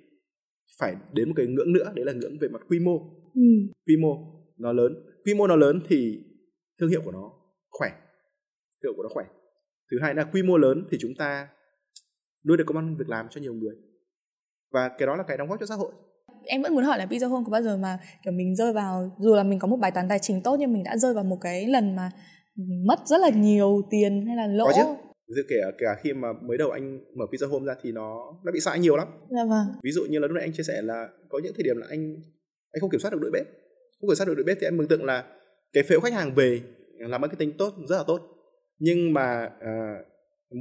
phải 0.79 0.95
đến 1.13 1.29
một 1.29 1.33
cái 1.37 1.45
ngưỡng 1.45 1.73
nữa 1.73 1.91
đấy 1.95 2.05
là 2.05 2.13
ngưỡng 2.13 2.37
về 2.41 2.47
mặt 2.47 2.61
quy 2.69 2.79
mô. 2.79 2.99
Ừ. 3.33 3.41
quy 3.85 3.97
mô 4.01 4.17
nó 4.57 4.73
lớn. 4.73 4.93
Quy 5.25 5.33
mô 5.33 5.47
nó 5.47 5.55
lớn 5.55 5.81
thì 5.89 6.19
thương 6.79 6.89
hiệu 6.89 7.01
của 7.05 7.11
nó 7.11 7.31
khỏe. 7.69 7.89
Thương 8.83 8.91
hiệu 8.91 8.93
của 8.97 9.03
nó 9.03 9.09
khỏe. 9.09 9.25
Thứ 9.91 9.97
hai 10.01 10.15
là 10.15 10.23
quy 10.23 10.43
mô 10.43 10.57
lớn 10.57 10.87
thì 10.91 10.97
chúng 11.01 11.15
ta 11.17 11.47
nuôi 12.47 12.57
được 12.57 12.63
công 12.67 12.77
ăn 12.77 12.95
việc 12.97 13.09
làm 13.09 13.27
cho 13.29 13.41
nhiều 13.41 13.53
người. 13.53 13.75
Và 14.71 14.89
cái 14.97 15.07
đó 15.07 15.15
là 15.15 15.23
cái 15.27 15.37
đóng 15.37 15.49
góp 15.49 15.59
cho 15.59 15.65
xã 15.65 15.75
hội. 15.75 15.91
Em 16.43 16.61
vẫn 16.61 16.73
muốn 16.73 16.83
hỏi 16.83 16.97
là 16.97 17.05
Pizza 17.05 17.29
Home 17.29 17.43
có 17.45 17.51
bao 17.51 17.61
giờ 17.61 17.77
mà 17.77 17.99
kiểu 18.23 18.33
mình 18.33 18.55
rơi 18.55 18.73
vào 18.73 19.15
dù 19.19 19.35
là 19.35 19.43
mình 19.43 19.59
có 19.59 19.67
một 19.67 19.77
bài 19.77 19.91
toán 19.91 20.09
tài 20.09 20.19
chính 20.19 20.43
tốt 20.43 20.57
nhưng 20.59 20.73
mình 20.73 20.83
đã 20.83 20.97
rơi 20.97 21.13
vào 21.13 21.23
một 21.23 21.37
cái 21.41 21.67
lần 21.67 21.95
mà 21.95 22.11
mất 22.85 22.99
rất 23.05 23.17
là 23.21 23.29
nhiều 23.29 23.81
tiền 23.91 24.25
hay 24.27 24.35
là 24.35 24.47
lỗ 24.47 24.65
có 24.65 24.71
chứ 24.75 25.07
Ví 25.35 25.41
kể 25.49 25.55
cả 25.77 25.95
khi 26.03 26.13
mà 26.13 26.27
mới 26.33 26.57
đầu 26.57 26.71
anh 26.71 26.99
mở 27.15 27.25
Pizza 27.31 27.47
Home 27.47 27.65
ra 27.65 27.75
thì 27.81 27.91
nó 27.91 28.39
nó 28.43 28.51
bị 28.51 28.59
sai 28.59 28.79
nhiều 28.79 28.97
lắm. 28.97 29.07
Dạ 29.29 29.45
vâng. 29.49 29.65
Ví 29.83 29.91
dụ 29.91 30.05
như 30.09 30.19
là 30.19 30.27
lúc 30.27 30.35
nãy 30.35 30.43
anh 30.43 30.53
chia 30.53 30.63
sẻ 30.63 30.81
là 30.81 31.09
có 31.29 31.39
những 31.43 31.53
thời 31.53 31.63
điểm 31.63 31.77
là 31.77 31.87
anh 31.89 32.15
anh 32.71 32.79
không 32.81 32.89
kiểm 32.89 32.99
soát 32.99 33.11
được 33.11 33.19
đội 33.21 33.31
bếp. 33.31 33.45
Không 34.01 34.09
kiểm 34.09 34.15
soát 34.15 34.25
được 34.25 34.33
đội 34.37 34.43
bếp 34.43 34.57
thì 34.61 34.67
em 34.67 34.77
mừng 34.77 34.87
tượng 34.87 35.03
là 35.03 35.23
cái 35.73 35.83
phễu 35.83 35.99
khách 35.99 36.13
hàng 36.13 36.35
về 36.35 36.61
làm 36.99 37.21
marketing 37.21 37.57
tốt 37.57 37.73
rất 37.89 37.97
là 37.97 38.03
tốt. 38.07 38.21
Nhưng 38.79 39.13
mà 39.13 39.49
à, 39.59 39.95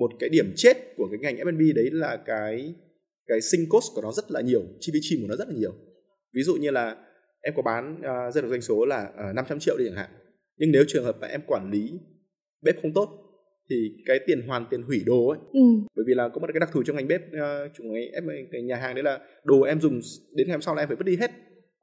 một 0.01 0.11
cái 0.19 0.29
điểm 0.29 0.53
chết 0.57 0.77
của 0.97 1.09
cái 1.11 1.19
ngành 1.21 1.47
F&B 1.47 1.77
đấy 1.77 1.91
là 1.93 2.17
cái 2.27 2.75
cái 3.27 3.41
sinh 3.41 3.69
cost 3.69 3.87
của 3.95 4.03
nó 4.03 4.13
rất 4.13 4.31
là 4.31 4.41
nhiều, 4.41 4.63
chi 4.81 4.93
phí 4.93 4.99
chìm 5.03 5.21
của 5.23 5.29
nó 5.29 5.37
rất 5.37 5.49
là 5.49 5.55
nhiều. 5.55 5.73
Ví 6.35 6.43
dụ 6.43 6.57
như 6.57 6.71
là 6.71 6.97
em 7.41 7.55
có 7.57 7.63
bán 7.63 7.95
uh, 7.99 8.35
ra 8.35 8.43
được 8.43 8.49
doanh 8.49 8.63
số 8.63 8.85
là 8.85 9.11
uh, 9.31 9.35
500 9.35 9.59
triệu 9.59 9.77
đi 9.79 9.85
chẳng 9.89 9.97
hạn 9.97 10.11
nhưng 10.59 10.71
nếu 10.73 10.85
trường 10.89 11.05
hợp 11.05 11.17
mà 11.21 11.27
em 11.27 11.41
quản 11.47 11.71
lý 11.71 11.93
bếp 12.63 12.83
không 12.83 12.93
tốt 12.93 13.27
thì 13.71 13.93
cái 14.07 14.19
tiền 14.27 14.43
hoàn 14.47 14.67
tiền 14.71 14.83
hủy 14.83 15.03
đồ 15.07 15.29
ấy 15.29 15.39
ừ. 15.53 15.61
bởi 15.97 16.05
vì 16.09 16.15
là 16.15 16.29
có 16.29 16.41
một 16.41 16.47
cái 16.53 16.61
đặc 16.61 16.69
thù 16.73 16.83
trong 16.83 16.97
ngành 16.97 17.09
bếp 17.09 17.21
uh, 17.21 17.73
chủ 17.75 17.85
ngành 17.85 18.03
em 18.13 18.25
cái 18.53 18.63
nhà 18.63 18.77
hàng 18.77 18.95
đấy 18.95 19.05
là 19.05 19.19
đồ 19.45 19.63
em 19.63 19.81
dùng 19.81 20.01
đến 20.35 20.47
ngày 20.47 20.55
hôm 20.55 20.63
sau 20.63 20.75
là 20.75 20.83
em 20.83 20.89
phải 20.89 20.97
vứt 20.97 21.07
đi 21.07 21.17
hết. 21.17 21.31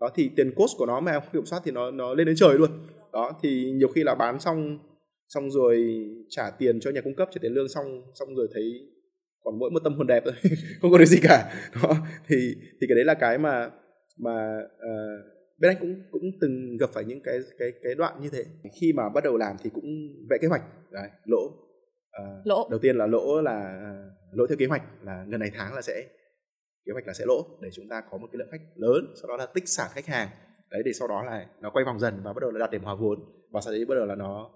Đó 0.01 0.09
thì 0.15 0.29
tiền 0.35 0.53
cost 0.55 0.77
của 0.77 0.85
nó 0.85 0.99
mà 0.99 1.19
không 1.19 1.29
kiểm 1.33 1.45
soát 1.45 1.61
thì 1.65 1.71
nó 1.71 1.91
nó 1.91 2.13
lên 2.13 2.27
đến 2.27 2.35
trời 2.35 2.53
luôn. 2.57 2.69
Đó 3.13 3.39
thì 3.43 3.71
nhiều 3.71 3.87
khi 3.87 4.03
là 4.03 4.15
bán 4.15 4.39
xong 4.39 4.79
xong 5.27 5.51
rồi 5.51 6.05
trả 6.29 6.49
tiền 6.59 6.79
cho 6.79 6.91
nhà 6.91 7.01
cung 7.01 7.15
cấp 7.15 7.29
trả 7.31 7.39
tiền 7.41 7.53
lương 7.53 7.69
xong 7.69 8.01
xong 8.13 8.35
rồi 8.35 8.47
thấy 8.53 8.63
còn 9.43 9.59
mỗi 9.59 9.71
một 9.71 9.79
tâm 9.83 9.93
hồn 9.93 10.07
đẹp 10.07 10.23
thôi 10.25 10.33
không 10.81 10.91
có 10.91 10.97
được 10.97 11.05
gì 11.05 11.17
cả. 11.23 11.53
Đó 11.83 11.95
thì 12.27 12.55
thì 12.81 12.87
cái 12.87 12.95
đấy 12.95 13.05
là 13.05 13.13
cái 13.13 13.37
mà 13.37 13.69
mà 14.17 14.57
uh, 14.63 15.32
bên 15.63 15.71
anh 15.71 15.77
cũng 15.79 16.03
cũng 16.11 16.21
từng 16.41 16.77
gặp 16.77 16.89
phải 16.93 17.05
những 17.05 17.21
cái 17.23 17.39
cái 17.59 17.69
cái 17.83 17.95
đoạn 17.95 18.21
như 18.21 18.29
thế. 18.29 18.45
Khi 18.81 18.93
mà 18.93 19.09
bắt 19.09 19.23
đầu 19.23 19.37
làm 19.37 19.55
thì 19.63 19.69
cũng 19.73 19.85
vẽ 20.29 20.37
kế 20.41 20.47
hoạch. 20.47 20.61
Đấy, 20.91 21.09
lỗ. 21.25 21.43
Uh, 21.43 22.47
lỗ. 22.47 22.69
đầu 22.69 22.79
tiên 22.79 22.95
là 22.95 23.07
lỗ 23.07 23.41
là 23.41 23.79
lỗ 24.31 24.47
theo 24.47 24.57
kế 24.57 24.65
hoạch 24.65 24.81
là 25.03 25.25
ngân 25.27 25.39
này 25.39 25.51
tháng 25.53 25.73
là 25.73 25.81
sẽ 25.81 25.93
kế 26.85 26.91
hoạch 26.93 27.07
là 27.07 27.13
sẽ 27.13 27.25
lỗ 27.27 27.45
để 27.61 27.69
chúng 27.73 27.89
ta 27.89 28.01
có 28.11 28.17
một 28.17 28.27
cái 28.31 28.37
lượng 28.37 28.47
khách 28.51 28.61
lớn 28.75 29.13
sau 29.21 29.27
đó 29.27 29.37
là 29.37 29.45
tích 29.45 29.63
sản 29.65 29.87
khách 29.93 30.05
hàng. 30.05 30.29
Đấy 30.71 30.81
để 30.85 30.93
sau 30.93 31.07
đó 31.07 31.23
là 31.23 31.45
nó 31.61 31.69
quay 31.69 31.85
vòng 31.85 31.99
dần 31.99 32.13
và 32.23 32.33
bắt 32.33 32.39
đầu 32.41 32.51
là 32.51 32.59
đạt 32.59 32.71
điểm 32.71 32.83
hòa 32.83 32.95
vốn. 32.95 33.19
Và 33.51 33.61
sau 33.61 33.73
đấy 33.73 33.85
bắt 33.85 33.95
đầu 33.95 34.05
là 34.05 34.15
nó 34.15 34.49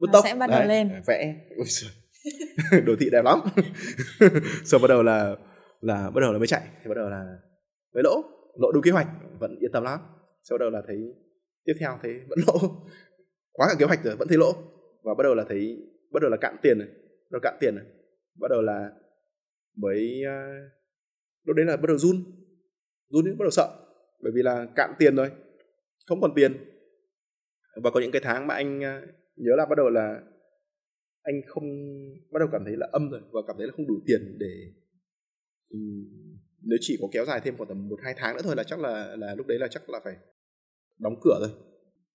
bứt 0.00 0.10
tốc 0.12 0.24
sẽ 0.24 0.34
bắt 0.34 0.50
đầu 0.50 0.58
đấy, 0.58 0.68
lên. 0.68 1.02
vẽ. 1.06 1.34
Đồ 2.86 2.94
thị 3.00 3.08
đẹp 3.12 3.24
lắm. 3.24 3.40
Sau 4.64 4.80
bắt 4.80 4.88
đầu 4.88 5.02
là 5.02 5.36
là 5.80 6.10
bắt 6.10 6.20
đầu 6.20 6.32
là 6.32 6.38
mới 6.38 6.46
chạy. 6.46 6.62
Thì 6.82 6.88
bắt 6.88 6.94
đầu 6.94 7.08
là 7.08 7.24
mới 7.94 8.02
lỗ. 8.02 8.22
Lỗ 8.60 8.72
đúng 8.72 8.82
kế 8.82 8.90
hoạch. 8.90 9.06
Vẫn 9.40 9.56
yên 9.60 9.72
tâm 9.72 9.82
lắm 9.82 10.00
sau 10.42 10.58
đầu 10.58 10.70
là 10.70 10.82
thấy 10.86 11.14
tiếp 11.64 11.74
theo 11.80 11.98
thấy 12.02 12.20
vẫn 12.28 12.38
lỗ. 12.46 12.58
Quá 13.52 13.66
cả 13.70 13.74
kế 13.78 13.86
hoạch 13.86 14.04
rồi 14.04 14.16
vẫn 14.16 14.28
thấy 14.28 14.38
lỗ. 14.38 14.52
Và 15.02 15.14
bắt 15.14 15.22
đầu 15.22 15.34
là 15.34 15.44
thấy 15.48 15.78
bắt 16.12 16.20
đầu 16.22 16.30
là 16.30 16.36
cạn 16.36 16.56
tiền 16.62 16.78
này 16.78 16.88
bắt 16.88 17.30
đầu 17.30 17.40
cạn 17.42 17.56
tiền 17.60 17.74
này. 17.76 17.84
Bắt 18.40 18.48
đầu 18.50 18.62
là 18.62 18.90
mới 19.76 20.22
uh, 20.22 20.72
lúc 21.44 21.56
đấy 21.56 21.66
là 21.66 21.76
bắt 21.76 21.86
đầu 21.88 21.98
run. 21.98 22.16
Run 23.08 23.24
đến 23.24 23.38
bắt 23.38 23.42
đầu 23.44 23.50
sợ 23.50 23.68
bởi 24.22 24.32
vì 24.34 24.42
là 24.42 24.66
cạn 24.76 24.92
tiền 24.98 25.16
rồi 25.16 25.30
không 26.06 26.20
còn 26.20 26.34
tiền. 26.34 26.52
Và 27.82 27.90
có 27.90 28.00
những 28.00 28.10
cái 28.10 28.22
tháng 28.24 28.46
mà 28.46 28.54
anh 28.54 28.78
uh, 28.78 29.08
nhớ 29.36 29.52
là 29.56 29.66
bắt 29.66 29.76
đầu 29.76 29.90
là 29.90 30.22
anh 31.22 31.42
không 31.46 31.64
bắt 32.32 32.38
đầu 32.38 32.48
cảm 32.52 32.64
thấy 32.64 32.76
là 32.76 32.88
âm 32.92 33.10
rồi 33.10 33.20
và 33.32 33.40
cảm 33.46 33.56
thấy 33.58 33.66
là 33.66 33.72
không 33.76 33.86
đủ 33.86 33.94
tiền 34.06 34.36
để 34.38 34.72
um, 35.68 36.37
nếu 36.68 36.78
chỉ 36.80 36.98
có 37.00 37.08
kéo 37.12 37.24
dài 37.24 37.40
thêm 37.44 37.56
khoảng 37.56 37.68
tầm 37.68 37.88
một 37.88 37.96
hai 38.02 38.14
tháng 38.16 38.36
nữa 38.36 38.42
thôi 38.44 38.56
là 38.56 38.64
chắc 38.64 38.80
là 38.80 39.16
là 39.16 39.34
lúc 39.34 39.46
đấy 39.46 39.58
là 39.58 39.68
chắc 39.70 39.90
là 39.90 40.00
phải 40.04 40.16
đóng 40.98 41.14
cửa 41.22 41.38
rồi. 41.40 41.50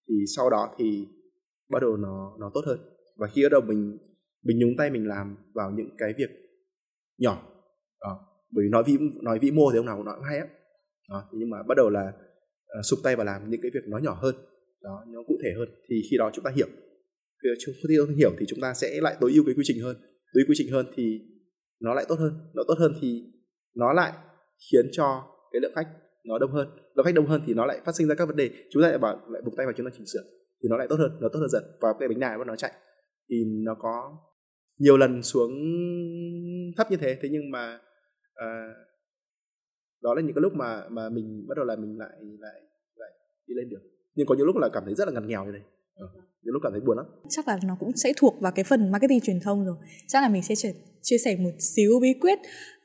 Thì 0.09 0.15
sau 0.35 0.49
đó 0.49 0.75
thì 0.77 1.07
bắt 1.69 1.81
đầu 1.81 1.97
nó 1.97 2.37
nó 2.39 2.51
tốt 2.53 2.61
hơn. 2.65 2.79
Và 3.17 3.27
khi 3.27 3.43
bắt 3.43 3.51
đầu 3.51 3.61
mình 3.61 3.97
mình 4.43 4.59
nhúng 4.59 4.77
tay 4.77 4.89
mình 4.89 5.07
làm 5.07 5.37
vào 5.53 5.71
những 5.71 5.89
cái 5.97 6.13
việc 6.17 6.29
nhỏ 7.17 7.49
đó. 8.01 8.19
bởi 8.51 8.65
vì 8.65 8.69
nói 8.69 8.83
vĩ 8.83 8.97
nói 9.21 9.39
vĩ 9.39 9.51
mô 9.51 9.71
thì 9.71 9.77
ông 9.77 9.85
nào 9.85 9.97
cũng 9.97 10.05
nói 10.05 10.19
hay 10.29 10.37
á. 10.37 10.47
Đó. 11.09 11.23
nhưng 11.33 11.49
mà 11.49 11.63
bắt 11.67 11.75
đầu 11.77 11.89
là 11.89 12.13
uh, 12.79 12.85
sụp 12.85 12.99
tay 13.03 13.15
vào 13.15 13.25
làm 13.25 13.49
những 13.49 13.61
cái 13.61 13.71
việc 13.73 13.87
nó 13.87 13.97
nhỏ 13.97 14.17
hơn 14.21 14.35
đó 14.81 15.05
nó 15.07 15.19
cụ 15.27 15.37
thể 15.43 15.49
hơn. 15.57 15.69
Thì 15.89 16.01
khi 16.11 16.17
đó 16.17 16.31
chúng 16.33 16.43
ta 16.43 16.51
hiểu. 16.55 16.67
Khi 17.43 17.49
chúng 17.59 17.75
ta 18.07 18.13
hiểu 18.17 18.31
thì 18.39 18.45
chúng 18.49 18.61
ta 18.61 18.73
sẽ 18.73 19.01
lại 19.01 19.15
tối 19.19 19.31
ưu 19.33 19.43
cái 19.45 19.55
quy 19.55 19.63
trình 19.65 19.83
hơn. 19.83 19.95
Tối 20.01 20.43
ưu 20.43 20.45
quy 20.47 20.55
trình 20.57 20.71
hơn 20.71 20.85
thì 20.95 21.19
nó 21.79 21.93
lại 21.93 22.05
tốt 22.09 22.19
hơn 22.19 22.33
nó 22.53 22.63
tốt 22.67 22.75
hơn 22.79 22.93
thì 23.01 23.23
nó 23.75 23.93
lại 23.93 24.13
khiến 24.71 24.85
cho 24.91 25.23
cái 25.51 25.59
lượng 25.61 25.71
khách 25.75 25.87
nó 26.25 26.37
đông 26.37 26.51
hơn. 26.51 26.67
Lượng 26.95 27.05
khách 27.05 27.15
đông 27.15 27.27
hơn 27.27 27.41
thì 27.47 27.53
nó 27.53 27.65
lại 27.65 27.81
phát 27.85 27.95
sinh 27.95 28.07
ra 28.07 28.15
các 28.15 28.25
vấn 28.25 28.35
đề. 28.35 28.49
Chúng 28.71 28.83
ta 28.83 28.89
lại 28.89 28.97
bảo 28.97 29.19
lại 29.29 29.41
buộc 29.41 29.53
tay 29.57 29.65
vào 29.65 29.73
chúng 29.77 29.85
ta 29.85 29.91
chỉnh 29.97 30.05
sửa 30.05 30.23
thì 30.63 30.69
nó 30.69 30.77
lại 30.77 30.87
tốt 30.89 30.95
hơn 30.95 31.11
nó 31.21 31.29
tốt 31.33 31.39
hơn 31.39 31.49
dần. 31.49 31.63
Và 31.81 31.93
cái 31.99 32.09
bánh 32.09 32.19
đài 32.19 32.37
bắt 32.37 32.47
nó 32.47 32.55
chạy 32.55 32.71
thì 33.29 33.45
nó 33.45 33.75
có 33.79 34.17
nhiều 34.77 34.97
lần 34.97 35.23
xuống 35.23 35.51
thấp 36.77 36.91
như 36.91 36.97
thế. 36.97 37.17
Thế 37.21 37.29
nhưng 37.31 37.51
mà 37.51 37.79
à, 38.33 38.73
đó 40.01 40.13
là 40.13 40.21
những 40.21 40.35
cái 40.35 40.41
lúc 40.41 40.53
mà 40.53 40.89
mà 40.89 41.09
mình 41.09 41.45
bắt 41.49 41.55
đầu 41.55 41.65
là 41.65 41.75
mình 41.75 41.99
lại 41.99 42.09
lại 42.39 42.61
lại 42.95 43.11
đi 43.47 43.53
lên 43.55 43.69
được 43.69 43.81
nhưng 44.15 44.27
có 44.27 44.35
những 44.35 44.45
lúc 44.45 44.55
là 44.55 44.69
cảm 44.73 44.83
thấy 44.85 44.95
rất 44.95 45.07
là 45.07 45.13
ngặt 45.13 45.23
nghèo 45.23 45.45
như 45.45 45.51
thế. 45.53 45.59
Ờ, 45.95 46.07
ừ. 46.13 46.21
những 46.41 46.53
lúc 46.53 46.61
cảm 46.63 46.71
thấy 46.71 46.81
buồn 46.81 46.97
lắm. 46.97 47.05
Chắc 47.29 47.47
là 47.47 47.59
nó 47.65 47.77
cũng 47.79 47.91
sẽ 47.95 48.13
thuộc 48.17 48.41
vào 48.41 48.51
cái 48.55 48.63
phần 48.63 48.91
marketing 48.91 49.19
truyền 49.19 49.39
thông 49.39 49.65
rồi. 49.65 49.75
Chắc 50.07 50.21
là 50.21 50.29
mình 50.29 50.43
sẽ 50.43 50.55
chia 51.01 51.17
sẻ 51.25 51.37
một 51.39 51.51
xíu 51.75 51.99
bí 52.01 52.13
quyết 52.21 52.39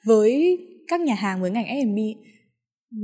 với 0.06 0.58
các 0.88 1.01
nhà 1.01 1.14
hàng 1.14 1.40
với 1.40 1.51
ngành 1.51 1.66
F&B 1.66 1.98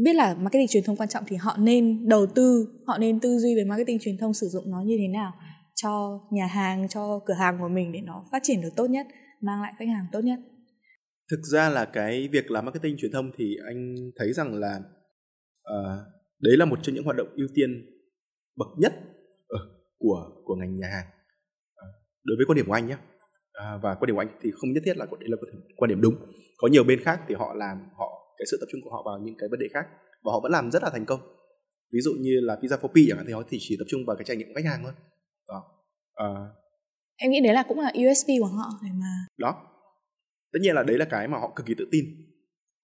biết 0.05 0.13
là 0.15 0.35
marketing 0.35 0.69
truyền 0.69 0.85
thông 0.85 0.97
quan 0.97 1.09
trọng 1.09 1.25
thì 1.27 1.37
họ 1.37 1.57
nên 1.59 2.09
đầu 2.09 2.27
tư 2.27 2.67
họ 2.87 2.99
nên 2.99 3.21
tư 3.21 3.39
duy 3.39 3.55
về 3.57 3.65
marketing 3.65 3.99
truyền 4.01 4.19
thông 4.19 4.35
sử 4.35 4.47
dụng 4.47 4.71
nó 4.71 4.83
như 4.87 4.97
thế 4.99 5.09
nào 5.09 5.33
cho 5.75 6.21
nhà 6.33 6.47
hàng 6.47 6.89
cho 6.89 7.21
cửa 7.27 7.35
hàng 7.35 7.59
của 7.61 7.69
mình 7.69 7.93
để 7.93 8.01
nó 8.01 8.25
phát 8.33 8.43
triển 8.43 8.61
được 8.61 8.69
tốt 8.77 8.87
nhất 8.87 9.07
mang 9.41 9.63
lại 9.63 9.73
khách 9.79 9.89
hàng 9.89 10.07
tốt 10.13 10.21
nhất. 10.21 10.39
Thực 11.31 11.41
ra 11.53 11.69
là 11.69 11.85
cái 11.85 12.29
việc 12.29 12.51
làm 12.51 12.65
marketing 12.65 12.97
truyền 12.99 13.13
thông 13.13 13.31
thì 13.39 13.57
anh 13.67 13.97
thấy 14.17 14.33
rằng 14.33 14.55
là 14.55 14.81
uh, 15.71 16.01
đấy 16.41 16.57
là 16.57 16.65
một 16.65 16.79
trong 16.83 16.95
những 16.95 17.05
hoạt 17.05 17.17
động 17.17 17.29
ưu 17.37 17.49
tiên 17.55 17.87
bậc 18.57 18.69
nhất 18.79 18.93
uh, 19.55 19.61
của 19.99 20.31
của 20.45 20.55
ngành 20.55 20.77
nhà 20.77 20.87
hàng. 20.93 21.07
Uh, 21.07 21.95
đối 22.25 22.37
với 22.37 22.47
quan 22.47 22.57
điểm 22.57 22.67
của 22.67 22.73
anh 22.73 22.87
nhé. 22.87 22.95
Uh, 22.95 23.83
và 23.83 23.95
quan 23.95 24.07
điểm 24.07 24.17
của 24.17 24.23
anh 24.23 24.39
thì 24.43 24.51
không 24.51 24.73
nhất 24.73 24.83
thiết 24.87 24.97
là 24.97 25.07
đấy 25.21 25.29
là 25.29 25.37
quan 25.77 25.89
điểm 25.89 26.01
đúng 26.01 26.15
có 26.57 26.69
nhiều 26.69 26.85
bên 26.85 27.01
khác 27.01 27.21
thì 27.29 27.35
họ 27.35 27.55
làm 27.55 27.89
họ 27.99 28.37
cái 28.39 28.47
sự 28.51 28.57
tập 28.61 28.67
trung 28.73 28.81
của 28.85 28.91
họ 28.91 29.03
vào 29.07 29.19
những 29.19 29.35
cái 29.39 29.49
vấn 29.51 29.61
đề 29.61 29.67
khác 29.75 29.87
và 30.25 30.33
họ 30.33 30.41
vẫn 30.43 30.53
làm 30.53 30.71
rất 30.71 30.83
là 30.83 30.91
thành 30.91 31.05
công. 31.05 31.21
Ví 31.93 32.01
dụ 32.01 32.13
như 32.21 32.41
là 32.43 32.57
pizza 32.63 32.79
for 32.79 32.89
p 32.89 33.09
chẳng 33.09 33.17
hạn 33.17 33.27
thì 33.27 33.33
họ 33.33 33.43
thì 33.49 33.59
chỉ 33.61 33.77
tập 33.79 33.85
trung 33.89 34.01
vào 34.07 34.17
cái 34.17 34.25
trải 34.25 34.37
nghiệm 34.37 34.49
của 34.49 34.55
khách 34.55 34.71
hàng 34.71 34.81
thôi. 34.83 34.93
Đó. 35.49 35.63
À, 36.15 36.29
em 37.17 37.31
nghĩ 37.31 37.41
đấy 37.41 37.55
là 37.55 37.63
cũng 37.69 37.81
là 37.81 37.93
usp 38.11 38.29
của 38.41 38.47
họ 38.47 38.69
để 38.83 38.89
mà 39.01 39.07
đó. 39.39 39.71
Tất 40.53 40.59
nhiên 40.63 40.75
là 40.75 40.83
đấy 40.83 40.99
là 40.99 41.05
cái 41.05 41.29
mà 41.29 41.39
họ 41.39 41.53
cực 41.57 41.67
kỳ 41.67 41.75
tự 41.79 41.89
tin 41.93 42.05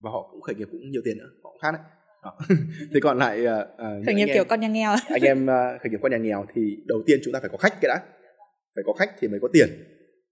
và 0.03 0.11
họ 0.11 0.29
cũng 0.33 0.41
khởi 0.41 0.55
nghiệp 0.55 0.69
cũng 0.71 0.91
nhiều 0.91 1.03
tiền 1.05 1.19
nữa 1.19 1.31
họ 1.43 1.51
cũng 1.51 1.61
khác 1.61 1.73
đấy. 1.73 1.83
Đó. 2.23 2.39
thì 2.95 3.01
còn 3.01 3.19
lại 3.19 3.41
uh, 3.47 4.07
khởi 4.07 4.15
nghiệp 4.15 4.27
kiểu 4.35 4.45
con 4.45 4.61
nhà 4.61 4.69
nghèo. 4.69 4.91
anh 5.09 5.23
em 5.23 5.45
uh, 5.45 5.83
khởi 5.83 5.91
nghiệp 5.91 5.99
con 6.03 6.13
nhà 6.13 6.19
nghèo 6.19 6.47
thì 6.55 6.77
đầu 6.87 7.03
tiên 7.07 7.21
chúng 7.25 7.33
ta 7.33 7.41
phải 7.41 7.49
có 7.53 7.59
khách 7.59 7.81
cái 7.81 7.89
đã. 7.89 8.01
Phải 8.75 8.85
có 8.87 8.93
khách 8.93 9.11
thì 9.21 9.29
mới 9.29 9.41
có 9.41 9.49
tiền. 9.53 9.69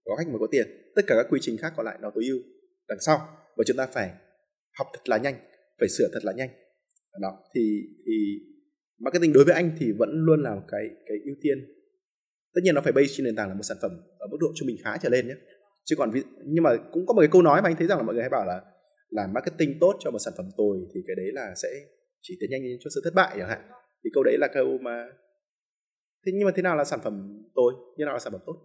Có 0.05 0.15
khách 0.15 0.27
mới 0.27 0.39
có 0.39 0.47
tiền. 0.51 0.67
Tất 0.95 1.01
cả 1.07 1.15
các 1.17 1.25
quy 1.29 1.39
trình 1.41 1.57
khác 1.57 1.73
còn 1.77 1.85
lại 1.85 1.97
nó 2.01 2.11
tối 2.15 2.23
ưu 2.29 2.39
đằng 2.89 2.99
sau. 2.99 3.17
Và 3.57 3.63
chúng 3.67 3.77
ta 3.77 3.87
phải 3.93 4.11
học 4.77 4.87
thật 4.93 5.09
là 5.09 5.17
nhanh, 5.17 5.35
phải 5.79 5.89
sửa 5.89 6.07
thật 6.13 6.23
là 6.23 6.33
nhanh. 6.33 6.49
Đó, 7.21 7.37
thì 7.55 7.81
thì 8.05 8.39
marketing 8.99 9.33
đối 9.33 9.45
với 9.45 9.53
anh 9.53 9.71
thì 9.79 9.91
vẫn 9.99 10.09
luôn 10.25 10.43
là 10.43 10.55
cái 10.67 10.89
cái 11.07 11.17
ưu 11.25 11.35
tiên. 11.41 11.57
Tất 12.53 12.61
nhiên 12.63 12.75
nó 12.75 12.81
phải 12.81 12.93
base 12.93 13.07
trên 13.11 13.25
nền 13.25 13.35
tảng 13.35 13.49
là 13.49 13.55
một 13.55 13.63
sản 13.63 13.77
phẩm 13.81 13.91
ở 14.19 14.27
mức 14.31 14.37
độ 14.39 14.47
trung 14.55 14.67
bình 14.67 14.77
khá 14.83 14.97
trở 14.97 15.09
lên 15.09 15.27
nhé. 15.27 15.35
Chứ 15.85 15.95
còn 15.95 16.11
nhưng 16.45 16.63
mà 16.63 16.69
cũng 16.91 17.05
có 17.05 17.13
một 17.13 17.21
cái 17.21 17.29
câu 17.31 17.41
nói 17.41 17.61
mà 17.61 17.69
anh 17.69 17.75
thấy 17.75 17.87
rằng 17.87 17.97
là 17.97 18.03
mọi 18.03 18.13
người 18.13 18.23
hay 18.23 18.29
bảo 18.29 18.45
là 18.45 18.61
làm 19.09 19.33
marketing 19.33 19.77
tốt 19.81 19.95
cho 19.99 20.11
một 20.11 20.19
sản 20.19 20.33
phẩm 20.37 20.49
tồi 20.57 20.77
thì 20.93 21.01
cái 21.07 21.15
đấy 21.15 21.25
là 21.33 21.53
sẽ 21.55 21.69
chỉ 22.21 22.37
tiến 22.39 22.49
nhanh 22.49 22.61
cho 22.79 22.89
sự 22.95 23.01
thất 23.03 23.13
bại 23.15 23.35
chẳng 23.39 23.49
hạn. 23.49 23.61
Thì 24.03 24.09
câu 24.13 24.23
đấy 24.23 24.37
là 24.39 24.47
câu 24.53 24.77
mà, 24.81 25.05
thế 26.25 26.31
nhưng 26.35 26.45
mà 26.45 26.51
thế 26.55 26.61
nào 26.61 26.75
là 26.75 26.83
sản 26.83 26.99
phẩm 27.03 27.43
tồi, 27.55 27.73
như 27.97 28.05
nào 28.05 28.13
là 28.13 28.19
sản 28.19 28.33
phẩm 28.33 28.41
tốt? 28.45 28.55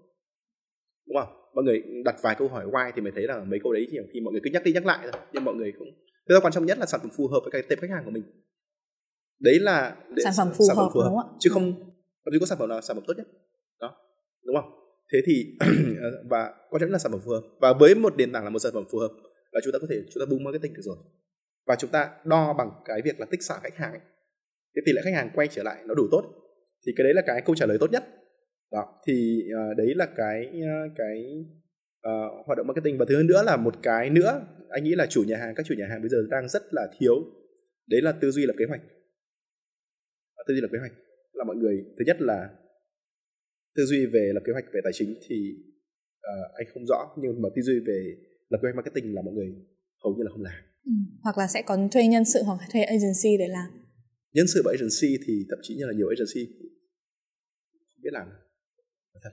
Đúng 1.06 1.16
không? 1.16 1.43
Mọi 1.54 1.64
người 1.64 1.82
đặt 2.04 2.16
vài 2.22 2.34
câu 2.38 2.48
hỏi 2.48 2.66
why 2.66 2.92
thì 2.94 3.02
mới 3.02 3.12
thấy 3.12 3.26
là 3.26 3.44
mấy 3.44 3.60
câu 3.62 3.72
đấy 3.72 3.88
nhiều 3.92 4.04
khi 4.12 4.20
mọi 4.20 4.32
người 4.32 4.40
cứ 4.44 4.50
nhắc 4.50 4.62
đi 4.64 4.72
nhắc 4.72 4.86
lại 4.86 4.98
thôi. 5.02 5.20
Nhưng 5.32 5.44
mọi 5.44 5.54
người 5.54 5.72
cũng 5.78 5.88
Thứ 6.28 6.40
quan 6.42 6.52
trọng 6.52 6.66
nhất 6.66 6.78
là 6.78 6.86
sản 6.86 7.00
phẩm 7.00 7.10
phù 7.16 7.28
hợp 7.28 7.40
với 7.42 7.50
cái 7.50 7.62
tệp 7.62 7.80
khách 7.80 7.90
hàng 7.90 8.04
của 8.04 8.10
mình. 8.10 8.22
Đấy 9.40 9.58
là 9.60 9.96
sản 10.24 10.32
phẩm 10.36 10.48
phù 10.54 10.64
sản 10.68 10.76
phẩm 10.76 10.84
hợp, 10.84 10.90
phù 10.94 11.00
hợp. 11.00 11.08
đúng 11.08 11.18
không? 11.18 11.36
chứ 11.40 11.50
không 11.50 11.92
gì 12.32 12.38
có 12.40 12.46
sản 12.46 12.58
phẩm 12.58 12.68
nào 12.68 12.80
sản 12.80 12.96
phẩm 12.96 13.04
tốt 13.06 13.14
nhất. 13.16 13.26
Đó 13.80 13.96
đúng 14.42 14.56
không? 14.56 14.70
Thế 15.12 15.18
thì 15.26 15.56
và 16.30 16.54
quan 16.70 16.80
trọng 16.80 16.88
nhất 16.88 16.92
là 16.92 16.98
sản 16.98 17.12
phẩm 17.12 17.20
phù 17.24 17.30
hợp. 17.30 17.42
Và 17.60 17.72
với 17.72 17.94
một 17.94 18.14
nền 18.16 18.32
tảng 18.32 18.44
là 18.44 18.50
một 18.50 18.58
sản 18.58 18.72
phẩm 18.74 18.84
phù 18.92 18.98
hợp 18.98 19.10
là 19.52 19.60
chúng 19.64 19.72
ta 19.72 19.78
có 19.78 19.86
thể 19.90 19.96
chúng 20.14 20.20
ta 20.20 20.26
boom 20.30 20.44
marketing 20.44 20.74
được 20.74 20.82
rồi. 20.82 20.96
Và 21.66 21.76
chúng 21.76 21.90
ta 21.90 22.10
đo 22.24 22.54
bằng 22.58 22.70
cái 22.84 23.02
việc 23.04 23.20
là 23.20 23.26
tích 23.30 23.42
xạ 23.42 23.54
khách 23.62 23.76
hàng 23.76 23.92
cái 24.74 24.82
tỷ 24.86 24.92
lệ 24.92 25.00
khách 25.04 25.14
hàng 25.14 25.30
quay 25.34 25.48
trở 25.48 25.62
lại 25.62 25.82
nó 25.86 25.94
đủ 25.94 26.08
tốt. 26.10 26.22
Thì 26.86 26.92
cái 26.96 27.04
đấy 27.04 27.14
là 27.14 27.22
cái 27.26 27.42
câu 27.46 27.54
trả 27.56 27.66
lời 27.66 27.76
tốt 27.80 27.90
nhất 27.92 28.04
đó 28.74 28.84
thì 29.06 29.42
uh, 29.70 29.76
đấy 29.76 29.94
là 29.94 30.06
cái 30.16 30.38
uh, 30.46 30.92
cái 30.96 31.16
uh, 32.08 32.46
hoạt 32.46 32.56
động 32.58 32.66
marketing. 32.66 32.98
Và 32.98 33.04
thứ 33.08 33.16
hơn 33.16 33.26
nữa 33.26 33.42
là 33.42 33.56
một 33.56 33.74
cái 33.82 34.10
nữa 34.10 34.46
anh 34.68 34.84
nghĩ 34.84 34.94
là 34.94 35.06
chủ 35.06 35.22
nhà 35.22 35.36
hàng 35.36 35.54
các 35.54 35.66
chủ 35.66 35.74
nhà 35.78 35.86
hàng 35.90 36.00
bây 36.00 36.08
giờ 36.08 36.18
đang 36.30 36.48
rất 36.48 36.62
là 36.70 36.82
thiếu. 36.98 37.14
Đấy 37.86 38.00
là 38.02 38.12
tư 38.12 38.30
duy 38.30 38.46
lập 38.46 38.54
kế 38.58 38.64
hoạch. 38.68 38.80
Tư 40.46 40.54
duy 40.54 40.60
lập 40.60 40.68
kế 40.72 40.78
hoạch. 40.78 40.92
Là 41.32 41.44
mọi 41.44 41.56
người 41.56 41.84
thứ 41.98 42.04
nhất 42.06 42.16
là 42.20 42.50
tư 43.76 43.84
duy 43.84 44.06
về 44.06 44.30
lập 44.34 44.42
kế 44.46 44.52
hoạch 44.52 44.64
về 44.74 44.80
tài 44.84 44.92
chính 44.92 45.14
thì 45.28 45.36
uh, 46.18 46.54
anh 46.54 46.66
không 46.74 46.86
rõ. 46.86 47.14
Nhưng 47.18 47.42
mà 47.42 47.48
tư 47.56 47.62
duy 47.62 47.80
về 47.86 48.16
lập 48.48 48.58
kế 48.62 48.66
hoạch 48.66 48.76
marketing 48.76 49.14
là 49.14 49.22
mọi 49.22 49.34
người 49.34 49.48
hầu 50.04 50.14
như 50.14 50.22
là 50.22 50.30
không 50.30 50.42
làm. 50.42 50.62
Ừ. 50.84 50.92
hoặc 51.22 51.38
là 51.38 51.46
sẽ 51.46 51.62
còn 51.66 51.88
thuê 51.92 52.06
nhân 52.06 52.24
sự 52.24 52.42
hoặc 52.42 52.58
thuê 52.72 52.82
agency 52.82 53.36
để 53.38 53.48
làm. 53.48 53.68
Nhân 54.32 54.46
sự 54.54 54.62
và 54.64 54.72
agency 54.72 55.24
thì 55.26 55.46
thậm 55.50 55.58
chí 55.62 55.76
như 55.76 55.86
là 55.86 55.92
nhiều 55.92 56.08
agency 56.08 56.42
không 57.94 58.02
biết 58.02 58.12
làm 58.12 58.28
thật. 59.22 59.30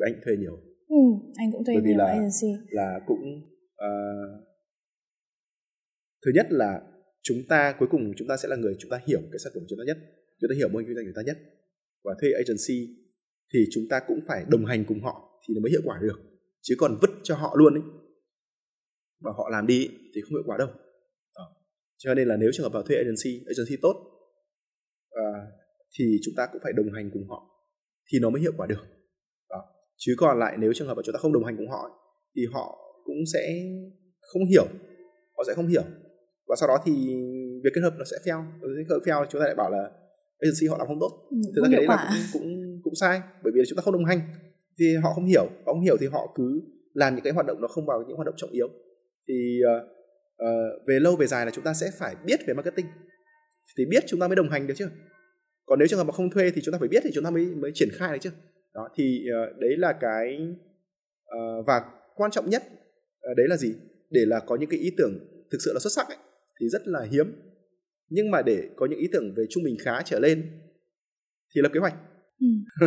Anh 0.00 0.20
thuê 0.24 0.36
nhiều. 0.36 0.56
Ừ, 0.88 1.02
anh 1.36 1.52
cũng 1.52 1.64
thuê 1.64 1.74
Bởi 1.74 1.82
vì 1.84 1.90
nhiều 1.90 1.98
là, 1.98 2.06
agency. 2.06 2.50
là 2.70 3.00
cũng 3.06 3.24
uh, 3.86 4.44
thứ 6.24 6.30
nhất 6.34 6.46
là 6.50 6.82
chúng 7.22 7.38
ta 7.48 7.74
cuối 7.78 7.88
cùng 7.90 8.12
chúng 8.16 8.28
ta 8.28 8.36
sẽ 8.36 8.48
là 8.48 8.56
người 8.56 8.74
chúng 8.78 8.90
ta 8.90 9.00
hiểu 9.06 9.20
cái 9.32 9.38
sản 9.44 9.52
phẩm 9.54 9.60
của 9.62 9.66
chúng 9.68 9.78
ta 9.78 9.84
nhất 9.86 9.98
chúng 10.40 10.48
ta 10.50 10.54
hiểu 10.56 10.68
mô 10.68 10.78
hình 10.78 10.86
kinh 10.86 10.96
doanh 10.96 11.06
của 11.06 11.12
chúng 11.14 11.24
ta 11.24 11.26
nhất. 11.26 11.38
Và 12.04 12.14
thuê 12.20 12.30
agency 12.32 12.78
thì 13.52 13.58
chúng 13.72 13.84
ta 13.90 14.00
cũng 14.08 14.20
phải 14.28 14.44
đồng 14.48 14.64
hành 14.64 14.84
cùng 14.88 15.00
họ 15.00 15.40
thì 15.42 15.54
nó 15.54 15.60
mới 15.60 15.70
hiệu 15.70 15.80
quả 15.84 15.98
được. 16.02 16.18
Chứ 16.62 16.74
còn 16.78 16.98
vứt 17.02 17.10
cho 17.22 17.34
họ 17.36 17.54
luôn 17.58 17.74
ấy 17.74 17.82
và 19.20 19.32
họ 19.36 19.48
làm 19.50 19.66
đi 19.66 19.88
thì 20.14 20.20
không 20.20 20.30
hiệu 20.30 20.42
quả 20.46 20.56
đâu. 20.58 20.68
Đó. 21.36 21.44
cho 21.96 22.14
nên 22.14 22.28
là 22.28 22.36
nếu 22.36 22.50
trường 22.52 22.64
hợp 22.64 22.72
vào 22.72 22.82
thuê 22.82 22.96
agency 22.96 23.44
agency 23.46 23.76
tốt 23.82 23.96
uh, 25.20 25.42
thì 25.98 26.18
chúng 26.24 26.34
ta 26.36 26.46
cũng 26.52 26.60
phải 26.64 26.72
đồng 26.72 26.92
hành 26.92 27.10
cùng 27.12 27.28
họ 27.28 27.40
thì 28.12 28.18
nó 28.18 28.30
mới 28.30 28.40
hiệu 28.40 28.52
quả 28.56 28.66
được 28.66 28.84
chứ 29.96 30.14
còn 30.18 30.38
lại 30.38 30.56
nếu 30.58 30.72
trường 30.72 30.88
hợp 30.88 30.94
mà 30.94 31.02
chúng 31.04 31.12
ta 31.12 31.18
không 31.18 31.32
đồng 31.32 31.44
hành 31.44 31.56
cùng 31.56 31.70
họ 31.70 31.90
thì 32.36 32.42
họ 32.52 32.78
cũng 33.04 33.16
sẽ 33.32 33.62
không 34.20 34.44
hiểu. 34.44 34.66
Họ 35.36 35.44
sẽ 35.46 35.54
không 35.54 35.66
hiểu. 35.66 35.82
Và 36.48 36.56
sau 36.60 36.68
đó 36.68 36.78
thì 36.84 36.92
việc 37.64 37.70
kết 37.74 37.80
hợp 37.80 37.94
nó 37.98 38.04
sẽ 38.04 38.16
fail 38.24 38.44
kết 38.88 38.94
hợp 38.94 39.00
fail 39.04 39.26
chúng 39.30 39.40
ta 39.40 39.46
lại 39.46 39.54
bảo 39.54 39.70
là 39.70 39.90
agency 40.38 40.66
họ 40.70 40.78
làm 40.78 40.86
không 40.86 41.00
tốt. 41.00 41.10
Thực 41.56 41.62
ra 41.62 41.68
cái 41.70 41.76
đấy 41.76 41.86
là 41.88 42.08
cũng, 42.10 42.22
cũng 42.32 42.80
cũng 42.82 42.94
sai. 42.94 43.20
Bởi 43.42 43.52
vì 43.54 43.60
chúng 43.68 43.76
ta 43.76 43.82
không 43.82 43.94
đồng 43.94 44.04
hành 44.04 44.20
thì 44.78 44.96
họ 45.02 45.12
không 45.12 45.26
hiểu. 45.26 45.46
Họ 45.66 45.72
không 45.72 45.80
hiểu 45.80 45.96
thì 46.00 46.06
họ 46.06 46.32
cứ 46.34 46.62
làm 46.94 47.14
những 47.14 47.24
cái 47.24 47.32
hoạt 47.32 47.46
động 47.46 47.60
nó 47.60 47.68
không 47.68 47.86
vào 47.86 48.04
những 48.08 48.16
hoạt 48.16 48.26
động 48.26 48.34
trọng 48.36 48.50
yếu. 48.50 48.68
Thì 49.28 49.58
uh, 49.64 50.88
về 50.88 51.00
lâu 51.00 51.16
về 51.16 51.26
dài 51.26 51.46
là 51.46 51.52
chúng 51.54 51.64
ta 51.64 51.74
sẽ 51.74 51.90
phải 51.98 52.14
biết 52.26 52.40
về 52.46 52.54
marketing. 52.54 52.86
Thì 53.78 53.84
biết 53.86 54.04
chúng 54.06 54.20
ta 54.20 54.28
mới 54.28 54.36
đồng 54.36 54.50
hành 54.50 54.66
được 54.66 54.74
chứ. 54.76 54.88
Còn 55.66 55.78
nếu 55.78 55.88
trường 55.88 55.98
hợp 55.98 56.04
mà 56.04 56.12
không 56.12 56.30
thuê 56.30 56.50
thì 56.50 56.60
chúng 56.64 56.72
ta 56.72 56.78
phải 56.78 56.88
biết 56.88 57.00
thì 57.04 57.10
chúng 57.14 57.24
ta 57.24 57.30
mới 57.30 57.46
mới 57.46 57.70
triển 57.74 57.88
khai 57.92 58.12
được 58.12 58.18
chứ 58.20 58.30
đó 58.74 58.88
thì 58.96 59.24
uh, 59.30 59.60
đấy 59.60 59.76
là 59.76 59.92
cái 60.00 60.38
uh, 61.36 61.66
và 61.66 61.84
quan 62.14 62.30
trọng 62.30 62.50
nhất 62.50 62.62
uh, 63.30 63.36
đấy 63.36 63.46
là 63.48 63.56
gì? 63.56 63.74
Để 64.10 64.24
là 64.26 64.40
có 64.40 64.56
những 64.56 64.70
cái 64.70 64.80
ý 64.80 64.90
tưởng 64.98 65.12
thực 65.52 65.58
sự 65.64 65.72
là 65.74 65.80
xuất 65.80 65.92
sắc 65.92 66.08
ấy, 66.08 66.16
thì 66.60 66.68
rất 66.68 66.88
là 66.88 67.06
hiếm. 67.10 67.26
Nhưng 68.08 68.30
mà 68.30 68.42
để 68.42 68.70
có 68.76 68.86
những 68.86 68.98
ý 68.98 69.08
tưởng 69.12 69.34
về 69.36 69.44
trung 69.50 69.64
bình 69.64 69.76
khá 69.80 70.02
trở 70.04 70.18
lên 70.18 70.50
thì 71.54 71.60
lập 71.60 71.70
kế 71.74 71.80
hoạch. 71.80 71.94
Ừ. 72.40 72.46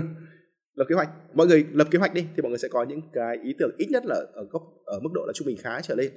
lập 0.73 0.85
kế 0.89 0.95
hoạch. 0.95 1.09
Mọi 1.33 1.47
người 1.47 1.65
lập 1.71 1.87
kế 1.91 1.99
hoạch 1.99 2.13
đi 2.13 2.25
thì 2.35 2.41
mọi 2.41 2.49
người 2.49 2.59
sẽ 2.59 2.67
có 2.67 2.83
những 2.83 3.01
cái 3.13 3.37
ý 3.43 3.53
tưởng 3.59 3.71
ít 3.77 3.87
nhất 3.89 4.05
là 4.05 4.15
ở 4.33 4.47
góc 4.51 4.63
ở 4.85 4.99
mức 4.99 5.09
độ 5.13 5.21
là 5.27 5.33
trung 5.35 5.47
bình 5.47 5.57
khá 5.57 5.81
trở 5.81 5.95
lên. 5.95 6.11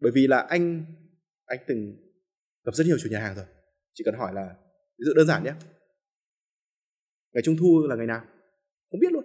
Bởi 0.00 0.12
vì 0.14 0.26
là 0.26 0.38
anh 0.38 0.84
anh 1.46 1.58
từng 1.68 1.96
gặp 2.64 2.74
rất 2.74 2.86
nhiều 2.86 2.96
chủ 2.98 3.08
nhà 3.10 3.18
hàng 3.18 3.36
rồi. 3.36 3.44
Chỉ 3.94 4.04
cần 4.04 4.14
hỏi 4.14 4.34
là 4.34 4.54
ví 4.98 5.04
dụ 5.04 5.12
đơn 5.16 5.26
giản 5.26 5.44
nhé 5.44 5.52
ngày 7.32 7.42
trung 7.44 7.56
thu 7.60 7.86
là 7.88 7.96
ngày 7.96 8.06
nào 8.06 8.24
không 8.90 9.00
biết 9.00 9.12
luôn 9.12 9.24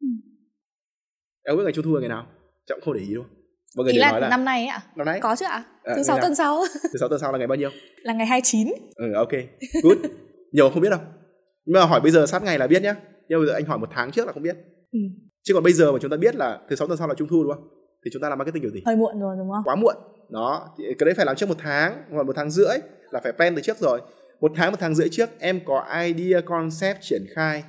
ừ. 0.00 0.06
Em 1.48 1.56
biết 1.56 1.64
ngày 1.64 1.72
trung 1.72 1.84
thu 1.84 1.94
là 1.94 2.00
ngày 2.00 2.08
nào? 2.08 2.26
Chắc 2.66 2.74
cũng 2.74 2.84
không 2.84 2.94
để 2.94 3.00
ý 3.00 3.14
đâu 3.14 3.24
mọi 3.76 3.84
người 3.84 3.92
ý 3.92 3.98
là, 3.98 4.10
nói 4.10 4.20
là 4.20 4.28
năm 4.28 4.44
nay 4.44 4.66
ạ. 4.66 4.80
Năm 4.96 5.06
nay? 5.06 5.20
Có 5.20 5.36
chứ 5.36 5.46
ạ. 5.46 5.64
À, 5.82 5.94
thứ 5.96 6.02
sáu 6.02 6.18
tuần 6.20 6.34
sau. 6.34 6.62
Thứ 6.92 6.98
sáu 7.00 7.08
tuần 7.08 7.20
sau 7.20 7.32
là 7.32 7.38
ngày 7.38 7.46
bao 7.46 7.56
nhiêu? 7.56 7.70
Là 8.02 8.12
ngày 8.12 8.26
29 8.26 8.68
ừ 8.96 9.12
ok. 9.14 9.28
Good. 9.82 9.98
Nhiều 10.52 10.70
không 10.70 10.82
biết 10.82 10.90
đâu. 10.90 11.00
Nhưng 11.64 11.80
mà 11.80 11.84
hỏi 11.84 12.00
bây 12.00 12.10
giờ 12.10 12.26
sát 12.26 12.42
ngày 12.42 12.58
là 12.58 12.66
biết 12.66 12.82
nhá. 12.82 12.94
Nhưng 13.28 13.38
bây 13.38 13.46
giờ 13.46 13.54
anh 13.54 13.64
hỏi 13.64 13.78
một 13.78 13.88
tháng 13.92 14.10
trước 14.10 14.26
là 14.26 14.32
không 14.32 14.42
biết. 14.42 14.56
Ừ. 14.92 14.98
chứ 15.42 15.54
còn 15.54 15.62
bây 15.62 15.72
giờ 15.72 15.92
mà 15.92 15.98
chúng 16.02 16.10
ta 16.10 16.16
biết 16.16 16.36
là 16.36 16.58
thứ 16.70 16.76
sáu 16.76 16.88
tuần 16.88 16.98
sau 16.98 17.08
là 17.08 17.14
trung 17.14 17.28
thu 17.28 17.42
đúng 17.42 17.52
không? 17.52 17.68
Thì 18.04 18.10
chúng 18.12 18.22
ta 18.22 18.28
làm 18.28 18.38
marketing 18.38 18.62
kiểu 18.62 18.70
gì? 18.70 18.82
Hơi 18.86 18.96
muộn 18.96 19.20
rồi 19.20 19.36
đúng 19.38 19.50
không? 19.50 19.62
Quá 19.64 19.74
muộn. 19.74 19.96
Đó. 20.30 20.68
Thì 20.78 20.84
cái 20.98 21.04
đấy 21.04 21.14
phải 21.16 21.26
làm 21.26 21.36
trước 21.36 21.48
một 21.48 21.58
tháng 21.58 22.02
hoặc 22.10 22.26
một 22.26 22.36
tháng 22.36 22.50
rưỡi 22.50 22.76
là 23.10 23.20
phải 23.24 23.32
plan 23.32 23.54
từ 23.54 23.62
trước 23.62 23.78
rồi. 23.78 24.00
Một 24.40 24.52
tháng 24.54 24.70
một 24.70 24.76
tháng 24.80 24.94
rưỡi 24.94 25.08
trước 25.08 25.30
em 25.38 25.60
có 25.66 25.84
idea 26.04 26.40
concept 26.40 26.98
triển 27.00 27.22
khai 27.34 27.64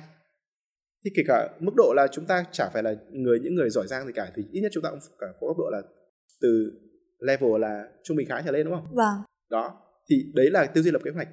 thì 1.04 1.10
kể 1.16 1.22
cả 1.26 1.48
mức 1.60 1.72
độ 1.76 1.92
là 1.96 2.06
chúng 2.12 2.24
ta 2.24 2.44
chả 2.52 2.68
phải 2.72 2.82
là 2.82 2.94
người 3.10 3.40
những 3.40 3.54
người 3.54 3.70
giỏi 3.70 3.86
giang 3.86 4.06
gì 4.06 4.12
cả 4.12 4.32
thì 4.36 4.42
ít 4.52 4.60
nhất 4.60 4.70
chúng 4.74 4.82
ta 4.82 4.90
cũng 4.90 4.98
cả 5.18 5.26
có 5.40 5.46
mức 5.46 5.54
độ 5.58 5.70
là 5.72 5.82
từ 6.40 6.72
level 7.18 7.60
là 7.60 7.88
trung 8.02 8.16
bình 8.16 8.28
khá 8.28 8.42
trở 8.44 8.52
lên 8.52 8.66
đúng 8.66 8.74
không? 8.74 8.86
Vâng. 8.94 9.14
Đó 9.50 9.80
thì 10.10 10.32
đấy 10.34 10.50
là 10.50 10.66
tư 10.66 10.82
duy 10.82 10.90
lập 10.90 11.00
kế 11.04 11.10
hoạch 11.10 11.28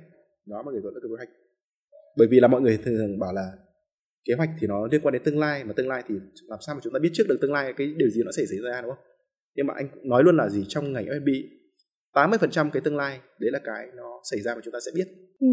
đó 0.46 0.64
mọi 0.64 0.74
người 0.74 0.82
gọi 0.82 0.94
là 0.96 1.00
kế 1.04 1.16
hoạch 1.18 1.30
bởi 2.18 2.28
vì 2.28 2.40
là 2.40 2.48
mọi 2.48 2.62
người 2.62 2.78
thường 2.78 3.20
bảo 3.20 3.34
là 3.34 3.52
kế 4.26 4.34
hoạch 4.34 4.50
thì 4.60 4.68
nó 4.68 4.88
liên 4.92 5.02
quan 5.02 5.14
đến 5.14 5.22
tương 5.24 5.40
lai 5.40 5.64
mà 5.64 5.74
tương 5.74 5.88
lai 5.88 6.04
thì 6.08 6.16
làm 6.48 6.60
sao 6.62 6.76
mà 6.76 6.82
chúng 6.84 6.94
ta 6.94 7.00
biết 7.00 7.10
trước 7.14 7.24
được 7.30 7.38
tương 7.42 7.54
lai 7.54 7.74
cái 7.78 7.94
điều 7.98 8.10
gì 8.10 8.22
nó 8.26 8.32
sẽ 8.38 8.44
xảy 8.46 8.58
ra 8.64 8.82
đúng 8.82 8.92
không? 8.92 9.04
Nhưng 9.56 9.68
mà 9.68 9.74
anh 9.74 9.88
nói 10.04 10.24
luôn 10.24 10.38
là 10.38 10.50
gì 10.50 10.66
trong 10.68 10.94
ngành 10.94 11.06
F&B 11.06 11.30
80% 12.14 12.70
cái 12.70 12.82
tương 12.82 12.98
lai 12.98 13.20
đấy 13.40 13.52
là 13.52 13.60
cái 13.64 13.88
nó 13.96 14.22
xảy 14.32 14.42
ra 14.42 14.56
mà 14.56 14.62
chúng 14.64 14.72
ta 14.72 14.80
sẽ 14.86 14.92
biết. 14.96 15.08
Ừ. 15.40 15.48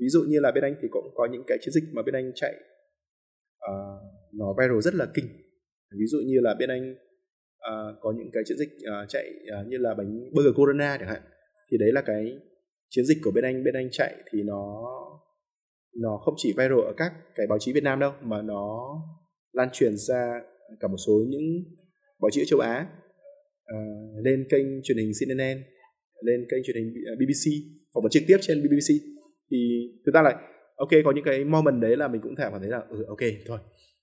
Ví 0.00 0.08
dụ 0.08 0.22
như 0.28 0.40
là 0.40 0.52
bên 0.52 0.64
anh 0.64 0.74
thì 0.82 0.88
cũng 0.90 1.10
có 1.14 1.28
những 1.32 1.42
cái 1.46 1.58
chiến 1.60 1.72
dịch 1.72 1.84
mà 1.92 2.02
bên 2.02 2.14
anh 2.14 2.32
chạy 2.34 2.54
uh, 3.70 4.00
nó 4.32 4.54
viral 4.58 4.80
rất 4.80 4.94
là 4.94 5.06
kinh. 5.14 5.26
Ví 5.98 6.06
dụ 6.06 6.18
như 6.26 6.40
là 6.40 6.54
bên 6.58 6.68
anh 6.70 6.92
uh, 6.92 7.96
có 8.00 8.12
những 8.18 8.30
cái 8.32 8.42
chiến 8.46 8.58
dịch 8.58 8.68
uh, 8.68 9.08
chạy 9.08 9.30
uh, 9.60 9.68
như 9.68 9.78
là 9.78 9.94
bánh 9.94 10.30
burger 10.34 10.54
corona 10.56 10.96
chẳng 10.98 11.08
hạn 11.08 11.22
thì 11.70 11.78
đấy 11.78 11.92
là 11.92 12.02
cái 12.06 12.38
chiến 12.88 13.04
dịch 13.04 13.18
của 13.24 13.30
bên 13.34 13.44
anh. 13.44 13.64
Bên 13.64 13.74
anh 13.74 13.88
chạy 13.92 14.16
thì 14.32 14.42
nó 14.42 14.84
nó 16.00 16.18
không 16.24 16.34
chỉ 16.36 16.52
viral 16.52 16.80
ở 16.80 16.92
các 16.96 17.12
cái 17.34 17.46
báo 17.46 17.58
chí 17.58 17.72
Việt 17.72 17.84
Nam 17.84 18.00
đâu 18.00 18.12
mà 18.22 18.42
nó 18.42 18.78
lan 19.52 19.68
truyền 19.72 19.96
ra 19.96 20.40
cả 20.80 20.88
một 20.88 20.96
số 21.06 21.12
những 21.28 21.64
báo 22.20 22.30
chí 22.30 22.42
ở 22.42 22.44
châu 22.48 22.60
Á. 22.60 22.86
Uh, 23.74 24.24
lên 24.24 24.46
kênh 24.50 24.82
truyền 24.82 24.98
hình 24.98 25.12
CNN 25.20 25.62
lên 26.22 26.46
kênh 26.50 26.62
truyền 26.64 26.76
hình 26.76 26.94
BBC 27.18 27.44
phỏng 27.94 28.02
vấn 28.02 28.10
trực 28.10 28.22
tiếp 28.26 28.36
trên 28.40 28.62
BBC 28.62 28.94
thì 29.50 29.90
thực 30.06 30.14
ra 30.14 30.22
là 30.22 30.49
ok 30.80 30.88
có 31.04 31.12
những 31.12 31.24
cái 31.24 31.44
moment 31.44 31.80
đấy 31.80 31.96
là 31.96 32.08
mình 32.08 32.20
cũng 32.20 32.34
cảm 32.36 32.52
thấy 32.60 32.70
là 32.70 32.82
ừ 32.88 33.04
ok 33.08 33.22
thôi. 33.46 33.58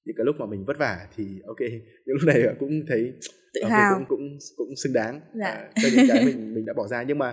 Những 0.05 0.15
cái 0.17 0.25
lúc 0.25 0.36
mà 0.39 0.45
mình 0.45 0.65
vất 0.65 0.78
vả 0.78 1.07
thì 1.15 1.23
ok 1.45 1.59
những 2.05 2.15
lúc 2.19 2.23
này 2.25 2.55
cũng 2.59 2.71
thấy 2.88 3.13
tự 3.53 3.61
okay, 3.61 3.82
hào. 3.82 3.95
cũng 3.95 4.05
cũng 4.07 4.38
cũng 4.57 4.75
xứng 4.84 4.93
đáng. 4.93 5.21
Dạ. 5.34 5.69
uh, 5.69 5.75
cho 5.84 5.89
những 5.95 6.05
cái 6.09 6.25
mình 6.25 6.53
mình 6.53 6.65
đã 6.65 6.73
bỏ 6.73 6.88
ra. 6.88 7.03
Nhưng 7.03 7.17
mà 7.17 7.30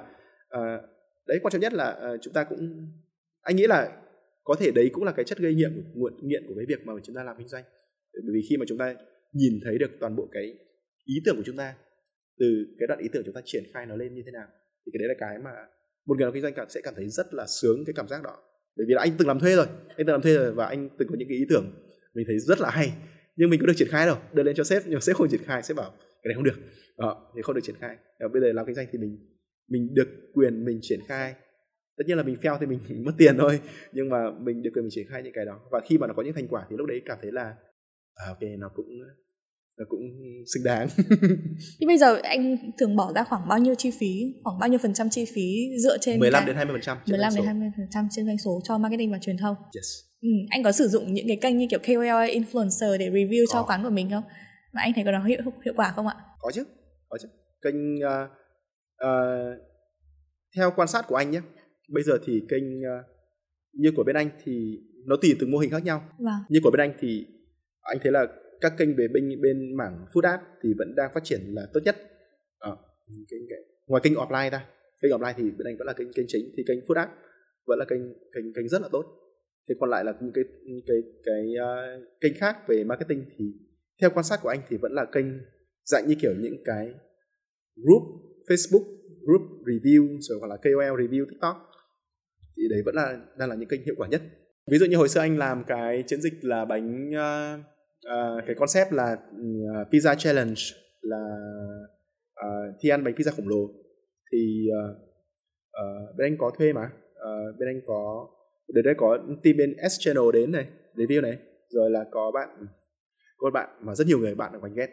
uh, 0.56 0.80
đấy 1.26 1.38
quan 1.42 1.52
trọng 1.52 1.60
nhất 1.60 1.72
là 1.72 1.88
uh, 2.14 2.20
chúng 2.22 2.34
ta 2.34 2.44
cũng 2.44 2.88
anh 3.42 3.56
nghĩ 3.56 3.66
là 3.66 3.92
có 4.44 4.54
thể 4.60 4.70
đấy 4.74 4.90
cũng 4.92 5.04
là 5.04 5.12
cái 5.12 5.24
chất 5.24 5.38
gây 5.38 5.54
nghiện 5.54 5.84
nguồn 5.94 6.28
nghiện 6.28 6.44
của 6.48 6.54
cái 6.56 6.66
việc 6.68 6.86
mà 6.86 6.92
chúng 7.02 7.16
ta 7.16 7.22
làm 7.22 7.36
kinh 7.38 7.48
doanh. 7.48 7.64
Bởi 8.12 8.34
vì 8.34 8.40
khi 8.50 8.56
mà 8.56 8.64
chúng 8.68 8.78
ta 8.78 8.94
nhìn 9.32 9.60
thấy 9.64 9.78
được 9.78 9.90
toàn 10.00 10.16
bộ 10.16 10.28
cái 10.32 10.54
ý 11.04 11.14
tưởng 11.24 11.36
của 11.36 11.42
chúng 11.46 11.56
ta 11.56 11.74
từ 12.38 12.46
cái 12.78 12.86
đoạn 12.86 13.00
ý 13.00 13.08
tưởng 13.12 13.22
chúng 13.26 13.34
ta 13.34 13.40
triển 13.44 13.64
khai 13.74 13.86
nó 13.86 13.96
lên 13.96 14.14
như 14.14 14.22
thế 14.26 14.32
nào 14.32 14.46
thì 14.86 14.92
cái 14.92 14.98
đấy 14.98 15.08
là 15.08 15.14
cái 15.18 15.38
mà 15.38 15.50
một 16.06 16.16
người 16.16 16.24
làm 16.26 16.34
kinh 16.34 16.42
doanh 16.42 16.54
cảm 16.54 16.68
sẽ 16.68 16.80
cảm 16.84 16.94
thấy 16.96 17.08
rất 17.08 17.34
là 17.34 17.46
sướng 17.46 17.84
cái 17.86 17.94
cảm 17.96 18.08
giác 18.08 18.22
đó 18.22 18.36
bởi 18.76 18.86
vì 18.88 18.94
là 18.94 19.02
anh 19.02 19.12
từng 19.18 19.28
làm 19.28 19.38
thuê 19.40 19.56
rồi 19.56 19.66
anh 19.88 20.06
từng 20.06 20.14
làm 20.14 20.22
thuê 20.22 20.34
rồi 20.34 20.52
và 20.52 20.66
anh 20.66 20.88
từng 20.98 21.08
có 21.08 21.14
những 21.18 21.28
cái 21.28 21.38
ý 21.38 21.44
tưởng 21.48 21.72
mình 22.14 22.26
thấy 22.28 22.38
rất 22.38 22.60
là 22.60 22.70
hay 22.70 22.92
nhưng 23.36 23.50
mình 23.50 23.60
có 23.60 23.66
được 23.66 23.72
triển 23.76 23.88
khai 23.88 24.06
đâu. 24.06 24.16
Đưa 24.32 24.42
lên 24.42 24.56
cho 24.56 24.64
sếp 24.64 24.82
nhưng 24.86 24.94
mà 24.94 25.00
sếp 25.00 25.16
không 25.16 25.28
triển 25.28 25.40
khai 25.44 25.62
sếp 25.62 25.76
bảo 25.76 25.90
cái 25.90 26.28
này 26.28 26.34
không 26.34 26.44
được. 26.44 26.58
Đó, 26.98 27.32
thì 27.36 27.42
không 27.42 27.54
được 27.54 27.60
triển 27.64 27.76
khai. 27.80 27.96
Và 28.20 28.28
bây 28.32 28.42
giờ 28.42 28.52
làm 28.52 28.66
kinh 28.66 28.74
doanh 28.74 28.86
thì 28.92 28.98
mình 28.98 29.18
mình 29.68 29.94
được 29.94 30.08
quyền 30.34 30.64
mình 30.64 30.78
triển 30.82 31.00
khai. 31.08 31.34
Tất 31.96 32.04
nhiên 32.06 32.16
là 32.16 32.22
mình 32.22 32.36
fail 32.42 32.58
thì 32.60 32.66
mình 32.66 32.80
mất 33.04 33.12
tiền 33.18 33.36
thôi 33.38 33.60
nhưng 33.92 34.08
mà 34.08 34.30
mình 34.30 34.62
được 34.62 34.70
quyền 34.74 34.84
mình 34.84 34.90
triển 34.90 35.06
khai 35.08 35.22
những 35.22 35.32
cái 35.32 35.44
đó. 35.44 35.60
Và 35.70 35.80
khi 35.88 35.98
mà 35.98 36.06
nó 36.06 36.14
có 36.14 36.22
những 36.22 36.34
thành 36.34 36.48
quả 36.48 36.66
thì 36.70 36.76
lúc 36.76 36.86
đấy 36.86 37.02
cảm 37.04 37.18
thấy 37.22 37.32
là 37.32 37.54
à, 38.14 38.24
ok 38.28 38.42
nó 38.58 38.70
cũng 38.74 38.86
nó 39.78 39.84
cũng 39.88 40.00
xứng 40.54 40.64
đáng. 40.64 40.88
Thì 41.80 41.86
bây 41.86 41.98
giờ 41.98 42.20
anh 42.22 42.56
thường 42.78 42.96
bỏ 42.96 43.12
ra 43.12 43.24
khoảng 43.24 43.48
bao 43.48 43.58
nhiêu 43.58 43.74
chi 43.74 43.90
phí? 43.90 44.34
Khoảng 44.44 44.58
bao 44.58 44.68
nhiêu 44.68 44.78
phần 44.78 44.94
trăm 44.94 45.10
chi 45.10 45.24
phí 45.34 45.68
dựa 45.82 45.98
trên 46.00 46.20
15 46.20 46.40
cái... 46.40 46.46
đến 46.46 46.56
20 46.56 46.74
phần 46.74 46.80
trăm 46.80 46.98
15 47.06 47.32
đến 47.36 47.44
20 47.44 47.68
phần 47.76 47.86
trăm 47.90 48.08
trên 48.10 48.26
doanh 48.26 48.38
số 48.38 48.60
cho 48.64 48.78
marketing 48.78 49.12
và 49.12 49.18
truyền 49.18 49.36
thông? 49.36 49.56
Yes. 49.76 49.86
Ừ, 50.20 50.28
anh 50.50 50.62
có 50.62 50.72
sử 50.72 50.88
dụng 50.88 51.14
những 51.14 51.28
cái 51.28 51.36
kênh 51.36 51.58
như 51.58 51.66
kiểu 51.70 51.78
KOL 51.78 52.30
influencer 52.30 52.98
để 52.98 53.10
review 53.10 53.44
có. 53.48 53.52
cho 53.52 53.62
quán 53.62 53.82
của 53.82 53.90
mình 53.90 54.10
không? 54.10 54.24
Mà 54.72 54.82
anh 54.82 54.92
thấy 54.94 55.04
có 55.04 55.12
nó 55.12 55.24
hiệu 55.24 55.40
hiệu 55.64 55.74
quả 55.76 55.92
không 55.96 56.06
ạ? 56.06 56.14
Có 56.40 56.50
chứ 56.54 56.64
có 57.08 57.18
chứ. 57.22 57.28
Kênh 57.62 57.96
uh, 57.96 58.30
uh, 59.04 59.58
theo 60.56 60.70
quan 60.76 60.88
sát 60.88 61.04
của 61.08 61.16
anh 61.16 61.30
nhé 61.30 61.40
bây 61.88 62.02
giờ 62.02 62.18
thì 62.26 62.42
kênh 62.48 62.76
uh, 62.76 63.06
như 63.72 63.92
của 63.96 64.04
bên 64.06 64.16
anh 64.16 64.30
thì 64.44 64.78
nó 65.06 65.16
tùy 65.22 65.36
từng 65.40 65.50
mô 65.50 65.58
hình 65.58 65.70
khác 65.70 65.84
nhau. 65.84 66.02
Vâng. 66.18 66.40
như 66.48 66.60
của 66.62 66.70
bên 66.70 66.80
anh 66.80 66.96
thì 67.00 67.26
anh 67.80 67.98
thấy 68.02 68.12
là 68.12 68.26
các 68.64 68.72
kênh 68.78 68.96
về 68.96 69.08
bên 69.14 69.40
bên 69.42 69.76
mảng 69.76 70.06
food 70.12 70.30
app 70.30 70.42
thì 70.62 70.68
vẫn 70.78 70.94
đang 70.96 71.10
phát 71.14 71.24
triển 71.24 71.40
là 71.46 71.62
tốt 71.72 71.80
nhất. 71.84 71.96
À, 72.58 72.70
kênh, 73.30 73.48
kênh, 73.48 73.64
ngoài 73.86 74.00
kênh 74.04 74.14
offline 74.14 74.50
ra 74.50 74.66
kênh 75.02 75.12
offline 75.12 75.34
thì 75.36 75.42
bên 75.42 75.66
anh 75.66 75.76
vẫn 75.78 75.86
là 75.86 75.92
kênh 75.92 76.12
kênh 76.12 76.26
chính 76.28 76.44
thì 76.56 76.62
kênh 76.66 76.80
food 76.80 76.94
app 76.94 77.12
vẫn 77.66 77.78
là 77.78 77.84
kênh 77.84 78.02
kênh 78.34 78.54
kênh 78.54 78.68
rất 78.68 78.82
là 78.82 78.88
tốt. 78.92 79.04
Thì 79.68 79.74
còn 79.80 79.90
lại 79.90 80.04
là 80.04 80.12
những 80.20 80.32
cái 80.34 80.44
cái 80.86 80.96
cái 81.24 81.54
uh, 81.64 82.20
kênh 82.20 82.34
khác 82.34 82.56
về 82.68 82.84
marketing 82.84 83.24
thì 83.38 83.44
theo 84.00 84.10
quan 84.14 84.24
sát 84.24 84.38
của 84.42 84.48
anh 84.48 84.60
thì 84.68 84.76
vẫn 84.76 84.92
là 84.92 85.04
kênh 85.12 85.26
dạng 85.84 86.08
như 86.08 86.14
kiểu 86.20 86.32
những 86.38 86.56
cái 86.64 86.94
group 87.76 88.02
Facebook 88.48 88.84
group 89.26 89.42
review 89.64 90.16
rồi 90.20 90.38
hoặc 90.40 90.46
là 90.46 90.56
KOL 90.56 91.00
review 91.02 91.24
TikTok. 91.30 91.56
Thì 92.56 92.62
đấy 92.70 92.82
vẫn 92.84 92.94
là 92.94 93.18
đang 93.38 93.48
là 93.48 93.54
những 93.54 93.68
kênh 93.68 93.84
hiệu 93.84 93.94
quả 93.98 94.08
nhất. 94.08 94.22
Ví 94.70 94.78
dụ 94.78 94.86
như 94.86 94.96
hồi 94.96 95.08
xưa 95.08 95.20
anh 95.20 95.38
làm 95.38 95.64
cái 95.66 96.04
chiến 96.06 96.20
dịch 96.20 96.44
là 96.44 96.64
bánh 96.64 97.10
uh, 97.10 97.73
uh, 98.04 98.44
cái 98.46 98.54
concept 98.54 98.92
là 98.92 99.12
uh, 99.12 99.88
pizza 99.90 100.14
challenge 100.14 100.62
là 101.02 101.36
uh, 102.46 102.74
thi 102.80 102.88
ăn 102.88 103.04
bánh 103.04 103.14
pizza 103.14 103.32
khổng 103.36 103.48
lồ. 103.48 103.70
Thì 104.32 104.68
uh, 104.70 104.96
uh, 105.82 106.16
bên 106.16 106.32
anh 106.32 106.36
có 106.38 106.50
thuê 106.58 106.72
mà. 106.72 106.84
Uh, 106.84 107.58
bên 107.58 107.68
anh 107.68 107.80
có 107.86 108.28
để 108.68 108.82
đây 108.82 108.94
có 108.98 109.18
team 109.42 109.56
bên 109.56 109.76
S 109.90 110.00
channel 110.00 110.24
đến 110.32 110.52
này 110.52 110.66
review 110.94 111.22
này. 111.22 111.38
Rồi 111.68 111.90
là 111.90 112.04
có 112.10 112.30
bạn 112.34 112.66
có 113.36 113.50
bạn 113.50 113.68
mà 113.80 113.94
rất 113.94 114.06
nhiều 114.06 114.18
người 114.18 114.34
bạn 114.34 114.52
ở 114.52 114.58
quanh 114.60 114.74
ghét. 114.74 114.88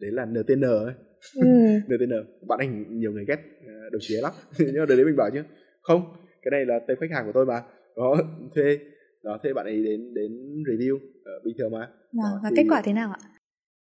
Đấy 0.00 0.10
là 0.12 0.24
NTN 0.24 0.60
ấy. 0.60 0.94
Ừ. 1.34 1.46
NTN 1.94 2.12
bạn 2.48 2.58
anh 2.58 2.98
nhiều 2.98 3.12
người 3.12 3.24
ghét 3.28 3.38
đầu 3.92 4.00
chế 4.00 4.16
lắm. 4.22 4.32
Nhưng 4.58 4.78
mà 4.78 4.86
đấy 4.86 5.04
mình 5.04 5.16
bảo 5.16 5.30
chứ 5.32 5.42
không 5.82 6.02
cái 6.42 6.50
này 6.50 6.66
là 6.66 6.78
tên 6.88 6.98
khách 7.00 7.10
hàng 7.10 7.26
của 7.26 7.32
tôi 7.34 7.46
mà. 7.46 7.62
Đó 7.96 8.16
thuê 8.54 8.78
đó 9.22 9.38
thuê 9.42 9.52
bạn 9.52 9.66
ấy 9.66 9.82
đến 9.82 10.14
đến 10.14 10.32
review 10.62 10.98
uh, 11.36 11.44
bình 11.44 11.54
thường 11.58 11.72
mà. 11.72 11.80
À, 11.80 11.88
đó, 12.12 12.40
và 12.42 12.50
thì... 12.50 12.56
kết 12.56 12.64
quả 12.70 12.82
thế 12.84 12.92
nào 12.92 13.10
ạ? 13.10 13.18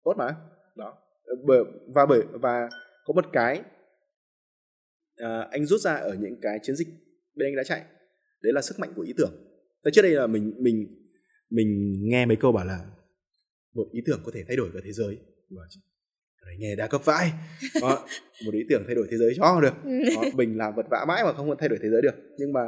Tốt 0.04 0.14
mà. 0.18 0.36
Đó. 0.76 0.98
Bởi 1.46 1.64
và 1.94 2.06
bởi 2.06 2.22
và 2.32 2.68
có 3.04 3.14
một 3.14 3.24
cái 3.32 3.62
uh, 5.22 5.50
anh 5.50 5.66
rút 5.66 5.80
ra 5.80 5.94
ở 5.94 6.14
những 6.20 6.40
cái 6.42 6.58
chiến 6.62 6.76
dịch 6.76 6.88
bên 7.34 7.48
anh 7.48 7.56
đã 7.56 7.62
chạy. 7.64 7.82
Đấy 8.42 8.52
là 8.52 8.62
sức 8.62 8.78
mạnh 8.78 8.92
của 8.96 9.02
ý 9.02 9.12
tưởng. 9.16 9.32
Thế 9.84 9.90
trước 9.94 10.02
đây 10.02 10.10
là 10.10 10.26
mình 10.26 10.54
mình 10.58 10.86
mình 11.50 11.94
nghe 12.02 12.26
mấy 12.26 12.36
câu 12.36 12.52
bảo 12.52 12.64
là 12.64 12.84
một 13.74 13.86
ý 13.92 14.00
tưởng 14.06 14.20
có 14.24 14.32
thể 14.34 14.44
thay 14.48 14.56
đổi 14.56 14.70
cả 14.74 14.80
thế 14.84 14.92
giới. 14.92 15.18
Và 16.42 16.52
nghe 16.58 16.76
đa 16.76 16.86
cấp 16.86 17.00
vãi. 17.04 17.32
Đó, 17.82 18.06
một 18.44 18.52
ý 18.52 18.60
tưởng 18.68 18.82
thay 18.86 18.94
đổi 18.94 19.06
thế 19.10 19.16
giới 19.16 19.34
cho 19.36 19.60
được. 19.60 19.74
Đó, 20.16 20.22
mình 20.34 20.56
làm 20.56 20.74
vật 20.74 20.86
vã 20.90 21.04
mãi 21.08 21.24
mà 21.24 21.32
không 21.32 21.56
thay 21.58 21.68
đổi 21.68 21.78
thế 21.82 21.88
giới 21.90 22.02
được. 22.02 22.14
Nhưng 22.38 22.52
mà 22.52 22.60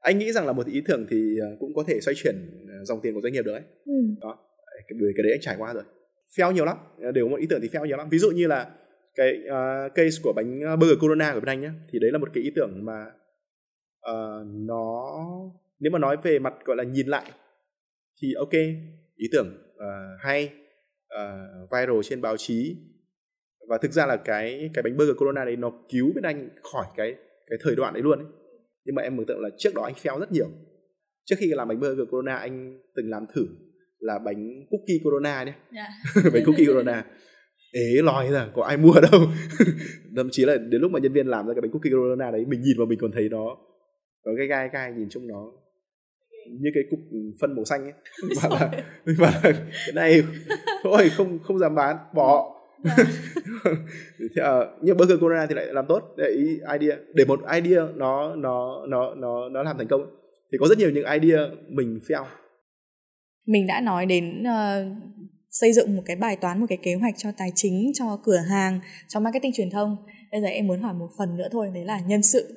anh 0.00 0.18
nghĩ 0.18 0.32
rằng 0.32 0.46
là 0.46 0.52
một 0.52 0.66
ý 0.66 0.82
tưởng 0.86 1.06
thì 1.10 1.38
à, 1.42 1.48
cũng 1.60 1.74
có 1.74 1.84
thể 1.86 2.00
xoay 2.00 2.14
chuyển 2.14 2.34
à, 2.68 2.84
dòng 2.84 3.00
tiền 3.02 3.14
của 3.14 3.20
doanh 3.20 3.32
nghiệp 3.32 3.42
được 3.42 3.52
đấy 3.52 3.62
ừ. 3.84 3.92
đó 4.20 4.38
cái, 4.88 4.98
cái 5.16 5.22
đấy 5.22 5.32
anh 5.32 5.40
trải 5.40 5.56
qua 5.58 5.74
rồi 5.74 5.82
fail 6.36 6.52
nhiều 6.52 6.64
lắm 6.64 6.76
đều 7.14 7.28
một 7.28 7.36
ý 7.36 7.46
tưởng 7.50 7.60
thì 7.62 7.68
fail 7.68 7.86
nhiều 7.86 7.96
lắm 7.96 8.08
ví 8.08 8.18
dụ 8.18 8.30
như 8.30 8.46
là 8.46 8.70
cái 9.14 9.42
uh, 9.44 9.94
case 9.94 10.20
của 10.22 10.32
bánh 10.36 10.78
burger 10.80 10.98
corona 11.00 11.34
của 11.34 11.40
bên 11.40 11.48
anh 11.48 11.60
nhé 11.60 11.70
thì 11.92 11.98
đấy 11.98 12.10
là 12.12 12.18
một 12.18 12.28
cái 12.34 12.44
ý 12.44 12.50
tưởng 12.56 12.84
mà 12.84 13.06
uh, 14.10 14.46
nó 14.46 15.04
nếu 15.80 15.90
mà 15.92 15.98
nói 15.98 16.16
về 16.22 16.38
mặt 16.38 16.54
gọi 16.64 16.76
là 16.76 16.84
nhìn 16.84 17.06
lại 17.06 17.32
thì 18.22 18.34
ok 18.38 18.52
ý 19.16 19.28
tưởng 19.32 19.58
uh, 19.74 20.20
hay 20.20 20.50
uh, 21.14 21.70
viral 21.70 22.00
trên 22.02 22.20
báo 22.20 22.36
chí 22.36 22.76
và 23.68 23.78
thực 23.78 23.92
ra 23.92 24.06
là 24.06 24.16
cái 24.16 24.70
cái 24.74 24.82
bánh 24.82 24.96
burger 24.96 25.16
corona 25.16 25.44
đấy 25.44 25.56
nó 25.56 25.72
cứu 25.88 26.12
bên 26.14 26.24
anh 26.24 26.48
khỏi 26.62 26.86
cái 26.96 27.14
cái 27.50 27.58
thời 27.62 27.76
đoạn 27.76 27.94
đấy 27.94 28.02
luôn 28.02 28.18
ấy. 28.18 28.39
Nhưng 28.84 28.94
mà 28.94 29.02
em 29.02 29.16
mường 29.16 29.26
tượng 29.26 29.40
là 29.40 29.48
trước 29.58 29.74
đó 29.74 29.82
anh 29.82 29.94
fail 29.94 30.20
rất 30.20 30.32
nhiều. 30.32 30.46
Trước 31.24 31.36
khi 31.38 31.46
làm 31.46 31.68
bánh 31.68 31.80
burger 31.80 32.08
corona 32.10 32.36
anh 32.36 32.80
từng 32.96 33.10
làm 33.10 33.26
thử 33.34 33.46
là 33.98 34.18
bánh 34.18 34.66
cookie 34.70 34.98
corona 35.04 35.44
nhé. 35.44 35.52
Yeah. 35.74 35.88
Dạ. 36.14 36.30
bánh 36.34 36.42
cookie 36.46 36.66
corona. 36.66 37.04
Ế 37.72 38.02
lòi 38.02 38.30
ra 38.30 38.48
có 38.54 38.62
ai 38.62 38.76
mua 38.76 38.94
đâu. 39.12 39.20
Thậm 40.16 40.28
chí 40.32 40.44
là 40.44 40.56
đến 40.56 40.80
lúc 40.80 40.90
mà 40.92 40.98
nhân 40.98 41.12
viên 41.12 41.26
làm 41.26 41.46
ra 41.46 41.54
cái 41.54 41.60
bánh 41.60 41.70
cookie 41.70 41.90
corona 41.90 42.30
đấy 42.30 42.44
mình 42.48 42.60
nhìn 42.60 42.78
vào 42.78 42.86
mình 42.86 42.98
còn 43.02 43.12
thấy 43.12 43.28
nó 43.28 43.56
có 44.24 44.32
cái 44.38 44.46
gai 44.46 44.68
gai 44.72 44.92
nhìn 44.92 45.08
chung 45.10 45.26
nó 45.26 45.52
như 46.48 46.70
cái 46.74 46.82
cục 46.90 47.00
phân 47.40 47.56
màu 47.56 47.64
xanh 47.64 47.82
ấy. 47.82 47.92
Mà 48.42 48.48
là 48.50 48.70
bảo 49.18 49.32
là 49.32 49.40
cái 49.42 49.92
này 49.94 50.22
thôi 50.82 51.10
không 51.16 51.38
không 51.38 51.58
dám 51.58 51.74
bán 51.74 51.96
bỏ 52.14 52.59
dạ. 52.84 52.96
thì, 54.18 54.26
uh, 54.40 54.68
nhưng 54.82 54.96
burger 54.96 55.20
corona 55.20 55.46
thì 55.46 55.54
lại 55.54 55.66
làm 55.66 55.84
tốt. 55.88 56.02
Để 56.16 56.24
ý 56.36 56.60
idea 56.78 56.96
để 57.14 57.24
một 57.24 57.40
idea 57.54 57.82
nó 57.96 58.34
nó 58.36 58.86
nó 58.88 59.14
nó 59.14 59.48
nó 59.48 59.62
làm 59.62 59.78
thành 59.78 59.88
công 59.88 60.00
thì 60.52 60.58
có 60.60 60.66
rất 60.68 60.78
nhiều 60.78 60.90
những 60.90 61.06
idea 61.20 61.40
mình 61.68 62.00
fail. 62.08 62.24
Mình 63.46 63.66
đã 63.66 63.80
nói 63.80 64.06
đến 64.06 64.42
uh, 64.42 64.96
xây 65.50 65.72
dựng 65.72 65.96
một 65.96 66.02
cái 66.06 66.16
bài 66.16 66.36
toán 66.36 66.60
một 66.60 66.66
cái 66.68 66.78
kế 66.82 66.94
hoạch 66.94 67.14
cho 67.18 67.32
tài 67.38 67.52
chính 67.54 67.90
cho 67.94 68.20
cửa 68.24 68.40
hàng 68.50 68.80
cho 69.08 69.20
marketing 69.20 69.52
truyền 69.52 69.70
thông. 69.70 69.96
Bây 70.32 70.40
giờ 70.40 70.46
em 70.46 70.66
muốn 70.66 70.80
hỏi 70.82 70.94
một 70.94 71.08
phần 71.18 71.36
nữa 71.36 71.48
thôi 71.52 71.70
đấy 71.74 71.84
là 71.84 72.00
nhân 72.06 72.22
sự. 72.22 72.56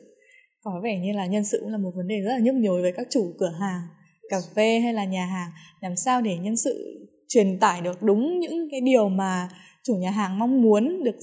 Có 0.61 0.81
vẻ 0.83 0.99
như 0.99 1.11
là 1.13 1.25
nhân 1.25 1.45
sự 1.45 1.57
cũng 1.61 1.71
là 1.71 1.77
một 1.77 1.91
vấn 1.95 2.07
đề 2.07 2.15
rất 2.25 2.31
là 2.31 2.39
nhức 2.39 2.55
nhối 2.55 2.81
với 2.81 2.91
các 2.91 3.07
chủ 3.09 3.33
cửa 3.39 3.53
hàng 3.59 3.81
cà 4.29 4.37
phê 4.55 4.79
hay 4.79 4.93
là 4.93 5.05
nhà 5.05 5.25
hàng. 5.25 5.49
Làm 5.81 5.95
sao 5.95 6.21
để 6.21 6.37
nhân 6.37 6.57
sự 6.57 7.03
truyền 7.27 7.59
tải 7.59 7.81
được 7.81 8.01
đúng 8.01 8.39
những 8.39 8.67
cái 8.71 8.81
điều 8.81 9.09
mà 9.09 9.49
chủ 9.83 9.93
nhà 9.95 10.11
hàng 10.11 10.39
mong 10.39 10.61
muốn 10.61 11.03
được 11.03 11.15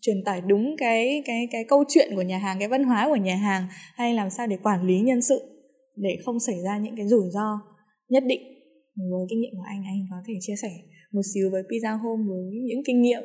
truyền 0.00 0.24
tải 0.24 0.40
đúng 0.40 0.74
cái 0.78 1.22
cái 1.26 1.48
cái 1.52 1.64
câu 1.68 1.84
chuyện 1.88 2.08
của 2.14 2.22
nhà 2.22 2.38
hàng 2.38 2.58
cái 2.58 2.68
văn 2.68 2.84
hóa 2.84 3.08
của 3.08 3.16
nhà 3.16 3.36
hàng 3.36 3.66
hay 3.94 4.14
làm 4.14 4.30
sao 4.30 4.46
để 4.46 4.56
quản 4.62 4.86
lý 4.86 5.00
nhân 5.00 5.22
sự 5.22 5.40
để 5.96 6.18
không 6.24 6.40
xảy 6.40 6.56
ra 6.64 6.78
những 6.78 6.96
cái 6.96 7.08
rủi 7.08 7.30
ro 7.30 7.60
nhất 8.08 8.22
định? 8.26 8.40
Với 8.96 9.26
kinh 9.30 9.40
nghiệm 9.40 9.52
của 9.52 9.64
anh 9.66 9.82
anh 9.86 9.98
có 10.10 10.16
thể 10.26 10.34
chia 10.40 10.56
sẻ 10.62 10.70
một 11.12 11.22
xíu 11.34 11.50
với 11.52 11.62
pizza 11.62 11.98
home 11.98 12.22
với 12.28 12.60
những 12.64 12.82
kinh 12.86 13.02
nghiệm 13.02 13.22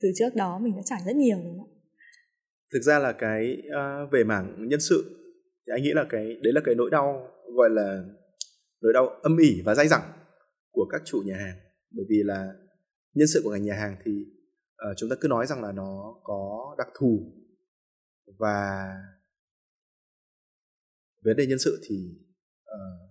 từ 0.00 0.08
trước 0.14 0.34
đó 0.34 0.58
mình 0.62 0.76
đã 0.76 0.82
trải 0.84 1.00
rất 1.06 1.16
nhiều 1.16 1.36
đúng 1.44 1.58
không 1.58 1.74
thực 2.72 2.82
ra 2.82 2.98
là 2.98 3.12
cái 3.12 3.56
uh, 3.68 4.12
về 4.12 4.24
mảng 4.24 4.68
nhân 4.68 4.80
sự 4.80 5.24
thì 5.66 5.70
anh 5.70 5.82
nghĩ 5.82 5.92
là 5.94 6.04
cái 6.08 6.24
đấy 6.24 6.52
là 6.52 6.60
cái 6.64 6.74
nỗi 6.74 6.90
đau 6.90 7.28
gọi 7.56 7.70
là 7.70 8.02
nỗi 8.82 8.92
đau 8.92 9.06
âm 9.06 9.36
ỉ 9.36 9.62
và 9.64 9.74
dai 9.74 9.88
dẳng 9.88 10.12
của 10.72 10.86
các 10.90 11.02
chủ 11.04 11.22
nhà 11.26 11.36
hàng. 11.36 11.56
Bởi 11.90 12.04
vì 12.08 12.16
là 12.24 12.52
nhân 13.14 13.28
sự 13.28 13.40
của 13.44 13.50
ngành 13.50 13.64
nhà 13.64 13.74
hàng 13.74 13.96
thì 14.04 14.12
uh, 14.90 14.96
chúng 14.96 15.10
ta 15.10 15.16
cứ 15.20 15.28
nói 15.28 15.46
rằng 15.46 15.62
là 15.62 15.72
nó 15.72 16.14
có 16.22 16.74
đặc 16.78 16.88
thù. 16.98 17.32
Và 18.38 18.86
vấn 21.24 21.36
đề 21.36 21.46
nhân 21.46 21.58
sự 21.58 21.80
thì 21.88 21.96
uh, 22.62 23.10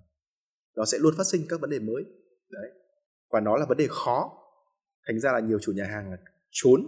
nó 0.75 0.85
sẽ 0.85 0.97
luôn 1.01 1.13
phát 1.17 1.23
sinh 1.31 1.41
các 1.49 1.61
vấn 1.61 1.69
đề 1.69 1.79
mới. 1.79 2.03
Đấy. 2.49 2.71
Và 3.31 3.39
nó 3.39 3.57
là 3.57 3.65
vấn 3.69 3.77
đề 3.77 3.87
khó. 3.89 4.31
Thành 5.07 5.19
ra 5.19 5.31
là 5.31 5.39
nhiều 5.39 5.59
chủ 5.61 5.71
nhà 5.71 5.85
hàng 5.85 6.11
là 6.11 6.17
trốn 6.51 6.81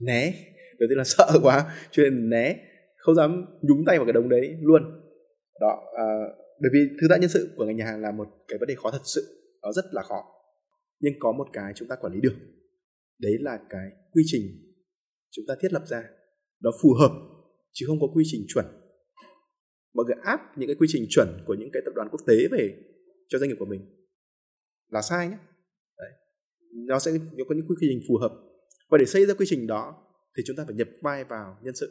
né. 0.00 0.34
Đầu 0.78 0.86
tiên 0.88 0.98
là 0.98 1.04
sợ 1.16 1.38
quá 1.42 1.76
cho 1.90 2.02
nên 2.02 2.30
né. 2.30 2.56
Không 2.96 3.14
dám 3.14 3.44
nhúng 3.62 3.84
tay 3.86 3.98
vào 3.98 4.06
cái 4.06 4.12
đống 4.12 4.28
đấy 4.28 4.56
luôn. 4.60 4.82
Đó 5.60 5.82
à, 5.98 6.04
bởi 6.60 6.70
vì 6.72 6.80
thứ 7.00 7.08
ra 7.08 7.16
nhân 7.16 7.30
sự 7.30 7.54
của 7.56 7.64
ngành 7.64 7.76
nhà 7.76 7.84
hàng 7.84 8.00
là 8.00 8.12
một 8.12 8.28
cái 8.48 8.58
vấn 8.58 8.68
đề 8.68 8.74
khó 8.74 8.90
thật 8.90 9.02
sự. 9.04 9.22
Nó 9.62 9.72
rất 9.72 9.84
là 9.92 10.02
khó 10.02 10.35
nhưng 11.00 11.14
có 11.18 11.32
một 11.32 11.48
cái 11.52 11.72
chúng 11.76 11.88
ta 11.88 11.96
quản 12.00 12.12
lý 12.12 12.20
được. 12.20 12.36
Đấy 13.18 13.32
là 13.40 13.58
cái 13.70 13.90
quy 14.12 14.22
trình 14.26 14.42
chúng 15.30 15.44
ta 15.48 15.54
thiết 15.60 15.72
lập 15.72 15.82
ra. 15.86 16.02
Nó 16.60 16.70
phù 16.82 16.94
hợp, 16.94 17.10
chứ 17.72 17.86
không 17.88 18.00
có 18.00 18.06
quy 18.14 18.24
trình 18.26 18.44
chuẩn. 18.48 18.66
Mọi 19.94 20.04
người 20.06 20.16
áp 20.22 20.58
những 20.58 20.66
cái 20.66 20.76
quy 20.76 20.86
trình 20.90 21.06
chuẩn 21.10 21.28
của 21.46 21.54
những 21.54 21.70
cái 21.72 21.82
tập 21.84 21.92
đoàn 21.94 22.08
quốc 22.10 22.20
tế 22.26 22.34
về 22.50 22.82
cho 23.28 23.38
doanh 23.38 23.48
nghiệp 23.48 23.56
của 23.58 23.66
mình 23.66 23.80
là 24.88 25.02
sai 25.02 25.28
nhé 25.28 25.36
đấy. 25.98 26.10
nó 26.72 26.98
sẽ 26.98 27.10
có 27.48 27.54
những 27.54 27.66
quy 27.68 27.76
trình 27.80 28.00
phù 28.08 28.16
hợp. 28.16 28.32
Và 28.90 28.98
để 28.98 29.04
xây 29.04 29.26
ra 29.26 29.34
quy 29.34 29.46
trình 29.48 29.66
đó 29.66 30.02
thì 30.36 30.42
chúng 30.46 30.56
ta 30.56 30.64
phải 30.66 30.74
nhập 30.74 30.88
vai 31.02 31.24
vào 31.24 31.58
nhân 31.62 31.74
sự. 31.74 31.90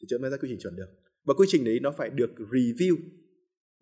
Thì 0.00 0.06
chúng 0.08 0.18
ta 0.18 0.22
mới 0.22 0.30
ra 0.30 0.36
quy 0.36 0.48
trình 0.50 0.58
chuẩn 0.62 0.76
được. 0.76 0.88
Và 1.24 1.34
quy 1.34 1.46
trình 1.48 1.64
đấy 1.64 1.80
nó 1.82 1.94
phải 1.98 2.10
được 2.10 2.30
review. 2.36 2.96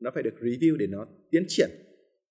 Nó 0.00 0.10
phải 0.14 0.22
được 0.22 0.34
review 0.40 0.76
để 0.76 0.86
nó 0.86 1.06
tiến 1.30 1.44
triển 1.48 1.70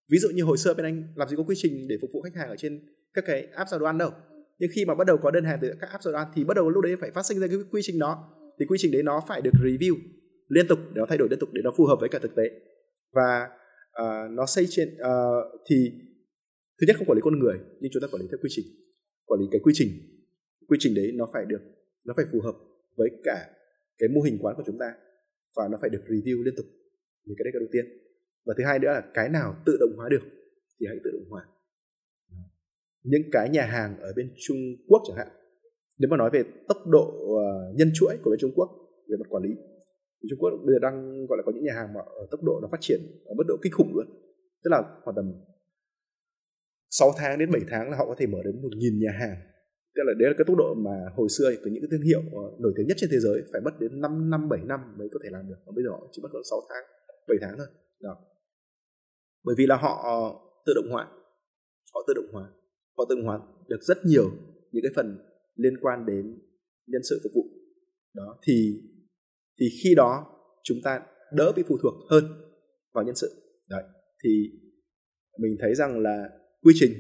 ví 0.10 0.18
dụ 0.18 0.30
như 0.30 0.44
hồi 0.44 0.58
xưa 0.58 0.74
bên 0.74 0.86
anh 0.86 1.14
làm 1.16 1.28
gì 1.30 1.36
có 1.36 1.44
quy 1.44 1.56
trình 1.58 1.88
để 1.88 1.98
phục 2.02 2.10
vụ 2.14 2.22
khách 2.22 2.36
hàng 2.36 2.50
ở 2.50 2.56
trên 2.56 2.82
các 3.14 3.24
cái 3.28 3.48
app 3.56 3.70
giao 3.70 3.80
đồ 3.80 3.86
ăn 3.86 3.98
đâu. 3.98 4.12
Nhưng 4.60 4.70
khi 4.74 4.86
mà 4.86 4.96
bắt 4.96 5.08
đầu 5.08 5.18
có 5.18 5.32
đơn 5.32 5.44
hàng 5.44 5.60
từ 5.62 5.74
các 5.82 5.90
app 5.90 6.04
giao 6.04 6.12
đồ 6.12 6.20
ăn 6.20 6.28
thì 6.36 6.44
bắt 6.44 6.54
đầu 6.54 6.70
lúc 6.70 6.84
đấy 6.84 6.96
phải 7.00 7.12
phát 7.12 7.26
sinh 7.26 7.40
ra 7.40 7.48
cái 7.48 7.58
quy 7.72 7.82
trình 7.84 8.00
đó. 8.00 8.38
Thì 8.60 8.66
quy 8.66 8.78
trình 8.80 8.92
đấy 8.92 9.04
nó 9.04 9.24
phải 9.28 9.42
được 9.42 9.52
review 9.54 9.96
liên 10.48 10.68
tục 10.68 10.80
để 10.94 11.00
nó 11.00 11.06
thay 11.10 11.18
đổi 11.18 11.28
liên 11.32 11.40
tục 11.40 11.50
để 11.54 11.62
nó 11.64 11.72
phù 11.78 11.86
hợp 11.86 11.98
với 12.00 12.10
cả 12.10 12.20
thực 12.20 12.36
tế. 12.36 12.44
Và 13.14 13.50
uh, 14.02 14.32
nó 14.32 14.46
xây 14.46 14.66
trên 14.70 14.90
uh, 14.90 15.62
thì 15.70 15.92
thứ 16.82 16.88
nhất 16.88 16.96
không 16.98 17.08
quản 17.08 17.16
lý 17.16 17.22
con 17.24 17.40
người 17.40 17.58
nhưng 17.80 17.92
chúng 17.94 18.02
ta 18.02 18.08
quản 18.12 18.22
lý 18.22 18.28
theo 18.32 18.38
quy 18.44 18.50
trình. 18.52 18.66
Quản 19.26 19.40
lý 19.40 19.48
cái 19.52 19.62
quy 19.64 19.74
trình. 19.76 19.90
Quy 20.68 20.78
trình 20.80 20.96
đấy 20.96 21.12
nó 21.16 21.30
phải 21.34 21.46
được 21.46 21.62
nó 22.06 22.14
phải 22.18 22.26
phù 22.32 22.42
hợp 22.42 22.56
với 22.98 23.10
cả 23.24 23.50
cái 23.98 24.10
mô 24.10 24.22
hình 24.22 24.38
quán 24.42 24.56
của 24.58 24.64
chúng 24.66 24.78
ta 24.80 24.94
và 25.56 25.68
nó 25.72 25.78
phải 25.82 25.90
được 25.90 26.02
review 26.08 26.44
liên 26.44 26.56
tục. 26.58 26.66
Thì 27.28 27.34
cái 27.38 27.44
đấy 27.44 27.52
là 27.54 27.60
đầu 27.60 27.70
tiên 27.72 28.01
và 28.46 28.54
thứ 28.58 28.64
hai 28.66 28.80
nữa 28.80 28.88
là 28.88 29.04
cái 29.14 29.30
nào 29.30 29.56
tự 29.66 29.78
động 29.80 29.98
hóa 29.98 30.10
được 30.10 30.24
thì 30.80 30.88
hãy 30.88 30.98
tự 31.04 31.12
động 31.14 31.30
hóa. 31.30 31.48
Những 33.04 33.22
cái 33.32 33.50
nhà 33.50 33.66
hàng 33.66 34.00
ở 34.00 34.14
bên 34.16 34.34
Trung 34.48 34.58
Quốc 34.88 35.02
chẳng 35.08 35.18
hạn, 35.18 35.28
nếu 36.00 36.10
mà 36.10 36.18
nói 36.18 36.30
về 36.34 36.44
tốc 36.68 36.78
độ 36.88 37.06
ờ, 37.38 37.74
nhân 37.76 37.92
chuỗi 37.94 38.18
của 38.24 38.32
bên 38.32 38.40
Trung 38.40 38.52
Quốc, 38.56 38.70
về 39.10 39.18
mặt 39.20 39.30
quản 39.30 39.44
lý 39.44 39.50
Trung 40.30 40.40
Quốc 40.40 40.50
bây 40.66 40.74
giờ 40.74 40.80
đang, 40.82 41.26
gọi 41.30 41.38
là, 41.38 41.44
có 41.46 41.52
những 41.52 41.64
nhà 41.64 41.74
hàng 41.76 41.94
mà 41.94 42.02
ở 42.02 42.28
tốc 42.32 42.44
độ 42.44 42.60
nó 42.62 42.68
phát 42.72 42.82
triển 42.82 43.00
ở 43.26 43.34
mức 43.38 43.44
độ 43.48 43.56
kinh 43.64 43.74
khủng 43.74 43.92
luôn. 43.96 44.06
Tức 44.64 44.70
là 44.72 44.84
khoảng 45.04 45.16
tầm 45.16 45.26
6 46.90 47.12
tháng 47.18 47.40
đến 47.40 47.52
7 47.52 47.62
tháng 47.70 47.90
là 47.90 47.98
họ 47.98 48.06
có 48.06 48.16
thể 48.18 48.28
mở 48.28 48.38
đến 48.46 48.62
một 48.62 48.74
nghìn 48.78 49.00
nhà 49.00 49.12
hàng. 49.20 49.38
Tức 49.96 50.02
là 50.06 50.14
đấy 50.20 50.30
là 50.30 50.36
cái 50.38 50.46
tốc 50.48 50.58
độ 50.58 50.74
mà 50.74 50.96
hồi 51.16 51.30
xưa 51.30 51.52
từ 51.64 51.72
những 51.72 51.84
cái 51.84 51.90
thương 51.92 52.08
hiệu 52.10 52.22
ờ, 52.32 52.46
nổi 52.60 52.74
tiếng 52.76 52.88
nhất 52.88 52.98
trên 53.00 53.10
thế 53.14 53.20
giới 53.20 53.38
phải 53.52 53.62
mất 53.62 53.80
đến 53.80 54.02
5 54.02 54.30
năm 54.30 54.50
7 54.50 54.60
năm 54.64 54.80
mới 54.98 55.08
có 55.14 55.20
thể 55.24 55.30
làm 55.32 55.48
được. 55.50 55.56
Còn 55.66 55.76
bây 55.76 55.84
giờ 55.84 55.90
họ 55.90 56.08
chỉ 56.12 56.22
mất 56.24 56.30
khoảng 56.32 56.44
6 56.50 56.60
tháng 56.70 56.84
7 57.28 57.38
tháng 57.42 57.56
thôi. 57.58 57.68
Đó 58.00 58.14
bởi 59.44 59.56
vì 59.58 59.66
là 59.66 59.78
họ 59.78 59.96
tự 60.66 60.74
động 60.76 60.92
hóa. 60.92 61.08
Họ 61.94 62.04
tự 62.08 62.14
động 62.14 62.34
hóa. 62.34 62.50
Họ 62.98 63.06
tự 63.10 63.16
động 63.16 63.26
hóa 63.26 63.40
được 63.68 63.80
rất 63.82 63.98
nhiều 64.06 64.32
những 64.72 64.84
cái 64.84 64.92
phần 64.96 65.18
liên 65.56 65.74
quan 65.82 66.06
đến 66.06 66.40
nhân 66.88 67.02
sự 67.10 67.20
phục 67.24 67.32
vụ. 67.36 67.44
Đó, 68.14 68.40
thì 68.48 68.82
thì 69.60 69.66
khi 69.84 69.96
đó 69.96 70.26
chúng 70.64 70.78
ta 70.84 71.02
đỡ 71.34 71.52
bị 71.56 71.64
phụ 71.68 71.78
thuộc 71.82 71.94
hơn 72.10 72.24
vào 72.94 73.04
nhân 73.04 73.16
sự. 73.16 73.30
Đấy, 73.70 73.84
thì 74.24 74.50
mình 75.40 75.56
thấy 75.60 75.76
rằng 75.76 76.00
là 76.00 76.30
quy 76.62 76.74
trình 76.76 76.92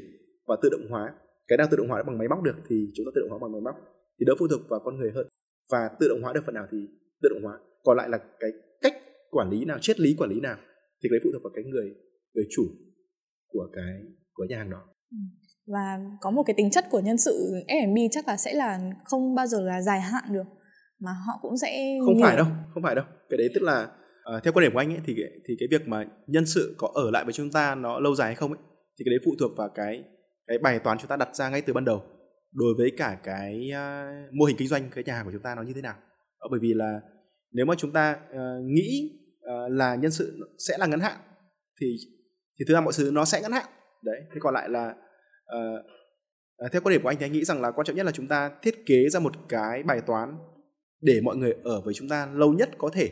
và 0.47 0.57
tự 0.61 0.69
động 0.69 0.87
hóa, 0.89 1.13
cái 1.47 1.57
nào 1.57 1.67
tự 1.71 1.77
động 1.77 1.87
hóa 1.87 2.03
bằng 2.03 2.17
máy 2.17 2.27
móc 2.27 2.43
được 2.43 2.55
thì 2.69 2.91
chúng 2.95 3.05
ta 3.05 3.11
tự 3.15 3.21
động 3.21 3.29
hóa 3.29 3.39
bằng 3.39 3.51
máy 3.51 3.61
móc 3.61 3.75
thì 4.19 4.25
đỡ 4.25 4.33
phụ 4.39 4.47
thuộc 4.47 4.61
vào 4.69 4.79
con 4.83 4.97
người 4.97 5.11
hơn. 5.11 5.27
Và 5.71 5.89
tự 5.99 6.07
động 6.09 6.21
hóa 6.21 6.33
được 6.33 6.41
phần 6.45 6.55
nào 6.55 6.67
thì 6.71 6.77
tự 7.21 7.29
động 7.29 7.43
hóa. 7.43 7.59
Còn 7.83 7.97
lại 7.97 8.09
là 8.09 8.17
cái 8.39 8.51
cách 8.81 8.93
quản 9.29 9.49
lý 9.49 9.65
nào, 9.65 9.77
triết 9.81 9.99
lý 9.99 10.15
quản 10.17 10.29
lý 10.29 10.39
nào 10.39 10.57
thì 11.03 11.09
cái 11.09 11.19
phụ 11.23 11.29
thuộc 11.33 11.43
vào 11.43 11.51
cái 11.55 11.63
người 11.63 11.95
người 12.33 12.45
chủ 12.55 12.63
của 13.47 13.67
cái 13.73 13.93
của 14.33 14.45
nhà 14.49 14.57
hàng 14.57 14.69
đó. 14.69 14.81
Ừ. 15.11 15.17
và 15.67 15.99
có 16.21 16.31
một 16.31 16.43
cái 16.43 16.53
tính 16.57 16.71
chất 16.71 16.85
của 16.91 16.99
nhân 16.99 17.17
sự 17.17 17.53
F&B 17.67 17.97
chắc 18.11 18.27
là 18.27 18.37
sẽ 18.37 18.53
là 18.53 18.79
không 19.05 19.35
bao 19.35 19.47
giờ 19.47 19.61
là 19.61 19.81
dài 19.81 20.01
hạn 20.01 20.23
được 20.31 20.43
mà 20.99 21.11
họ 21.11 21.39
cũng 21.41 21.57
sẽ 21.57 21.97
không 22.05 22.21
phải 22.21 22.37
đâu 22.37 22.45
không 22.73 22.83
phải 22.83 22.95
đâu. 22.95 23.05
Cái 23.29 23.37
đấy 23.37 23.49
tức 23.55 23.61
là 23.63 23.83
uh, 24.37 24.43
theo 24.43 24.53
quan 24.53 24.63
điểm 24.63 24.73
của 24.73 24.79
anh 24.79 24.89
ấy 24.89 24.99
thì 25.05 25.15
thì 25.47 25.55
cái 25.59 25.67
việc 25.71 25.87
mà 25.87 26.05
nhân 26.27 26.45
sự 26.45 26.75
có 26.77 26.91
ở 26.93 27.11
lại 27.11 27.23
với 27.23 27.33
chúng 27.33 27.51
ta 27.51 27.75
nó 27.75 27.99
lâu 27.99 28.15
dài 28.15 28.27
hay 28.27 28.35
không 28.35 28.51
ấy 28.51 28.61
thì 28.99 29.05
cái 29.05 29.09
đấy 29.11 29.19
phụ 29.25 29.31
thuộc 29.39 29.51
vào 29.57 29.69
cái 29.75 30.03
cái 30.47 30.57
bài 30.57 30.79
toán 30.79 30.97
chúng 30.97 31.07
ta 31.07 31.17
đặt 31.17 31.35
ra 31.35 31.49
ngay 31.49 31.61
từ 31.61 31.73
ban 31.73 31.85
đầu 31.85 32.03
đối 32.53 32.73
với 32.77 32.91
cả 32.97 33.19
cái 33.23 33.69
uh, 33.71 34.33
mô 34.33 34.45
hình 34.45 34.57
kinh 34.57 34.67
doanh 34.67 34.89
cái 34.95 35.03
nhà 35.03 35.15
hàng 35.15 35.25
của 35.25 35.31
chúng 35.31 35.41
ta 35.41 35.55
nó 35.55 35.61
như 35.61 35.73
thế 35.73 35.81
nào. 35.81 35.95
Đó, 36.41 36.47
bởi 36.51 36.59
vì 36.59 36.73
là 36.73 36.99
nếu 37.51 37.65
mà 37.65 37.75
chúng 37.77 37.93
ta 37.93 38.17
uh, 38.31 38.65
nghĩ 38.65 39.19
uh, 39.39 39.71
là 39.71 39.95
nhân 39.95 40.11
sự 40.11 40.39
sẽ 40.67 40.77
là 40.77 40.85
ngắn 40.85 40.99
hạn 40.99 41.17
thì 41.81 41.95
thì 42.61 42.65
thực 42.67 42.73
ra 42.73 42.81
mọi 42.81 42.93
thứ 42.97 43.11
nó 43.11 43.25
sẽ 43.25 43.41
ngắn 43.41 43.51
hạn. 43.51 43.65
Đấy 44.03 44.15
thế 44.33 44.37
còn 44.39 44.53
lại 44.53 44.69
là 44.69 44.95
uh, 45.57 46.71
theo 46.71 46.81
quan 46.81 46.93
điểm 46.93 47.03
của 47.03 47.09
anh 47.09 47.17
thì 47.19 47.25
anh 47.25 47.31
nghĩ 47.31 47.43
rằng 47.43 47.61
là 47.61 47.71
quan 47.71 47.85
trọng 47.85 47.95
nhất 47.95 48.05
là 48.05 48.11
chúng 48.11 48.27
ta 48.27 48.51
thiết 48.61 48.85
kế 48.85 49.09
ra 49.09 49.19
một 49.19 49.33
cái 49.49 49.83
bài 49.83 50.01
toán 50.01 50.37
để 51.01 51.21
mọi 51.23 51.37
người 51.37 51.55
ở 51.63 51.81
với 51.81 51.93
chúng 51.93 52.09
ta 52.09 52.29
lâu 52.33 52.53
nhất 52.53 52.69
có 52.77 52.89
thể. 52.93 53.09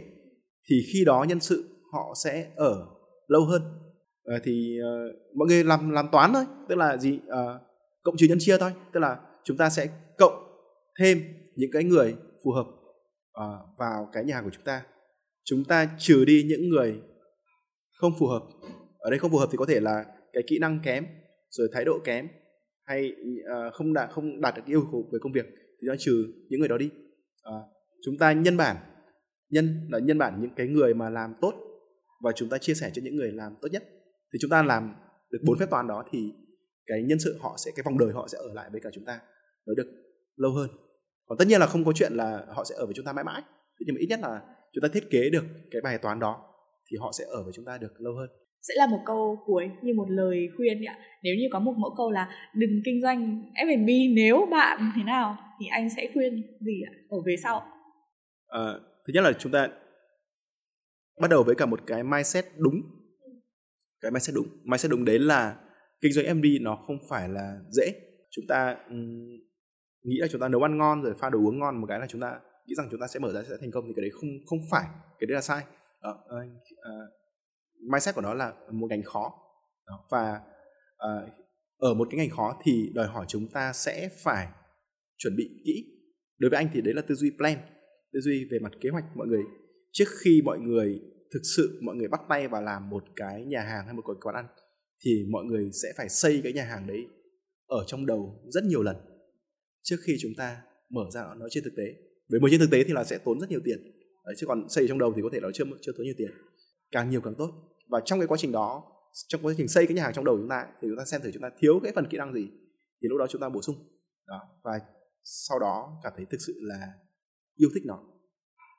Thì 0.70 0.76
khi 0.94 1.06
đó 1.06 1.26
nhân 1.30 1.40
sự 1.40 1.70
họ 1.94 2.14
sẽ 2.24 2.48
ở 2.56 2.86
lâu 3.28 3.46
hơn. 3.46 3.62
Uh, 4.36 4.42
thì 4.44 4.78
uh, 4.80 5.36
mọi 5.36 5.48
người 5.48 5.64
làm 5.64 5.90
làm 5.90 6.08
toán 6.12 6.34
thôi 6.34 6.44
tức 6.70 6.76
là 6.76 6.98
gì? 6.98 7.20
Uh, 7.28 7.62
cộng 8.04 8.18
trừ 8.18 8.28
nhân 8.28 8.38
chia 8.42 8.58
thôi 8.58 8.72
tức 8.94 9.00
là 9.00 9.18
chúng 9.44 9.58
ta 9.58 9.70
sẽ 9.70 9.88
cộng 10.18 10.34
thêm 11.00 11.22
những 11.56 11.70
cái 11.74 11.84
người 11.84 12.16
phù 12.44 12.52
hợp 12.52 12.66
uh, 12.66 13.78
vào 13.80 14.10
cái 14.14 14.24
nhà 14.24 14.42
của 14.42 14.50
chúng 14.54 14.64
ta. 14.64 14.84
Chúng 15.44 15.64
ta 15.64 15.90
trừ 15.98 16.26
đi 16.26 16.46
những 16.50 16.70
người 16.70 17.02
không 18.00 18.12
phù 18.20 18.28
hợp 18.28 18.44
ở 19.00 19.10
đây 19.10 19.20
không 19.20 19.32
phù 19.32 19.38
hợp 19.38 19.50
thì 19.52 19.58
có 19.58 19.66
thể 19.66 19.80
là 19.80 20.06
cái 20.34 20.44
kỹ 20.48 20.60
năng 20.60 20.80
kém 20.84 21.06
rồi 21.50 21.70
thái 21.74 21.86
độ 21.86 22.00
kém 22.04 22.28
hay 22.86 23.12
uh, 23.40 23.74
không 23.74 23.94
đạt 23.94 24.10
không 24.12 24.42
đạt 24.42 24.56
được 24.56 24.62
yêu 24.66 24.88
cầu 24.92 25.10
về 25.14 25.20
công 25.22 25.32
việc 25.32 25.46
thì 25.82 25.88
nó 25.88 25.96
trừ 26.00 26.34
những 26.50 26.60
người 26.60 26.70
đó 26.70 26.78
đi. 26.78 26.90
À, 27.44 27.54
chúng 28.06 28.18
ta 28.18 28.32
nhân 28.32 28.58
bản 28.58 28.78
nhân 29.50 29.88
là 29.92 30.00
nhân 30.00 30.18
bản 30.18 30.42
những 30.42 30.52
cái 30.56 30.68
người 30.68 30.94
mà 30.94 31.10
làm 31.10 31.34
tốt 31.42 31.54
và 32.24 32.32
chúng 32.36 32.50
ta 32.50 32.58
chia 32.58 32.74
sẻ 32.74 32.92
cho 32.94 33.02
những 33.06 33.16
người 33.16 33.32
làm 33.32 33.56
tốt 33.62 33.68
nhất. 33.72 33.84
Thì 34.34 34.40
chúng 34.42 34.52
ta 34.52 34.64
làm 34.64 34.96
được 35.32 35.40
bốn 35.46 35.60
phép 35.60 35.70
toán 35.70 35.88
đó 35.88 36.06
thì 36.12 36.34
cái 36.86 37.04
nhân 37.04 37.20
sự 37.20 37.38
họ 37.40 37.56
sẽ 37.66 37.72
cái 37.76 37.84
vòng 37.84 37.98
đời 37.98 38.12
họ 38.14 38.28
sẽ 38.28 38.38
ở 38.38 38.54
lại 38.54 38.70
với 38.72 38.82
cả 38.82 38.90
chúng 38.94 39.06
ta 39.06 39.22
nó 39.66 39.74
được 39.78 39.88
lâu 40.36 40.52
hơn. 40.52 40.70
Còn 41.26 41.38
tất 41.38 41.46
nhiên 41.48 41.60
là 41.60 41.68
không 41.68 41.86
có 41.86 41.92
chuyện 41.96 42.14
là 42.14 42.46
họ 42.48 42.64
sẽ 42.64 42.76
ở 42.76 42.86
với 42.86 42.94
chúng 42.96 43.06
ta 43.06 43.14
mãi 43.14 43.24
mãi 43.24 43.42
nhưng 43.80 43.96
mà 43.96 44.00
ít 44.00 44.08
nhất 44.10 44.20
là 44.20 44.42
chúng 44.74 44.82
ta 44.82 44.88
thiết 44.94 45.10
kế 45.10 45.30
được 45.30 45.44
cái 45.72 45.82
bài 45.82 45.98
toán 45.98 46.20
đó 46.20 46.54
thì 46.92 46.98
họ 47.00 47.12
sẽ 47.20 47.26
ở 47.26 47.44
với 47.44 47.54
chúng 47.56 47.66
ta 47.66 47.78
được 47.78 47.94
lâu 47.98 48.14
hơn 48.14 48.30
sẽ 48.62 48.74
là 48.78 48.88
một 48.88 49.00
câu 49.06 49.40
cuối 49.46 49.70
như 49.82 49.94
một 49.94 50.06
lời 50.10 50.48
khuyên 50.58 50.86
ạ 50.86 50.98
nếu 51.24 51.36
như 51.36 51.48
có 51.52 51.60
một 51.60 51.74
mẫu 51.78 51.94
câu 51.98 52.12
là 52.12 52.30
đừng 52.56 52.82
kinh 52.86 53.02
doanh 53.02 53.44
F&B 53.56 54.16
nếu 54.16 54.48
bạn 54.52 54.92
thế 54.96 55.04
nào 55.04 55.38
thì 55.60 55.66
anh 55.72 55.90
sẽ 55.90 56.10
khuyên 56.14 56.44
gì 56.60 56.82
ạ? 56.88 56.92
Ở 57.10 57.18
về 57.26 57.36
sau. 57.44 57.62
À, 58.48 58.74
thứ 59.08 59.14
nhất 59.14 59.22
là 59.22 59.34
chúng 59.40 59.52
ta 59.52 59.68
bắt 61.22 61.28
đầu 61.30 61.44
với 61.44 61.56
cả 61.56 61.66
một 61.66 61.80
cái 61.88 62.04
mindset 62.04 62.46
đúng. 62.58 62.82
Cái 64.02 64.12
mindset 64.12 64.36
đúng. 64.36 64.48
Mindset 64.64 64.92
đúng 64.92 65.06
đấy 65.06 65.20
là 65.20 65.56
kinh 66.02 66.14
doanh 66.14 66.26
F&B 66.26 66.46
nó 66.62 66.76
không 66.76 66.98
phải 67.10 67.30
là 67.30 67.58
dễ. 67.72 67.92
Chúng 68.32 68.46
ta 68.48 68.76
um, 68.90 69.28
nghĩ 70.04 70.18
là 70.20 70.28
chúng 70.32 70.42
ta 70.42 70.48
nấu 70.48 70.62
ăn 70.62 70.78
ngon 70.78 71.04
rồi 71.04 71.14
pha 71.20 71.30
đồ 71.30 71.40
uống 71.40 71.60
ngon 71.60 71.82
một 71.82 71.88
cái 71.90 72.00
là 72.00 72.06
chúng 72.10 72.22
ta 72.22 72.40
nghĩ 72.66 72.76
rằng 72.78 72.88
chúng 72.92 73.00
ta 73.00 73.08
sẽ 73.08 73.20
mở 73.20 73.34
ra 73.34 73.42
sẽ 73.50 73.56
thành 73.62 73.72
công 73.72 73.84
thì 73.88 73.94
cái 73.96 74.02
đấy 74.02 74.12
không 74.14 74.30
không 74.46 74.60
phải. 74.72 74.86
Cái 75.20 75.28
đấy 75.28 75.36
là 75.36 75.42
sai. 75.42 75.64
Đó, 76.02 76.12
uh, 76.12 76.46
uh, 76.72 77.19
mindset 77.80 78.16
của 78.16 78.22
nó 78.22 78.34
là 78.34 78.54
một 78.72 78.88
ngành 78.90 79.04
khó. 79.04 79.34
Đó, 79.88 80.08
và 80.12 80.42
uh, 80.96 81.30
ở 81.78 81.94
một 81.94 82.08
cái 82.12 82.18
ngành 82.18 82.30
khó 82.30 82.60
thì 82.64 82.92
đòi 82.94 83.08
hỏi 83.08 83.26
chúng 83.28 83.48
ta 83.48 83.74
sẽ 83.74 84.10
phải 84.24 84.48
chuẩn 85.18 85.36
bị 85.36 85.50
kỹ. 85.66 85.86
Đối 86.38 86.50
với 86.50 86.58
anh 86.58 86.70
thì 86.74 86.82
đấy 86.82 86.94
là 86.94 87.02
tư 87.02 87.16
duy 87.16 87.32
plan 87.38 87.58
tư 88.14 88.20
duy 88.20 88.48
về 88.52 88.60
mặt 88.60 88.72
kế 88.82 88.90
hoạch 88.90 89.06
mọi 89.16 89.28
người. 89.28 89.44
Trước 89.92 90.06
khi 90.24 90.42
mọi 90.46 90.60
người 90.60 91.02
thực 91.34 91.42
sự 91.56 91.80
mọi 91.82 91.96
người 91.96 92.08
bắt 92.08 92.22
tay 92.30 92.48
vào 92.48 92.62
làm 92.62 92.90
một 92.90 93.04
cái 93.16 93.46
nhà 93.46 93.62
hàng 93.62 93.86
hay 93.86 93.94
một 93.94 94.04
cái 94.08 94.16
quán 94.22 94.36
ăn 94.36 94.46
thì 95.06 95.26
mọi 95.30 95.46
người 95.46 95.70
sẽ 95.84 95.94
phải 95.98 96.10
xây 96.10 96.42
cái 96.44 96.54
nhà 96.54 96.64
hàng 96.64 96.88
đấy 96.88 97.08
ở 97.66 97.84
trong 97.88 98.06
đầu 98.06 98.46
rất 98.50 98.64
nhiều 98.64 98.84
lần 98.84 98.96
trước 99.82 99.98
khi 100.04 100.18
chúng 100.22 100.32
ta 100.38 100.62
mở 100.90 101.02
ra 101.14 101.22
nó 101.38 101.48
trên 101.50 101.64
thực 101.64 101.74
tế. 101.78 101.84
Với 102.30 102.40
mở 102.40 102.48
trên 102.52 102.60
thực 102.60 102.72
tế 102.72 102.84
thì 102.84 102.94
là 102.94 103.04
sẽ 103.04 103.18
tốn 103.18 103.40
rất 103.40 103.50
nhiều 103.50 103.60
tiền. 103.64 103.78
Đấy, 104.26 104.36
chứ 104.38 104.48
còn 104.48 104.70
xây 104.70 104.88
trong 104.88 105.00
đầu 105.00 105.14
thì 105.16 105.22
có 105.22 105.30
thể 105.34 105.40
nó 105.40 105.52
chưa 105.54 105.64
chưa 105.82 105.92
tốn 105.98 106.06
nhiều 106.06 106.16
tiền 106.18 106.32
càng 106.92 107.10
nhiều 107.10 107.22
càng 107.22 107.36
tốt. 107.38 107.52
Và 107.90 108.02
trong 108.06 108.20
cái 108.20 108.28
quá 108.28 108.38
trình 108.38 108.52
đó, 108.52 108.84
trong 109.28 109.42
quá 109.42 109.54
trình 109.58 109.68
xây 109.68 109.88
cái 109.88 109.96
nhà 109.96 110.04
hàng 110.04 110.14
trong 110.14 110.26
đầu 110.26 110.38
chúng 110.38 110.50
ta 110.50 110.66
thì 110.82 110.88
chúng 110.88 110.98
ta 110.98 111.06
xem 111.06 111.22
thử 111.22 111.32
chúng 111.32 111.42
ta 111.42 111.50
thiếu 111.60 111.80
cái 111.84 111.92
phần 111.96 112.08
kỹ 112.10 112.18
năng 112.18 112.34
gì, 112.34 112.48
thì 113.02 113.08
lúc 113.10 113.20
đó 113.20 113.28
chúng 113.30 113.42
ta 113.42 113.50
bổ 113.50 113.62
sung. 113.62 113.76
Đó, 114.28 114.42
và 114.64 114.80
sau 115.24 115.60
đó 115.60 116.00
cảm 116.04 116.14
thấy 116.18 116.26
thực 116.32 116.42
sự 116.48 116.54
là 116.62 116.94
yêu 117.56 117.70
thích 117.74 117.84
nó. 117.86 118.04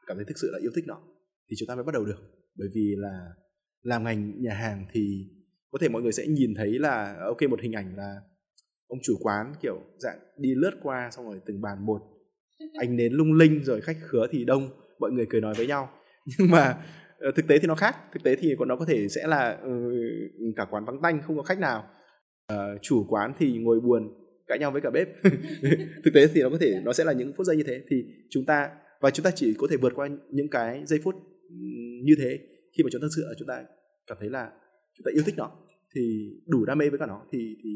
Cảm 0.07 0.17
thấy 0.17 0.25
thực 0.29 0.39
sự 0.39 0.51
là 0.53 0.59
yêu 0.63 0.71
thích 0.75 0.85
nó, 0.87 1.01
thì 1.51 1.57
chúng 1.59 1.67
ta 1.67 1.75
mới 1.75 1.85
bắt 1.85 1.95
đầu 1.95 2.05
được. 2.05 2.19
Bởi 2.59 2.69
vì 2.75 2.95
là 2.97 3.29
làm 3.83 4.05
ngành 4.05 4.43
nhà 4.43 4.55
hàng 4.55 4.87
thì 4.93 5.27
có 5.71 5.79
thể 5.81 5.89
mọi 5.89 6.03
người 6.03 6.13
sẽ 6.13 6.27
nhìn 6.27 6.55
thấy 6.57 6.79
là, 6.79 7.17
ok, 7.25 7.43
một 7.51 7.61
hình 7.61 7.73
ảnh 7.73 7.97
là 7.97 8.21
ông 8.87 8.99
chủ 9.03 9.15
quán, 9.21 9.55
kiểu, 9.63 9.81
dạng 9.99 10.19
đi 10.39 10.55
lướt 10.55 10.81
qua 10.83 11.11
xong 11.13 11.27
rồi 11.27 11.41
từng 11.47 11.61
bàn 11.61 11.87
một. 11.87 12.01
Ánh 12.81 12.97
nến 12.97 13.13
lung 13.13 13.33
linh, 13.33 13.65
rồi 13.65 13.81
khách 13.81 13.97
khứa 14.01 14.27
thì 14.31 14.45
đông, 14.45 14.71
mọi 14.99 15.11
người 15.11 15.27
cười 15.31 15.41
nói 15.41 15.55
với 15.55 15.67
nhau. 15.67 15.91
Nhưng 16.27 16.51
mà 16.51 16.85
Ờ, 17.21 17.31
thực 17.37 17.49
tế 17.49 17.59
thì 17.59 17.67
nó 17.67 17.75
khác. 17.75 17.97
Thực 18.13 18.23
tế 18.23 18.37
thì 18.37 18.55
còn 18.59 18.69
nó 18.69 18.77
có 18.77 18.85
thể 18.85 19.09
sẽ 19.09 19.27
là 19.27 19.59
uh, 19.67 20.57
cả 20.57 20.65
quán 20.71 20.85
vắng 20.85 21.03
tanh 21.03 21.23
không 21.23 21.37
có 21.37 21.43
khách 21.43 21.59
nào. 21.59 21.85
Uh, 22.53 22.59
chủ 22.83 23.07
quán 23.09 23.33
thì 23.39 23.59
ngồi 23.59 23.81
buồn 23.81 24.03
cãi 24.47 24.59
nhau 24.59 24.71
với 24.71 24.81
cả 24.81 24.91
bếp. 24.91 25.09
Thực 26.05 26.15
tế 26.15 26.27
thì 26.35 26.43
nó 26.43 26.51
có 26.51 26.59
thể 26.61 26.81
nó 26.85 26.93
sẽ 26.93 27.05
là 27.05 27.13
những 27.13 27.33
phút 27.37 27.47
giây 27.47 27.57
như 27.57 27.63
thế. 27.67 27.81
Thì 27.91 28.05
chúng 28.31 28.45
ta 28.45 28.71
và 29.01 29.11
chúng 29.11 29.25
ta 29.25 29.31
chỉ 29.35 29.55
có 29.59 29.67
thể 29.71 29.77
vượt 29.77 29.93
qua 29.97 30.09
những 30.31 30.51
cái 30.51 30.83
giây 30.87 31.01
phút 31.05 31.15
như 32.05 32.15
thế 32.19 32.39
khi 32.77 32.85
mà 32.85 32.89
chúng 32.93 33.01
ta 33.01 33.05
thực 33.05 33.13
sự 33.17 33.23
chúng 33.39 33.49
ta 33.49 33.65
cảm 34.07 34.19
thấy 34.21 34.31
là 34.31 34.51
chúng 34.97 35.05
ta 35.05 35.11
yêu 35.15 35.23
thích 35.27 35.35
nó 35.39 35.51
thì 35.95 36.31
đủ 36.47 36.65
đam 36.65 36.79
mê 36.79 36.91
với 36.91 36.99
cả 36.99 37.07
nó 37.07 37.23
thì 37.33 37.57
thì 37.65 37.71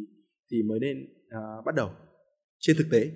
thì 0.50 0.62
mới 0.62 0.80
nên 0.80 0.96
uh, 1.26 1.64
bắt 1.64 1.74
đầu. 1.74 1.90
Trên 2.60 2.76
thực 2.78 2.86
tế 2.90 3.10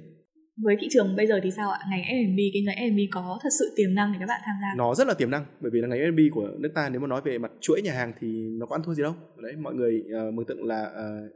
với 0.65 0.77
thị 0.81 0.87
trường 0.91 1.17
bây 1.17 1.27
giờ 1.27 1.41
thì 1.43 1.51
sao 1.51 1.71
ạ? 1.71 1.79
Ngành 1.91 2.01
F&B 2.01 2.39
kinh 2.53 2.67
doanh 2.67 2.77
F&B 2.77 2.99
có 3.11 3.39
thật 3.43 3.49
sự 3.59 3.73
tiềm 3.77 3.95
năng 3.95 4.13
để 4.13 4.19
các 4.21 4.27
bạn 4.27 4.41
tham 4.45 4.57
gia 4.63 4.75
nó 4.77 4.95
rất 4.95 5.07
là 5.07 5.15
tiềm 5.15 5.31
năng 5.31 5.45
bởi 5.61 5.71
vì 5.75 5.81
là 5.81 5.89
ngành 5.89 5.99
F&B 5.99 6.21
của 6.35 6.49
nước 6.59 6.69
ta 6.75 6.89
nếu 6.89 7.01
mà 7.01 7.07
nói 7.07 7.21
về 7.25 7.39
mặt 7.39 7.53
chuỗi 7.61 7.83
nhà 7.83 7.93
hàng 7.93 8.13
thì 8.21 8.29
nó 8.59 8.67
có 8.67 8.77
ăn 8.77 8.83
thua 8.83 8.95
gì 8.95 9.03
đâu. 9.03 9.15
Đấy 9.43 9.53
mọi 9.57 9.75
người 9.75 10.05
ờ, 10.13 10.29
uh, 10.29 10.35
mường 10.35 10.47
tượng 10.47 10.65
là 10.65 10.83
uh, 10.83 11.33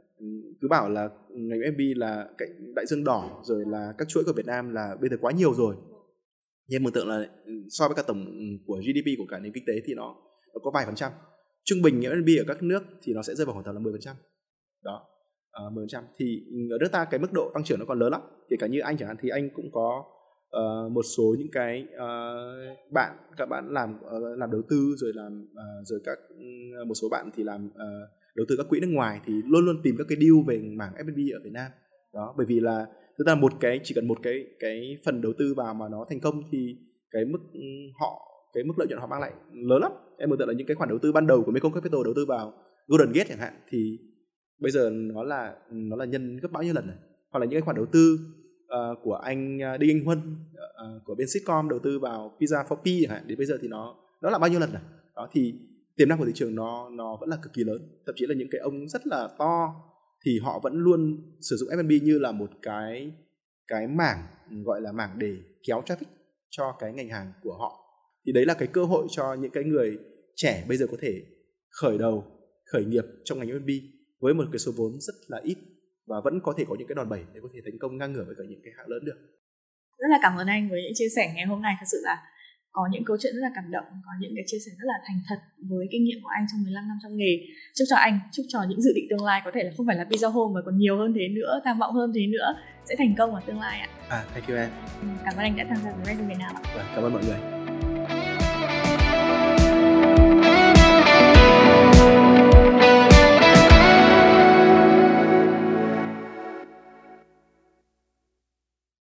cứ 0.61 0.67
bảo 0.67 0.89
là 0.89 1.09
ngành 1.29 1.59
F&B 1.59 1.97
là 1.97 2.27
cạnh 2.37 2.73
đại 2.75 2.85
dương 2.85 3.03
đỏ 3.03 3.41
rồi 3.43 3.63
là 3.67 3.93
các 3.97 4.07
chuỗi 4.07 4.23
của 4.23 4.33
Việt 4.33 4.45
Nam 4.45 4.73
là 4.73 4.95
bây 5.01 5.09
giờ 5.09 5.17
quá 5.21 5.31
nhiều 5.31 5.53
rồi. 5.53 5.75
Nhưng 6.67 6.83
mường 6.83 6.93
tượng 6.93 7.07
là 7.07 7.27
ừ, 7.45 7.53
so 7.69 7.87
với 7.87 7.95
cả 7.95 8.03
tổng 8.07 8.25
ừ, 8.25 8.43
của 8.65 8.81
GDP 8.81 9.17
của 9.17 9.25
cả 9.29 9.39
nền 9.39 9.53
kinh 9.53 9.63
tế 9.67 9.73
thì 9.85 9.93
nó, 9.93 10.15
nó 10.53 10.59
có 10.63 10.71
vài 10.73 10.85
phần 10.85 10.95
trăm. 10.95 11.11
Trung 11.63 11.81
bình 11.81 12.01
F&B 12.01 12.39
ở 12.39 12.43
các 12.47 12.63
nước 12.63 12.83
thì 13.03 13.13
nó 13.13 13.21
sẽ 13.21 13.35
rơi 13.35 13.45
vào 13.45 13.53
khoảng 13.53 13.65
tầm 13.65 13.75
là 13.75 13.81
10% 13.81 14.13
đó. 14.83 15.12
À, 15.53 15.63
uh, 15.67 15.73
10% 15.73 16.03
thì 16.17 16.43
ở 16.71 16.77
nước 16.79 16.87
ta 16.91 17.05
cái 17.05 17.19
mức 17.19 17.33
độ 17.33 17.51
tăng 17.53 17.63
trưởng 17.63 17.79
nó 17.79 17.85
còn 17.85 17.99
lớn 17.99 18.11
lắm. 18.11 18.21
Kể 18.49 18.57
cả 18.59 18.67
như 18.67 18.79
anh 18.79 18.97
chẳng 18.97 19.07
hạn 19.07 19.17
thì 19.21 19.29
anh 19.29 19.49
cũng 19.55 19.71
có 19.71 20.03
uh, 20.57 20.91
một 20.91 21.01
số 21.17 21.35
những 21.37 21.51
cái 21.51 21.87
uh, 21.95 22.91
bạn 22.91 23.17
các 23.37 23.45
bạn 23.49 23.67
làm 23.69 23.95
uh, 23.95 24.37
làm 24.39 24.51
đầu 24.51 24.61
tư 24.69 24.95
rồi 24.97 25.11
làm 25.15 25.47
uh, 25.51 25.87
rồi 25.87 25.99
các 26.05 26.17
uh, 26.81 26.87
một 26.87 26.93
số 27.01 27.07
bạn 27.11 27.29
thì 27.35 27.43
làm 27.43 27.65
uh, 27.65 28.09
đầu 28.35 28.45
tư 28.49 28.55
các 28.57 28.65
quỹ 28.69 28.79
nước 28.79 28.89
ngoài 28.91 29.19
thì 29.25 29.33
luôn 29.47 29.65
luôn 29.65 29.75
tìm 29.83 29.95
các 29.97 30.07
cái 30.09 30.17
deal 30.21 30.43
về 30.47 30.69
mảng 30.77 30.93
F&B 30.93 31.33
ở 31.33 31.39
Việt 31.43 31.51
Nam. 31.53 31.71
Đó 32.13 32.33
bởi 32.37 32.45
vì 32.45 32.59
là 32.59 32.85
tức 33.17 33.27
là 33.27 33.35
một 33.35 33.53
cái 33.59 33.79
chỉ 33.83 33.95
cần 33.95 34.07
một 34.07 34.17
cái 34.23 34.45
cái 34.59 34.97
phần 35.05 35.21
đầu 35.21 35.33
tư 35.37 35.53
vào 35.53 35.73
mà 35.73 35.89
nó 35.89 36.05
thành 36.09 36.19
công 36.19 36.43
thì 36.51 36.77
cái 37.11 37.25
mức 37.25 37.39
ừ, 37.53 37.59
họ 37.99 38.21
cái 38.53 38.63
mức 38.63 38.73
lợi 38.77 38.87
nhuận 38.87 38.99
họ 38.99 39.07
mang 39.07 39.21
lại 39.21 39.31
lớn 39.53 39.81
lắm. 39.81 39.91
Em 40.17 40.29
mường 40.29 40.39
tượng 40.39 40.47
là 40.47 40.53
những 40.53 40.67
cái 40.67 40.75
khoản 40.75 40.89
đầu 40.89 40.99
tư 40.99 41.11
ban 41.11 41.27
đầu 41.27 41.43
của 41.43 41.51
Mekong 41.51 41.73
Capital 41.73 42.03
đầu 42.03 42.13
tư 42.15 42.25
vào 42.25 42.53
Golden 42.87 43.11
Gate 43.11 43.29
chẳng 43.29 43.37
hạn 43.37 43.53
thì 43.69 43.99
bây 44.59 44.71
giờ 44.71 44.89
nó 44.89 45.23
là 45.23 45.55
nó 45.71 45.95
là 45.95 46.05
nhân 46.05 46.37
gấp 46.37 46.51
bao 46.51 46.63
nhiêu 46.63 46.73
lần 46.73 46.87
này 46.87 46.97
hoặc 47.31 47.39
là 47.39 47.45
những 47.45 47.51
cái 47.51 47.61
khoản 47.61 47.75
đầu 47.75 47.85
tư 47.85 48.19
uh, 48.65 48.99
của 49.03 49.15
anh 49.15 49.59
uh, 49.73 49.79
Đinh 49.79 49.97
Anh 49.97 50.05
Huân 50.05 50.19
uh, 50.19 51.03
của 51.05 51.15
bên 51.15 51.27
sitcom 51.27 51.69
đầu 51.69 51.79
tư 51.79 51.99
vào 51.99 52.37
Pizza 52.39 52.65
for 52.65 52.75
P 52.75 52.85
chẳng 52.85 53.11
hạn 53.11 53.27
đến 53.27 53.37
bây 53.37 53.45
giờ 53.45 53.57
thì 53.61 53.67
nó 53.67 53.95
nó 54.21 54.29
là 54.29 54.37
bao 54.37 54.49
nhiêu 54.49 54.59
lần 54.59 54.73
này 54.73 54.81
đó 55.15 55.29
thì 55.31 55.53
tiềm 55.95 56.09
năng 56.09 56.17
của 56.17 56.25
thị 56.25 56.31
trường 56.35 56.55
nó 56.55 56.89
nó 56.89 57.17
vẫn 57.19 57.29
là 57.29 57.37
cực 57.41 57.53
kỳ 57.53 57.63
lớn. 57.63 58.01
Thậm 58.05 58.15
chí 58.17 58.25
là 58.25 58.35
những 58.35 58.47
cái 58.51 58.61
ông 58.61 58.89
rất 58.89 59.07
là 59.07 59.29
to 59.37 59.75
thì 60.25 60.39
họ 60.39 60.59
vẫn 60.63 60.73
luôn 60.73 61.17
sử 61.41 61.55
dụng 61.55 61.69
F&B 61.69 62.03
như 62.03 62.19
là 62.19 62.31
một 62.31 62.49
cái 62.61 63.11
cái 63.67 63.87
mảng 63.87 64.23
gọi 64.65 64.81
là 64.81 64.91
mảng 64.91 65.19
để 65.19 65.35
kéo 65.67 65.81
traffic 65.85 66.05
cho 66.49 66.75
cái 66.79 66.93
ngành 66.93 67.09
hàng 67.09 67.33
của 67.43 67.57
họ. 67.59 67.79
Thì 68.25 68.31
đấy 68.31 68.45
là 68.45 68.53
cái 68.53 68.67
cơ 68.67 68.83
hội 68.83 69.07
cho 69.09 69.33
những 69.33 69.51
cái 69.51 69.63
người 69.63 69.97
trẻ 70.35 70.65
bây 70.67 70.77
giờ 70.77 70.87
có 70.91 70.97
thể 71.01 71.21
khởi 71.69 71.97
đầu 71.97 72.25
khởi 72.71 72.85
nghiệp 72.85 73.03
trong 73.23 73.39
ngành 73.39 73.47
F&B 73.47 73.69
với 74.23 74.33
một 74.33 74.45
cái 74.51 74.59
số 74.59 74.71
vốn 74.77 74.91
rất 75.07 75.15
là 75.27 75.39
ít 75.43 75.57
và 76.09 76.17
vẫn 76.25 76.35
có 76.43 76.53
thể 76.57 76.63
có 76.69 76.75
những 76.79 76.87
cái 76.87 76.95
đòn 76.95 77.09
bẩy 77.09 77.21
để 77.33 77.39
có 77.43 77.49
thể 77.53 77.59
thành 77.65 77.77
công 77.81 77.97
ngang 77.97 78.13
ngửa 78.13 78.25
với 78.27 78.35
cả 78.37 78.43
những 78.49 78.61
cái 78.63 78.73
hãng 78.77 78.87
lớn 78.91 79.01
được. 79.05 79.17
Rất 80.01 80.09
là 80.13 80.19
cảm 80.21 80.33
ơn 80.41 80.47
anh 80.47 80.69
với 80.69 80.79
những 80.83 80.95
chia 80.95 81.11
sẻ 81.15 81.23
ngày 81.35 81.45
hôm 81.45 81.61
nay. 81.61 81.73
Thật 81.79 81.89
sự 81.91 81.97
là 82.03 82.15
có 82.71 82.83
những 82.91 83.03
câu 83.05 83.17
chuyện 83.19 83.33
rất 83.35 83.43
là 83.47 83.51
cảm 83.55 83.71
động 83.71 83.87
có 84.05 84.11
những 84.21 84.33
cái 84.35 84.43
chia 84.47 84.57
sẻ 84.65 84.71
rất 84.79 84.87
là 84.91 84.97
thành 85.07 85.19
thật 85.27 85.39
với 85.69 85.85
kinh 85.91 86.03
nghiệm 86.03 86.19
của 86.23 86.31
anh 86.37 86.45
trong 86.51 86.63
15 86.63 86.87
năm 86.87 86.97
trong 87.03 87.17
nghề. 87.17 87.33
Chúc 87.75 87.85
cho 87.89 87.95
anh 87.95 88.19
chúc 88.31 88.45
cho 88.49 88.59
những 88.69 88.81
dự 88.81 88.91
định 88.95 89.05
tương 89.09 89.25
lai 89.25 89.41
có 89.45 89.51
thể 89.55 89.63
là 89.63 89.71
không 89.77 89.87
phải 89.87 89.95
là 89.95 90.05
pizza 90.09 90.29
home 90.31 90.53
mà 90.55 90.61
còn 90.65 90.77
nhiều 90.77 90.97
hơn 90.97 91.13
thế 91.15 91.27
nữa 91.37 91.61
tham 91.65 91.79
vọng 91.79 91.93
hơn 91.93 92.11
thế 92.15 92.27
nữa 92.27 92.47
sẽ 92.85 92.95
thành 92.97 93.15
công 93.17 93.35
ở 93.35 93.41
tương 93.45 93.59
lai 93.59 93.79
ạ. 93.79 93.87
À 94.09 94.25
thank 94.33 94.47
you 94.47 94.55
em. 94.55 94.69
Cảm 95.25 95.33
ơn 95.33 95.43
anh 95.47 95.55
đã 95.57 95.65
tham 95.69 95.77
gia 95.83 95.91
với 95.95 96.05
Rising 96.05 96.27
Việt 96.27 96.39
Nam 96.39 96.51
ạ. 96.55 96.61
Vâng, 96.75 96.85
cảm 96.95 97.03
ơn 97.03 97.13
mọi 97.13 97.23
người 97.25 97.52